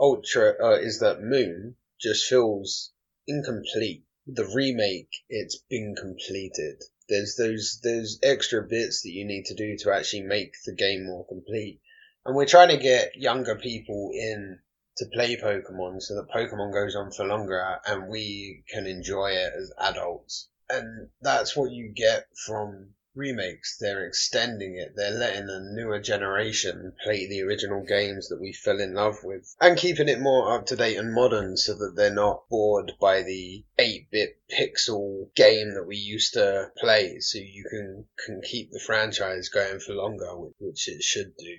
Ultra 0.00 0.54
uh, 0.62 0.78
is 0.78 1.00
that 1.00 1.22
Moon 1.22 1.76
just 2.00 2.26
feels 2.26 2.92
incomplete. 3.26 4.04
The 4.26 4.46
remake, 4.54 5.08
it's 5.28 5.56
been 5.70 5.94
completed 5.98 6.82
there's 7.08 7.36
those 7.36 7.80
those 7.82 8.18
extra 8.22 8.62
bits 8.62 9.02
that 9.02 9.10
you 9.10 9.24
need 9.24 9.46
to 9.46 9.54
do 9.54 9.76
to 9.78 9.92
actually 9.92 10.22
make 10.22 10.54
the 10.64 10.74
game 10.74 11.06
more 11.06 11.26
complete. 11.26 11.80
And 12.24 12.36
we're 12.36 12.46
trying 12.46 12.68
to 12.68 12.76
get 12.76 13.16
younger 13.16 13.56
people 13.56 14.10
in 14.12 14.58
to 14.98 15.06
play 15.06 15.36
Pokemon 15.36 16.02
so 16.02 16.16
that 16.16 16.30
Pokemon 16.30 16.72
goes 16.72 16.96
on 16.96 17.10
for 17.12 17.24
longer 17.24 17.78
and 17.86 18.08
we 18.08 18.64
can 18.68 18.86
enjoy 18.86 19.30
it 19.30 19.52
as 19.56 19.72
adults. 19.78 20.48
And 20.68 21.08
that's 21.22 21.56
what 21.56 21.70
you 21.70 21.92
get 21.94 22.26
from 22.46 22.90
remakes. 23.18 23.76
They're 23.78 24.06
extending 24.06 24.76
it. 24.76 24.92
They're 24.94 25.10
letting 25.10 25.50
a 25.50 25.60
newer 25.60 25.98
generation 25.98 26.94
play 27.02 27.26
the 27.26 27.42
original 27.42 27.84
games 27.84 28.28
that 28.28 28.40
we 28.40 28.52
fell 28.52 28.80
in 28.80 28.94
love 28.94 29.24
with 29.24 29.54
and 29.60 29.76
keeping 29.76 30.08
it 30.08 30.20
more 30.20 30.54
up 30.54 30.66
to 30.66 30.76
date 30.76 30.96
and 30.96 31.12
modern 31.12 31.56
so 31.56 31.74
that 31.74 31.94
they're 31.96 32.14
not 32.14 32.48
bored 32.48 32.92
by 33.00 33.22
the 33.22 33.64
8-bit 33.78 34.38
pixel 34.48 35.34
game 35.34 35.74
that 35.74 35.86
we 35.86 35.96
used 35.96 36.34
to 36.34 36.70
play 36.78 37.18
so 37.18 37.38
you 37.38 37.64
can, 37.68 38.06
can 38.24 38.40
keep 38.40 38.70
the 38.70 38.80
franchise 38.80 39.48
going 39.48 39.80
for 39.80 39.94
longer, 39.94 40.30
which 40.58 40.88
it 40.88 41.02
should 41.02 41.36
do. 41.36 41.56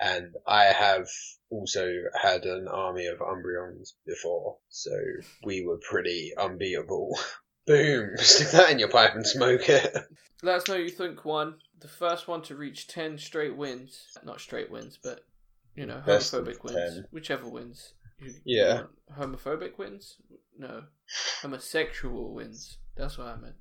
And 0.00 0.34
I 0.46 0.64
have 0.64 1.08
also 1.50 1.92
had 2.20 2.44
an 2.44 2.66
army 2.68 3.06
of 3.06 3.18
Umbreons 3.18 3.92
before, 4.06 4.58
so 4.68 4.90
we 5.44 5.64
were 5.64 5.78
pretty 5.78 6.32
unbeatable. 6.36 7.18
Boom! 7.66 8.10
Stick 8.18 8.50
that 8.52 8.70
in 8.70 8.78
your 8.78 8.88
pipe 8.88 9.14
and 9.14 9.26
smoke 9.26 9.68
it. 9.68 9.96
Let 10.42 10.56
us 10.56 10.68
know 10.68 10.74
you 10.74 10.90
think 10.90 11.24
one. 11.24 11.54
The 11.80 11.88
first 11.88 12.28
one 12.28 12.42
to 12.42 12.56
reach 12.56 12.88
10 12.88 13.18
straight 13.18 13.56
wins. 13.56 14.06
Not 14.24 14.40
straight 14.40 14.70
wins, 14.70 14.98
but, 15.02 15.24
you 15.74 15.86
know, 15.86 16.00
Best 16.06 16.32
homophobic 16.32 16.62
wins. 16.64 16.94
10. 16.94 17.04
Whichever 17.10 17.48
wins. 17.48 17.94
You- 18.20 18.34
Yeah. 18.44 18.78
you 18.82 19.14
Homophobic 19.18 19.78
wins? 19.78 20.16
No. 20.58 20.84
Homosexual 21.42 22.32
wins. 22.34 22.78
That's 22.96 23.18
what 23.18 23.26
I 23.28 23.36
meant. 23.36 23.56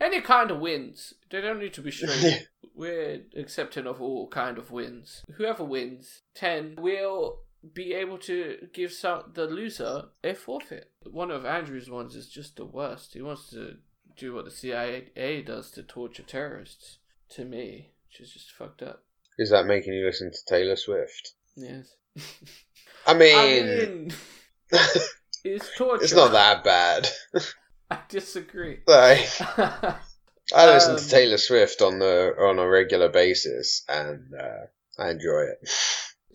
Any 0.00 0.20
kind 0.20 0.50
of 0.50 0.60
wins. 0.60 1.14
They 1.30 1.40
don't 1.40 1.58
need 1.58 1.74
to 1.74 1.80
be 1.82 1.90
straight. 1.90 2.46
We're 2.74 3.22
accepting 3.36 3.86
of 3.86 4.00
all 4.02 4.28
kind 4.28 4.58
of 4.58 4.70
wins. 4.70 5.22
Whoever 5.36 5.64
wins, 5.64 6.22
10, 6.34 6.76
we'll 6.78 7.38
be 7.74 7.94
able 7.94 8.18
to 8.18 8.68
give 8.72 8.92
some 8.92 9.32
the 9.34 9.46
loser 9.46 10.04
a 10.22 10.34
forfeit. 10.34 10.90
One 11.10 11.30
of 11.30 11.44
Andrew's 11.44 11.90
ones 11.90 12.14
is 12.14 12.28
just 12.28 12.56
the 12.56 12.64
worst. 12.66 13.14
He 13.14 13.22
wants 13.22 13.50
to 13.50 13.76
do 14.16 14.34
what 14.34 14.44
the 14.44 14.50
CIA 14.50 15.42
does 15.42 15.70
to 15.72 15.82
torture 15.82 16.22
terrorists. 16.22 16.98
To 17.30 17.44
me, 17.44 17.90
which 18.08 18.20
is 18.20 18.32
just 18.32 18.52
fucked 18.52 18.82
up. 18.82 19.02
Is 19.36 19.50
that 19.50 19.66
making 19.66 19.94
you 19.94 20.06
listen 20.06 20.30
to 20.30 20.38
Taylor 20.48 20.76
Swift? 20.76 21.32
Yes. 21.56 21.96
I 23.04 23.12
I 23.34 23.46
mean, 23.48 23.66
mean, 23.66 24.12
it's 25.44 25.74
torture. 25.76 26.04
it's 26.04 26.14
not 26.14 26.32
that 26.32 26.62
bad. 26.62 27.08
I 27.90 27.98
disagree. 28.08 28.78
like, 28.86 29.28
I 30.54 30.72
listen 30.72 30.92
Um, 30.92 30.96
to 30.98 31.08
Taylor 31.08 31.36
Swift 31.36 31.82
on 31.82 31.98
the 31.98 32.34
on 32.38 32.58
a 32.58 32.68
regular 32.68 33.08
basis, 33.08 33.82
and 33.88 34.32
uh, 34.34 34.66
I 34.98 35.10
enjoy 35.10 35.42
it. 35.52 35.68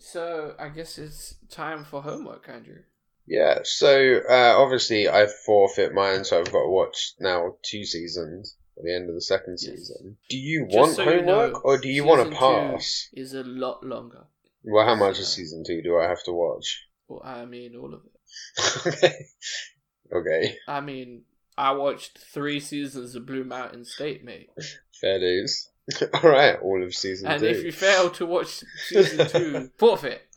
So 0.02 0.54
I 0.58 0.68
guess 0.68 0.98
it's 0.98 1.36
time 1.50 1.84
for 1.84 2.02
homework, 2.02 2.48
Andrew. 2.48 2.80
Yeah. 3.26 3.60
So 3.64 4.20
uh, 4.28 4.54
obviously, 4.58 5.08
I 5.08 5.26
forfeit 5.46 5.94
mine, 5.94 6.24
so 6.24 6.38
I've 6.40 6.52
got 6.52 6.62
to 6.64 6.68
watch 6.68 7.14
now 7.20 7.56
two 7.62 7.84
seasons 7.84 8.56
at 8.76 8.84
the 8.84 8.94
end 8.94 9.08
of 9.08 9.14
the 9.14 9.20
second 9.20 9.58
Yes. 9.60 9.70
season. 9.76 10.16
Do 10.28 10.36
you 10.36 10.66
Just 10.66 10.76
want 10.76 10.92
so 10.96 11.02
you 11.04 11.10
homework, 11.20 11.52
know, 11.54 11.60
or 11.64 11.78
do 11.78 11.88
you 11.88 12.04
want 12.04 12.24
to 12.24 12.30
two 12.30 12.36
pass? 12.36 13.08
Is 13.12 13.34
a 13.34 13.42
lot 13.44 13.84
longer. 13.84 14.24
Well, 14.64 14.84
how 14.86 14.94
much 14.94 15.16
Yeah. 15.16 15.22
of 15.22 15.28
season 15.28 15.64
two 15.66 15.82
do 15.82 15.98
I 15.98 16.08
have 16.08 16.22
to 16.24 16.32
watch? 16.32 16.82
Well, 17.08 17.22
I 17.24 17.44
mean, 17.44 17.76
all 17.76 17.94
of 17.94 18.00
it. 18.04 18.86
okay. 18.86 19.14
Okay. 20.14 20.56
I 20.68 20.80
mean, 20.80 21.22
I 21.56 21.72
watched 21.72 22.18
three 22.18 22.60
seasons 22.60 23.14
of 23.14 23.26
Blue 23.26 23.44
Mountain 23.44 23.84
State, 23.84 24.24
mate. 24.24 24.48
Fair 25.00 25.18
dues. 25.20 25.68
All 26.14 26.30
right, 26.30 26.58
all 26.60 26.82
of 26.82 26.94
season 26.94 27.28
And 27.28 27.40
two. 27.40 27.46
if 27.48 27.64
you 27.64 27.72
fail 27.72 28.10
to 28.10 28.26
watch 28.26 28.62
season 28.86 29.26
two, 29.28 29.70
forfeit. 29.78 30.22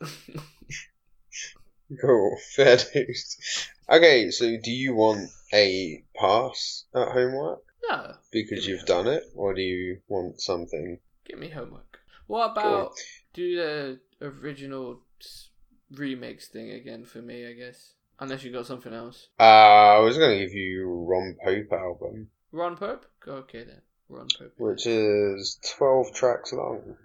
Cool. 2.00 2.36
Fair 2.56 2.78
dues. 2.92 3.68
Okay, 3.88 4.30
so 4.32 4.44
do 4.60 4.70
you 4.72 4.94
want 4.94 5.28
a 5.54 6.02
pass 6.16 6.84
at 6.94 7.08
homework 7.12 7.60
no, 7.88 8.14
because 8.32 8.66
you've 8.66 8.84
done 8.86 9.06
it, 9.06 9.22
or 9.36 9.54
do 9.54 9.60
you 9.62 9.98
want 10.08 10.40
something? 10.40 10.98
give 11.24 11.38
me 11.38 11.48
homework. 11.48 11.98
What 12.26 12.50
about 12.50 12.94
do 13.34 13.54
the 13.56 14.00
original 14.20 15.02
remakes 15.92 16.48
thing 16.48 16.70
again 16.72 17.04
for 17.04 17.18
me? 17.18 17.46
I 17.46 17.52
guess, 17.52 17.92
unless 18.18 18.42
you 18.42 18.50
got 18.50 18.66
something 18.66 18.92
else. 18.92 19.28
Uh, 19.38 19.44
I 19.44 19.98
was 20.00 20.18
going 20.18 20.36
to 20.36 20.44
give 20.44 20.54
you 20.54 20.88
Ron 21.08 21.36
Pope 21.44 21.72
album, 21.72 22.30
Ron 22.50 22.76
Pope. 22.76 23.06
Okay 23.28 23.62
then, 23.62 23.82
Pope. 24.08 24.52
which 24.56 24.86
is 24.86 25.58
twelve 25.76 26.14
tracks 26.14 26.52
long. 26.52 26.96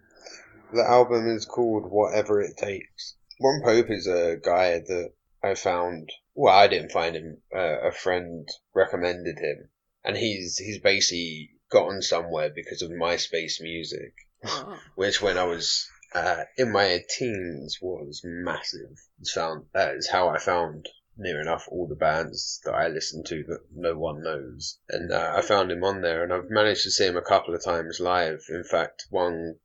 The 0.71 0.83
album 0.87 1.27
is 1.29 1.45
called 1.45 1.89
Whatever 1.91 2.41
It 2.41 2.57
Takes. 2.57 3.15
Ron 3.41 3.61
Pope 3.63 3.89
is 3.89 4.07
a 4.07 4.37
guy 4.37 4.79
that 4.79 5.13
I 5.41 5.55
found. 5.55 6.11
Well, 6.35 6.53
I 6.53 6.67
didn't 6.67 6.91
find 6.91 7.15
him. 7.15 7.41
Uh, 7.53 7.79
a 7.87 7.91
friend 7.91 8.47
recommended 8.73 9.39
him, 9.39 9.69
and 10.03 10.15
he's 10.15 10.57
he's 10.57 10.79
basically 10.79 11.51
gotten 11.71 12.01
somewhere 12.01 12.51
because 12.53 12.83
of 12.83 12.91
MySpace 12.91 13.59
music. 13.61 14.13
Oh, 14.45 14.79
which 14.95 15.21
when 15.21 15.37
I 15.37 15.45
was 15.45 15.89
uh, 16.13 16.43
in 16.57 16.71
my 16.71 17.03
teens 17.09 17.79
was 17.81 18.21
massive. 18.23 18.97
It's 19.19 19.31
found 19.31 19.65
that 19.73 19.95
is 19.95 20.07
how 20.07 20.29
I 20.29 20.37
found 20.37 20.87
near 21.17 21.41
enough 21.41 21.67
all 21.67 21.87
the 21.87 21.95
bands 21.95 22.61
that 22.63 22.73
I 22.73 22.87
listen 22.87 23.23
to 23.25 23.43
that 23.43 23.65
no 23.73 23.97
one 23.97 24.23
knows, 24.23 24.79
and 24.87 25.11
uh, 25.11 25.33
I 25.35 25.41
found 25.41 25.71
him 25.71 25.83
on 25.83 26.01
there, 26.01 26.23
and 26.23 26.31
I've 26.31 26.49
managed 26.49 26.83
to 26.83 26.91
see 26.91 27.05
him 27.05 27.17
a 27.17 27.21
couple 27.21 27.53
of 27.53 27.63
times 27.63 27.99
live. 27.99 28.45
In 28.49 28.63
fact, 28.63 29.07
one 29.09 29.59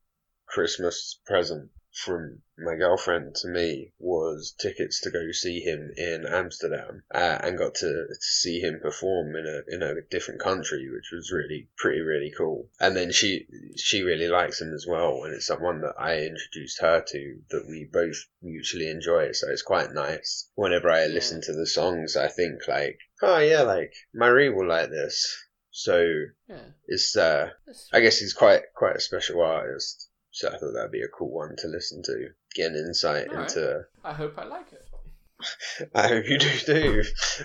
Christmas 0.47 1.21
present 1.25 1.71
from 1.97 2.43
my 2.59 2.75
girlfriend 2.75 3.35
to 3.35 3.49
me 3.49 3.91
was 3.99 4.55
tickets 4.59 5.01
to 5.01 5.11
go 5.11 5.33
see 5.33 5.61
him 5.61 5.91
in 5.97 6.27
Amsterdam, 6.27 7.03
uh, 7.15 7.39
and 7.43 7.57
got 7.57 7.75
to, 7.77 7.87
to 7.87 8.15
see 8.21 8.61
him 8.61 8.81
perform 8.81 9.35
in 9.35 9.47
a 9.47 9.75
in 9.75 9.83
a 9.83 10.03
different 10.03 10.41
country, 10.41 10.91
which 10.91 11.11
was 11.11 11.33
really 11.33 11.69
pretty 11.79 12.01
really 12.01 12.31
cool. 12.37 12.69
And 12.79 12.95
then 12.95 13.13
she 13.13 13.47
she 13.77 14.03
really 14.03 14.29
likes 14.29 14.61
him 14.61 14.75
as 14.75 14.87
well, 14.87 15.25
and 15.25 15.35
it's 15.35 15.47
someone 15.47 15.81
that 15.81 15.95
I 15.99 16.19
introduced 16.19 16.81
her 16.83 17.03
to 17.03 17.39
that 17.49 17.67
we 17.67 17.89
both 17.91 18.27
mutually 18.43 18.91
enjoy. 18.91 19.33
So 19.33 19.49
it's 19.49 19.63
quite 19.63 19.93
nice. 19.93 20.51
Whenever 20.55 20.91
I 20.91 21.07
listen 21.07 21.41
to 21.43 21.55
the 21.55 21.67
songs, 21.67 22.15
I 22.15 22.29
think 22.29 22.69
like, 22.69 22.99
oh 23.23 23.39
yeah, 23.39 23.63
like 23.63 23.95
Marie 24.13 24.51
will 24.51 24.69
like 24.69 24.91
this. 24.91 25.35
So 25.71 26.05
yeah. 26.49 26.73
it's 26.87 27.17
uh, 27.17 27.51
I 27.93 28.01
guess 28.01 28.19
he's 28.19 28.35
quite 28.35 28.63
quite 28.75 28.97
a 28.97 29.01
special 29.01 29.41
artist. 29.41 30.11
So 30.37 30.49
I 30.49 30.59
thought 30.59 30.75
that'd 30.75 30.93
be 30.93 31.01
a 31.01 31.09
cool 31.09 31.31
one 31.31 31.57
to 31.61 31.69
listen 31.69 32.03
to, 32.03 32.29
get 32.55 32.73
an 32.73 32.77
insight 32.77 33.33
right. 33.33 33.49
into. 33.49 33.87
I 34.05 34.13
hope 34.13 34.37
I 34.37 34.45
like 34.45 34.71
it. 34.71 35.91
I 35.95 36.09
hope 36.09 36.29
you 36.29 36.37
do 36.37 36.51
too, 36.51 37.05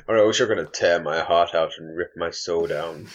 or 0.09 0.17
else 0.17 0.37
you're 0.37 0.49
gonna 0.49 0.65
tear 0.65 1.01
my 1.01 1.21
heart 1.21 1.55
out 1.55 1.71
and 1.77 1.95
rip 1.95 2.11
my 2.17 2.31
soul 2.31 2.67
down. 2.67 3.07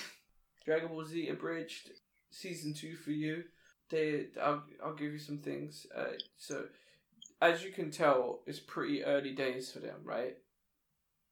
Dragon 0.65 0.89
Ball 0.89 1.05
Z 1.05 1.29
Abridged 1.29 1.91
season 2.31 2.73
two 2.73 2.97
for 2.97 3.11
you. 3.11 3.45
They, 3.91 4.29
I'll, 4.43 4.65
I'll 4.83 4.95
give 4.95 5.13
you 5.13 5.19
some 5.19 5.41
things. 5.41 5.87
Uh, 5.95 6.15
so, 6.39 6.65
as 7.43 7.63
you 7.63 7.71
can 7.71 7.91
tell, 7.91 8.41
it's 8.47 8.61
pretty 8.61 9.05
early 9.05 9.35
days 9.35 9.71
for 9.71 9.81
them, 9.81 10.01
right? 10.05 10.39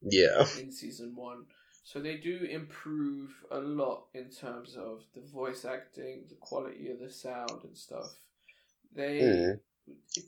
Yeah. 0.03 0.45
In 0.61 0.71
season 0.71 1.15
one, 1.15 1.45
so 1.83 1.99
they 1.99 2.17
do 2.17 2.47
improve 2.47 3.31
a 3.49 3.57
lot 3.57 4.05
in 4.13 4.29
terms 4.29 4.75
of 4.75 5.01
the 5.15 5.21
voice 5.21 5.65
acting, 5.65 6.25
the 6.29 6.35
quality 6.35 6.91
of 6.91 6.99
the 6.99 7.09
sound 7.09 7.63
and 7.63 7.75
stuff. 7.75 8.13
They 8.95 9.19
Mm. 9.19 9.59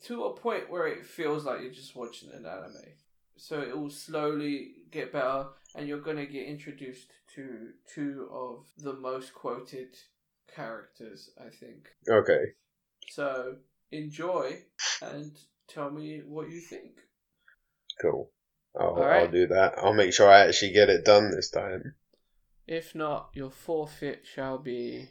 to 0.03 0.25
a 0.25 0.35
point 0.35 0.69
where 0.69 0.87
it 0.87 1.05
feels 1.05 1.45
like 1.45 1.61
you're 1.61 1.71
just 1.71 1.95
watching 1.95 2.31
an 2.31 2.45
anime. 2.45 2.93
So 3.37 3.61
it 3.61 3.75
will 3.75 3.89
slowly 3.89 4.83
get 4.91 5.11
better, 5.11 5.47
and 5.75 5.87
you're 5.87 6.01
gonna 6.01 6.25
get 6.25 6.47
introduced 6.47 7.11
to 7.35 7.73
two 7.85 8.29
of 8.31 8.67
the 8.77 8.93
most 8.93 9.33
quoted 9.33 9.97
characters, 10.47 11.31
I 11.39 11.49
think. 11.49 11.89
Okay. 12.09 12.55
So 13.09 13.59
enjoy 13.91 14.65
and 15.01 15.37
tell 15.67 15.89
me 15.89 16.21
what 16.23 16.49
you 16.49 16.59
think. 16.59 16.99
Cool. 18.01 18.31
I'll, 18.79 18.95
right. 18.95 19.23
I'll 19.23 19.31
do 19.31 19.47
that. 19.47 19.77
I'll 19.77 19.93
make 19.93 20.13
sure 20.13 20.29
I 20.29 20.41
actually 20.47 20.73
get 20.73 20.89
it 20.89 21.05
done 21.05 21.31
this 21.31 21.49
time. 21.49 21.95
If 22.67 22.93
not, 22.93 23.29
your 23.33 23.49
forfeit 23.49 24.25
shall 24.25 24.57
be. 24.57 25.09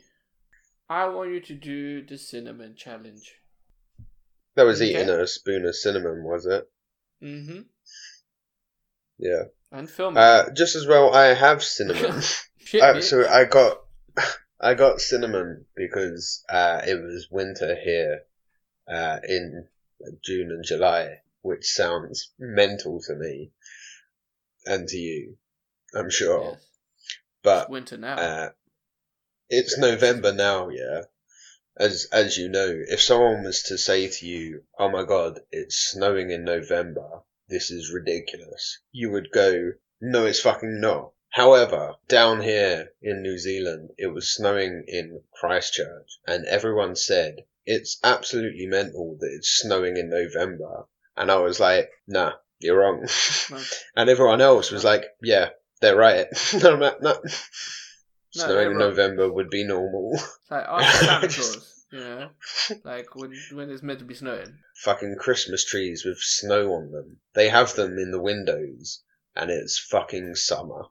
I 0.89 1.09
want 1.09 1.31
you 1.33 1.41
to 1.41 1.55
do 1.55 2.05
the 2.05 2.19
cinnamon 2.19 2.75
challenge. 2.77 3.41
That 4.57 4.65
was 4.65 4.81
Okay. 4.83 4.91
eating 4.91 5.09
a 5.11 5.27
spoon 5.27 5.65
of 5.67 5.77
cinnamon, 5.77 6.25
was 6.25 6.47
it? 6.47 6.69
Mm-hmm. 7.23 7.61
Yeah. 9.19 9.45
And 9.73 9.89
film. 9.91 10.17
Uh, 10.17 10.51
just 10.55 10.75
as 10.77 10.87
well, 10.87 11.15
I 11.15 11.35
have 11.35 11.63
cinnamon. 11.77 12.23
Shit, 12.59 12.83
Uh, 12.83 13.01
so 13.01 13.29
I 13.29 13.45
got 13.45 13.79
I 14.61 14.75
got 14.75 15.01
cinnamon 15.01 15.67
because 15.77 16.43
uh, 16.49 16.81
it 16.87 16.95
was 17.01 17.29
winter 17.31 17.77
here 17.77 18.23
uh, 18.89 19.19
in 19.29 19.69
June 20.25 20.51
and 20.51 20.65
July, 20.65 21.19
which 21.43 21.67
sounds 21.67 22.33
mental 22.39 23.01
to 23.07 23.15
me 23.15 23.53
and 24.65 24.89
to 24.89 24.97
you, 24.97 25.37
I'm 25.95 26.11
sure. 26.11 26.53
Yes. 26.53 26.67
But 27.43 27.63
It's 27.65 27.71
winter 27.71 27.97
now. 27.99 28.15
uh, 28.17 28.49
it's 29.49 29.79
November 29.79 30.33
now, 30.33 30.69
yeah. 30.71 31.03
As 31.79 32.09
as 32.11 32.39
you 32.39 32.49
know, 32.49 32.85
if 32.89 33.03
someone 33.03 33.45
was 33.45 33.63
to 33.65 33.77
say 33.77 34.09
to 34.09 34.27
you, 34.27 34.65
"Oh 34.79 34.89
my 34.89 35.05
God, 35.05 35.41
it's 35.53 35.77
snowing 35.77 36.31
in 36.31 36.43
November. 36.43 37.21
This 37.49 37.71
is 37.71 37.93
ridiculous," 37.93 38.79
you 38.93 39.11
would 39.11 39.31
go, 39.31 39.75
"No, 40.01 40.25
it's 40.25 40.41
fucking 40.41 40.81
not." 40.81 41.13
However, 41.29 41.97
down 42.09 42.41
here 42.41 42.95
in 43.03 43.21
New 43.21 43.37
Zealand, 43.37 43.91
it 43.99 44.07
was 44.07 44.35
snowing 44.35 44.85
in 44.89 45.23
Christchurch, 45.35 46.19
and 46.27 46.47
everyone 46.47 46.97
said 46.97 47.45
it's 47.67 47.99
absolutely 48.03 48.67
mental 48.67 49.19
that 49.21 49.35
it's 49.35 49.51
snowing 49.51 49.99
in 49.99 50.09
November. 50.09 50.87
And 51.15 51.31
I 51.31 51.37
was 51.37 51.61
like, 51.61 51.91
"Nah, 52.07 52.37
you're 52.59 52.79
wrong." 52.79 53.07
And 53.95 54.09
everyone 54.09 54.41
else 54.41 54.71
was 54.71 54.83
like, 54.83 55.05
"Yeah, 55.21 55.51
they're 55.83 55.95
right." 55.95 56.29
no, 56.55 56.77
no, 57.03 57.23
no. 58.37 58.43
No, 58.47 58.49
Snowing 58.53 58.71
in. 58.73 58.79
November 58.79 59.33
would 59.33 59.51
be 59.51 59.65
normal. 59.65 60.11
It's 60.15 60.51
like 60.51 60.65
ask 60.69 61.01
Santa 61.05 61.29
Claus, 61.29 61.85
you 61.93 61.99
know, 62.01 62.29
like 62.85 63.15
when 63.15 63.33
when 63.53 63.71
it's 63.71 63.83
meant 63.83 63.99
to 64.01 64.05
be 64.05 64.15
snowing. 64.15 64.59
fucking 64.83 65.17
Christmas 65.19 65.65
trees 65.65 66.05
with 66.05 66.19
snow 66.19 66.73
on 66.75 66.91
them. 66.93 67.19
They 67.35 67.49
have 67.49 67.75
them 67.75 67.99
in 67.99 68.11
the 68.11 68.21
windows, 68.21 69.03
and 69.35 69.51
it's 69.51 69.79
fucking 69.79 70.35
summer. 70.35 70.85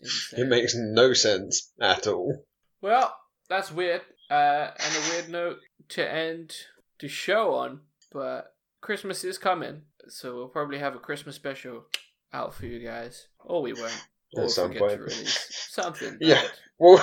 It's. 0.00 0.32
It 0.36 0.46
makes 0.46 0.74
no 0.74 1.12
sense 1.14 1.72
at 1.80 2.06
all. 2.06 2.44
Well, 2.82 3.14
that's 3.48 3.72
weird. 3.72 4.02
Uh, 4.30 4.70
and 4.78 4.94
a 4.96 5.10
weird 5.10 5.28
note 5.30 5.58
to 5.90 6.08
end 6.12 6.54
the 7.00 7.08
show 7.08 7.54
on, 7.54 7.80
but 8.12 8.54
Christmas 8.80 9.24
is 9.24 9.38
coming, 9.38 9.82
so 10.08 10.34
we'll 10.34 10.48
probably 10.48 10.78
have 10.78 10.94
a 10.94 10.98
Christmas 10.98 11.36
special 11.36 11.84
out 12.32 12.52
for 12.54 12.66
you 12.66 12.78
guys, 12.84 13.28
or 13.40 13.62
we 13.62 13.72
won't. 13.72 14.06
At 14.38 14.50
some 14.50 14.74
point. 14.74 15.00
something. 15.08 16.18
Yeah. 16.20 16.42
We'll, 16.78 17.00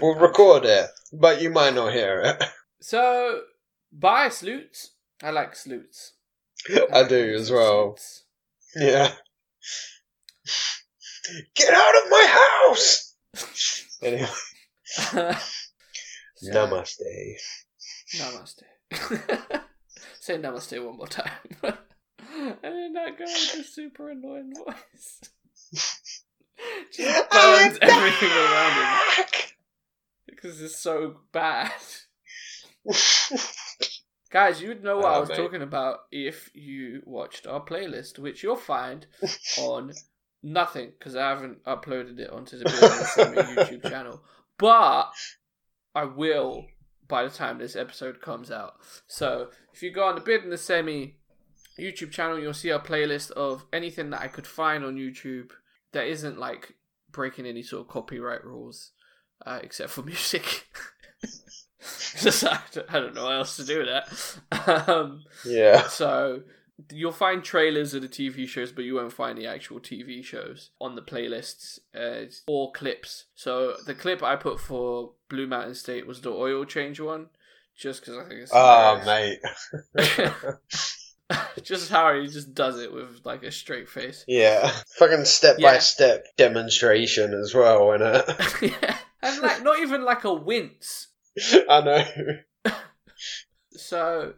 we'll 0.00 0.14
record 0.18 0.64
it, 0.64 0.86
but 1.12 1.42
you 1.42 1.50
might 1.50 1.74
not 1.74 1.92
hear 1.92 2.22
it. 2.22 2.42
So, 2.80 3.42
bye, 3.92 4.30
Sloots. 4.30 4.92
I 5.22 5.28
like 5.32 5.54
Sloots. 5.54 6.14
I 6.90 7.06
do 7.06 7.34
as 7.34 7.50
well. 7.50 7.98
Yeah. 8.74 9.12
Get 11.54 11.74
out 11.74 12.04
of 12.04 12.10
my 12.10 12.26
house! 12.66 13.14
Anyway, 14.02 14.26
So, 14.86 15.34
namaste. 16.44 17.36
Namaste. 18.16 18.62
Say 20.20 20.38
namaste 20.38 20.82
one 20.86 20.96
more 20.96 21.06
time. 21.06 21.30
and 21.62 21.74
then 22.62 22.92
that 22.94 23.18
guy 23.18 23.24
with 23.26 23.52
the 23.58 23.62
super 23.62 24.08
annoying 24.08 24.54
voice. 24.56 25.20
Just 26.92 27.30
burns 27.30 27.78
everything 27.80 28.30
around 28.30 28.72
him 28.72 29.26
because 30.26 30.60
it's 30.60 30.78
so 30.78 31.16
bad. 31.32 31.70
Guys, 34.30 34.62
you'd 34.62 34.82
know 34.82 34.96
what 34.96 35.04
oh, 35.04 35.08
I 35.08 35.16
Oh, 35.16 35.20
was 35.20 35.28
mate. 35.28 35.36
talking 35.36 35.62
about 35.62 36.00
if 36.10 36.50
you 36.54 37.02
watched 37.04 37.46
our 37.46 37.64
playlist, 37.64 38.18
which 38.18 38.42
you'll 38.42 38.56
find 38.56 39.06
on 39.58 39.92
nothing 40.42 40.92
because 40.98 41.14
I 41.16 41.28
haven't 41.28 41.62
uploaded 41.64 42.18
it 42.18 42.30
onto 42.30 42.58
the 42.58 42.64
Beard 42.64 42.82
and 42.82 42.92
the 42.92 43.04
Semi 43.04 43.42
YouTube 43.42 43.88
channel. 43.90 44.22
But 44.58 45.12
I 45.94 46.04
will 46.04 46.66
by 47.08 47.24
the 47.24 47.30
time 47.30 47.58
this 47.58 47.76
episode 47.76 48.20
comes 48.22 48.50
out. 48.50 48.76
So 49.06 49.48
if 49.74 49.82
you 49.82 49.90
go 49.92 50.04
on 50.04 50.14
the 50.14 50.20
Beard 50.22 50.44
and 50.44 50.52
the 50.52 50.58
Semi 50.58 51.16
YouTube 51.78 52.10
channel, 52.10 52.38
you'll 52.38 52.54
see 52.54 52.72
our 52.72 52.82
playlist 52.82 53.30
of 53.32 53.66
anything 53.72 54.10
that 54.10 54.22
I 54.22 54.28
could 54.28 54.46
find 54.46 54.82
on 54.84 54.96
YouTube 54.96 55.50
that 55.92 56.06
isn't 56.06 56.38
like 56.38 56.74
breaking 57.10 57.46
any 57.46 57.62
sort 57.62 57.82
of 57.82 57.88
copyright 57.88 58.44
rules, 58.44 58.92
uh, 59.46 59.60
except 59.62 59.90
for 59.90 60.02
music. 60.12 60.68
Just 62.20 62.44
I 62.44 62.60
don't- 62.72 62.86
I 62.94 63.00
don't 63.00 63.14
know 63.14 63.24
what 63.24 63.34
else 63.34 63.56
to 63.56 63.64
do 63.64 63.78
with 63.78 63.88
that. 63.88 64.88
Um, 64.88 65.24
Yeah. 65.44 65.88
so 65.88 66.42
you'll 66.90 67.12
find 67.12 67.42
trailers 67.44 67.92
of 67.94 68.02
the 68.02 68.08
TV 68.08 68.46
shows, 68.48 68.70
but 68.72 68.84
you 68.84 68.94
won't 68.94 69.12
find 69.12 69.36
the 69.38 69.46
actual 69.46 69.80
TV 69.80 70.24
shows 70.24 70.70
on 70.80 70.94
the 70.94 71.02
playlists 71.02 71.78
uh, 71.94 72.30
or 72.46 72.72
clips. 72.72 73.26
So 73.34 73.74
the 73.86 73.94
clip 73.94 74.22
I 74.22 74.36
put 74.36 74.60
for 74.60 75.12
Blue 75.28 75.46
Mountain 75.46 75.74
State 75.74 76.06
was 76.06 76.20
the 76.20 76.30
oil 76.30 76.64
change 76.64 77.00
one, 77.00 77.26
just 77.76 78.00
because 78.00 78.16
I 78.16 78.28
think 78.28 78.40
it's 78.42 78.52
Oh, 78.54 78.98
hilarious. 78.98 79.40
mate. 79.94 80.54
just 81.62 81.90
how 81.90 82.18
he 82.18 82.26
just 82.26 82.54
does 82.54 82.80
it 82.80 82.92
with 82.92 83.20
like 83.24 83.42
a 83.42 83.50
straight 83.50 83.88
face. 83.88 84.24
Yeah. 84.26 84.70
Fucking 84.98 85.24
step 85.24 85.58
by 85.58 85.78
step 85.78 86.26
demonstration 86.36 87.34
as 87.34 87.54
well, 87.54 87.80
innit? 87.88 88.62
yeah, 88.82 88.96
and 89.22 89.42
like 89.42 89.62
not 89.62 89.78
even 89.80 90.04
like 90.04 90.24
a 90.24 90.34
wince. 90.34 91.08
I 91.68 91.80
know. 91.80 92.74
So 93.72 94.34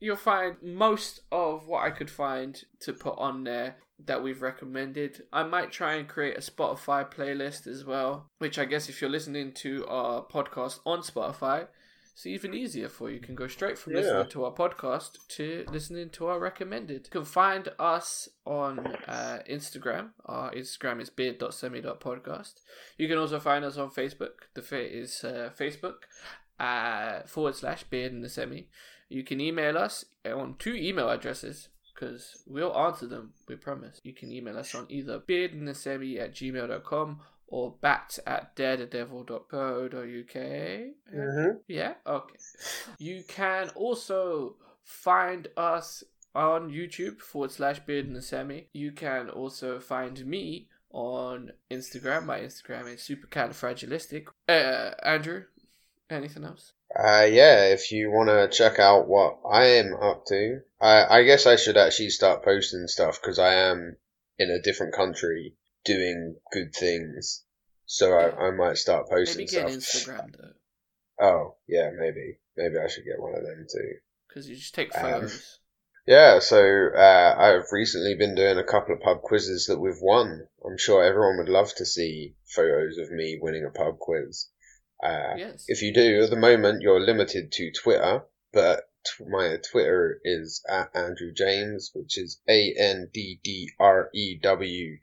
you'll 0.00 0.16
find 0.16 0.56
most 0.62 1.20
of 1.32 1.66
what 1.66 1.84
I 1.84 1.90
could 1.90 2.10
find 2.10 2.60
to 2.80 2.92
put 2.92 3.18
on 3.18 3.44
there 3.44 3.76
that 4.06 4.22
we've 4.22 4.42
recommended. 4.42 5.22
I 5.32 5.44
might 5.44 5.72
try 5.72 5.94
and 5.94 6.08
create 6.08 6.36
a 6.36 6.40
Spotify 6.40 7.10
playlist 7.10 7.66
as 7.66 7.84
well, 7.84 8.30
which 8.38 8.58
I 8.58 8.64
guess 8.66 8.88
if 8.88 9.00
you're 9.00 9.10
listening 9.10 9.52
to 9.52 9.86
our 9.86 10.24
podcast 10.24 10.80
on 10.84 11.00
Spotify, 11.00 11.68
it's 12.14 12.26
even 12.26 12.54
easier 12.54 12.88
for 12.88 13.08
you. 13.10 13.16
You 13.16 13.20
can 13.20 13.34
go 13.34 13.48
straight 13.48 13.76
from 13.78 13.92
Yeah. 13.92 14.00
listening 14.00 14.28
to 14.30 14.44
our 14.44 14.52
podcast 14.52 15.18
to 15.36 15.64
listening 15.70 16.10
to 16.10 16.26
our 16.28 16.38
recommended. 16.38 17.00
You 17.06 17.10
can 17.10 17.24
find 17.24 17.68
us 17.78 18.28
on 18.46 18.78
uh, 19.08 19.40
Instagram. 19.50 20.10
Our 20.24 20.52
Instagram 20.52 21.00
is 21.02 21.10
beard.semi.podcast. 21.10 22.54
You 22.98 23.08
can 23.08 23.18
also 23.18 23.40
find 23.40 23.64
us 23.64 23.76
on 23.76 23.90
Facebook. 23.90 24.46
The 24.54 24.62
fit 24.62 24.92
is 24.92 25.24
uh, 25.24 25.50
Facebook 25.58 25.96
uh, 26.60 27.22
forward 27.26 27.56
slash 27.56 27.84
beard 27.84 28.12
in 28.12 28.20
the 28.22 28.28
semi. 28.28 28.68
You 29.08 29.22
can 29.24 29.40
email 29.40 29.76
us 29.76 30.04
on 30.24 30.54
two 30.58 30.74
email 30.74 31.10
addresses 31.10 31.68
because 31.94 32.42
we'll 32.46 32.76
answer 32.76 33.06
them, 33.06 33.32
we 33.48 33.56
promise. 33.56 34.00
You 34.02 34.12
can 34.14 34.32
email 34.32 34.56
us 34.58 34.74
on 34.74 34.86
either 34.88 35.18
beardinthesemi 35.20 36.18
at 36.20 36.34
gmail.com 36.34 37.20
or 37.54 37.72
bat 37.80 38.18
at 38.26 38.56
daredevil.co.uk. 38.56 40.34
hmm 41.08 41.50
Yeah, 41.68 41.94
okay. 42.04 42.34
You 42.98 43.22
can 43.28 43.68
also 43.76 44.56
find 44.82 45.46
us 45.56 46.02
on 46.34 46.68
YouTube 46.68 47.20
forward 47.20 47.52
slash 47.52 47.78
beard 47.78 48.06
and 48.06 48.16
the 48.16 48.22
semi. 48.22 48.66
You 48.72 48.90
can 48.90 49.30
also 49.30 49.78
find 49.78 50.26
me 50.26 50.66
on 50.90 51.52
Instagram. 51.70 52.26
My 52.26 52.40
Instagram 52.40 52.92
is 52.92 53.08
supercalifragilistic. 53.08 54.26
Uh, 54.48 54.90
Andrew, 55.04 55.44
anything 56.10 56.42
else? 56.42 56.72
Uh, 56.98 57.28
yeah, 57.30 57.66
if 57.66 57.92
you 57.92 58.10
want 58.10 58.30
to 58.30 58.48
check 58.48 58.80
out 58.80 59.06
what 59.06 59.38
I 59.48 59.64
am 59.78 59.94
up 59.94 60.26
to, 60.26 60.58
I, 60.80 61.18
I 61.18 61.22
guess 61.22 61.46
I 61.46 61.54
should 61.54 61.76
actually 61.76 62.10
start 62.10 62.42
posting 62.44 62.88
stuff 62.88 63.20
because 63.22 63.38
I 63.38 63.54
am 63.54 63.96
in 64.40 64.50
a 64.50 64.60
different 64.60 64.92
country 64.92 65.54
doing 65.84 66.34
good 66.50 66.74
things. 66.74 67.43
So 67.86 68.12
I, 68.14 68.48
I 68.48 68.50
might 68.50 68.76
start 68.78 69.08
posting 69.10 69.46
Maybe 69.46 69.68
get 69.68 69.82
stuff. 69.82 70.16
Instagram 70.16 70.32
though, 70.36 71.24
Oh, 71.26 71.56
yeah, 71.68 71.90
maybe. 71.98 72.38
Maybe 72.56 72.76
I 72.78 72.88
should 72.88 73.04
get 73.04 73.20
one 73.20 73.34
of 73.36 73.42
them 73.44 73.66
too. 73.70 73.92
because 74.28 74.48
you 74.48 74.56
just 74.56 74.74
take 74.74 74.96
Um, 74.96 75.02
photos. 75.02 75.60
Yeah, 76.06 76.38
so 76.40 76.88
uh, 76.94 77.34
I've 77.38 77.72
recently 77.72 78.14
been 78.14 78.34
doing 78.34 78.58
a 78.58 78.64
couple 78.64 78.94
of 78.94 79.00
pub 79.00 79.22
quizzes 79.22 79.66
that 79.68 79.78
we've 79.80 80.00
won. 80.02 80.46
I'm 80.64 80.76
sure 80.76 81.02
everyone 81.02 81.38
would 81.38 81.48
love 81.48 81.74
to 81.76 81.86
see 81.86 82.34
photos 82.54 82.98
of 82.98 83.10
me 83.10 83.38
winning 83.40 83.64
a 83.64 83.70
pub 83.70 83.98
quiz. 83.98 84.48
Uh, 85.02 85.34
yes. 85.36 85.64
If 85.68 85.80
you 85.82 85.94
do, 85.94 86.22
at 86.22 86.30
the 86.30 86.36
moment, 86.36 86.82
you're 86.82 87.00
limited 87.00 87.52
to 87.52 87.70
Twitter, 87.72 88.22
but 88.52 88.82
t- 89.06 89.24
my 89.28 89.56
Twitter 89.70 90.20
is 90.24 90.62
at 90.68 90.94
Andrew 90.94 91.32
James, 91.34 91.90
which 91.94 92.18
is 92.18 92.38
A 92.48 92.74
N 92.78 93.08
D 93.12 93.40
D 93.42 93.70
R 93.80 94.10
E 94.14 94.38
W 94.42 94.96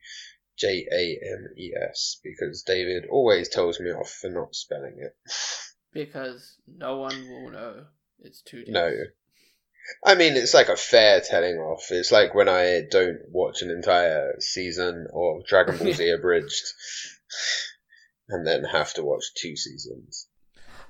J 0.62 0.88
A 0.92 1.20
M 1.34 1.48
E 1.58 1.72
S, 1.90 2.20
because 2.24 2.62
David 2.62 3.06
always 3.10 3.50
tells 3.50 3.80
me 3.80 3.90
off 3.92 4.10
for 4.22 4.30
not 4.30 4.54
spelling 4.56 4.98
it. 5.00 5.16
because 5.92 6.58
no 6.68 6.98
one 6.98 7.28
will 7.28 7.50
know. 7.52 7.86
It's 8.24 8.42
too 8.44 8.60
deep. 8.64 8.74
No. 8.74 8.92
I 10.06 10.14
mean, 10.14 10.34
it's 10.34 10.54
like 10.54 10.70
a 10.70 10.76
fair 10.78 11.22
telling 11.22 11.58
off. 11.58 11.88
It's 11.90 12.12
like 12.12 12.36
when 12.36 12.48
I 12.48 12.84
don't 12.92 13.18
watch 13.30 13.64
an 13.64 13.72
entire 13.72 14.36
season 14.40 15.08
of 15.14 15.46
Dragon 15.48 15.78
Ball 15.78 15.94
Z 15.94 16.08
Abridged 16.12 16.64
and 18.30 18.46
then 18.46 18.64
have 18.64 18.94
to 18.94 19.04
watch 19.04 19.24
two 19.36 19.56
seasons. 19.56 20.28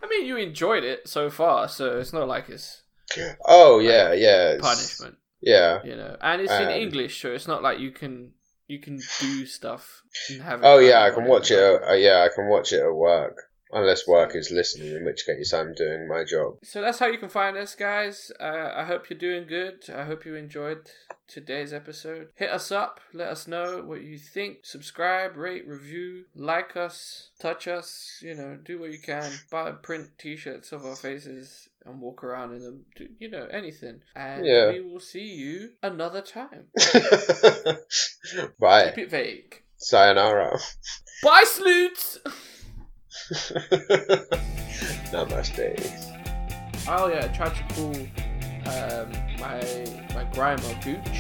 I 0.03 0.07
mean, 0.07 0.25
you 0.25 0.35
enjoyed 0.35 0.83
it 0.83 1.07
so 1.07 1.29
far, 1.29 1.69
so 1.69 1.99
it's 1.99 2.11
not 2.13 2.27
like 2.27 2.49
it's 2.49 2.81
Oh, 3.45 3.79
yeah, 3.79 4.13
yeah. 4.13 4.57
punishment, 4.59 5.15
Yeah. 5.41 5.79
you 5.83 5.95
know. 5.95 6.17
And 6.21 6.41
it's 6.41 6.51
in 6.51 6.67
Um, 6.67 6.71
English, 6.73 7.21
so 7.21 7.31
it's 7.31 7.47
not 7.47 7.63
like 7.63 7.79
you 7.79 7.91
can 7.91 8.33
you 8.71 8.79
can 8.79 8.99
do 9.19 9.45
stuff 9.45 10.01
and 10.29 10.41
have. 10.41 10.61
it 10.61 10.65
Oh 10.65 10.79
yeah, 10.79 11.01
I 11.03 11.11
can 11.11 11.25
watch 11.25 11.51
it. 11.51 11.59
uh, 11.59 11.93
yeah, 11.93 12.25
I 12.25 12.33
can 12.33 12.47
watch 12.47 12.71
it 12.71 12.81
at 12.81 12.95
work, 12.95 13.50
unless 13.73 14.07
work 14.07 14.35
is 14.35 14.51
listening, 14.51 14.95
in 14.95 15.05
which 15.05 15.25
case 15.25 15.53
I'm 15.53 15.73
doing 15.73 16.07
my 16.07 16.23
job. 16.23 16.57
So 16.63 16.81
that's 16.81 16.99
how 16.99 17.07
you 17.07 17.17
can 17.17 17.29
find 17.29 17.57
us, 17.57 17.75
guys. 17.75 18.31
Uh, 18.39 18.71
I 18.75 18.83
hope 18.85 19.09
you're 19.09 19.19
doing 19.19 19.47
good. 19.47 19.83
I 19.93 20.03
hope 20.05 20.25
you 20.25 20.35
enjoyed 20.35 20.89
today's 21.27 21.71
episode. 21.73 22.29
Hit 22.35 22.49
us 22.49 22.71
up. 22.71 22.99
Let 23.13 23.29
us 23.29 23.47
know 23.47 23.81
what 23.85 24.01
you 24.01 24.17
think. 24.17 24.59
Subscribe, 24.63 25.37
rate, 25.37 25.67
review, 25.67 26.25
like 26.35 26.75
us, 26.75 27.29
touch 27.39 27.67
us. 27.67 28.19
You 28.21 28.35
know, 28.35 28.57
do 28.63 28.79
what 28.79 28.91
you 28.91 28.99
can. 28.99 29.31
Buy 29.49 29.71
print 29.71 30.09
T-shirts 30.17 30.71
of 30.71 30.85
our 30.85 30.95
faces 30.95 31.69
and 31.85 31.99
walk 32.01 32.23
around 32.23 32.53
in 32.53 32.61
them. 32.61 32.85
Do, 32.95 33.07
you 33.19 33.29
know, 33.29 33.47
anything. 33.51 34.01
And 34.15 34.45
Yeah. 34.45 34.71
we 34.71 34.81
will 34.81 34.99
see 34.99 35.23
you 35.33 35.71
another 35.81 36.21
time. 36.21 36.65
Bye, 38.59 38.91
Keep 38.95 39.05
it 39.05 39.09
vague. 39.09 39.63
sayonara. 39.77 40.59
Bye, 41.23 41.43
sleuths. 41.45 42.17
Namaste. 45.11 45.67
Oh 46.87 47.07
yeah, 47.07 47.25
I 47.25 47.27
tried 47.35 47.55
to 47.55 47.63
call 47.73 47.95
um, 48.71 49.11
my 49.39 49.61
my 50.15 50.23
grandma 50.33 50.73
Gooch. 50.83 51.19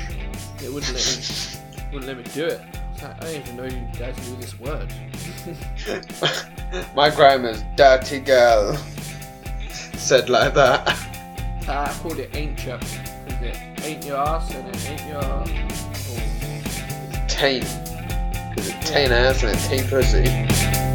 It 0.63 0.71
wouldn't 0.71 0.93
let 0.93 1.05
me 1.05 1.91
wouldn't 1.93 2.07
let 2.07 2.17
me 2.17 2.23
do 2.33 2.45
it. 2.45 2.61
I, 3.01 3.07
like, 3.07 3.23
I 3.23 3.25
didn't 3.25 3.43
even 3.47 3.55
know 3.57 3.65
you 3.65 3.87
guys 3.97 4.29
knew 4.29 4.37
this 4.37 4.59
word. 4.59 4.93
my 6.95 7.09
grandma's 7.09 7.63
dirty 7.75 8.19
girl 8.19 8.77
said 9.69 10.29
like 10.29 10.53
that. 10.53 10.87
Uh, 11.67 11.87
I 11.89 11.93
called 12.01 12.19
it 12.19 12.33
ain't. 12.35 12.57
'cause 12.57 12.81
it 13.41 13.57
ain't 13.83 14.05
your 14.05 14.17
ass 14.17 14.53
and 14.53 14.67
it 14.75 14.89
ain't 14.89 15.05
your 15.09 15.21
balls. 15.21 15.49
Taint. 17.27 17.65
Because 18.49 18.69
it 18.69 18.81
taint 18.81 19.11
ass 19.11 19.43
and 19.43 19.51
it 19.55 19.59
taint 19.67 19.89
pussy. 19.89 20.90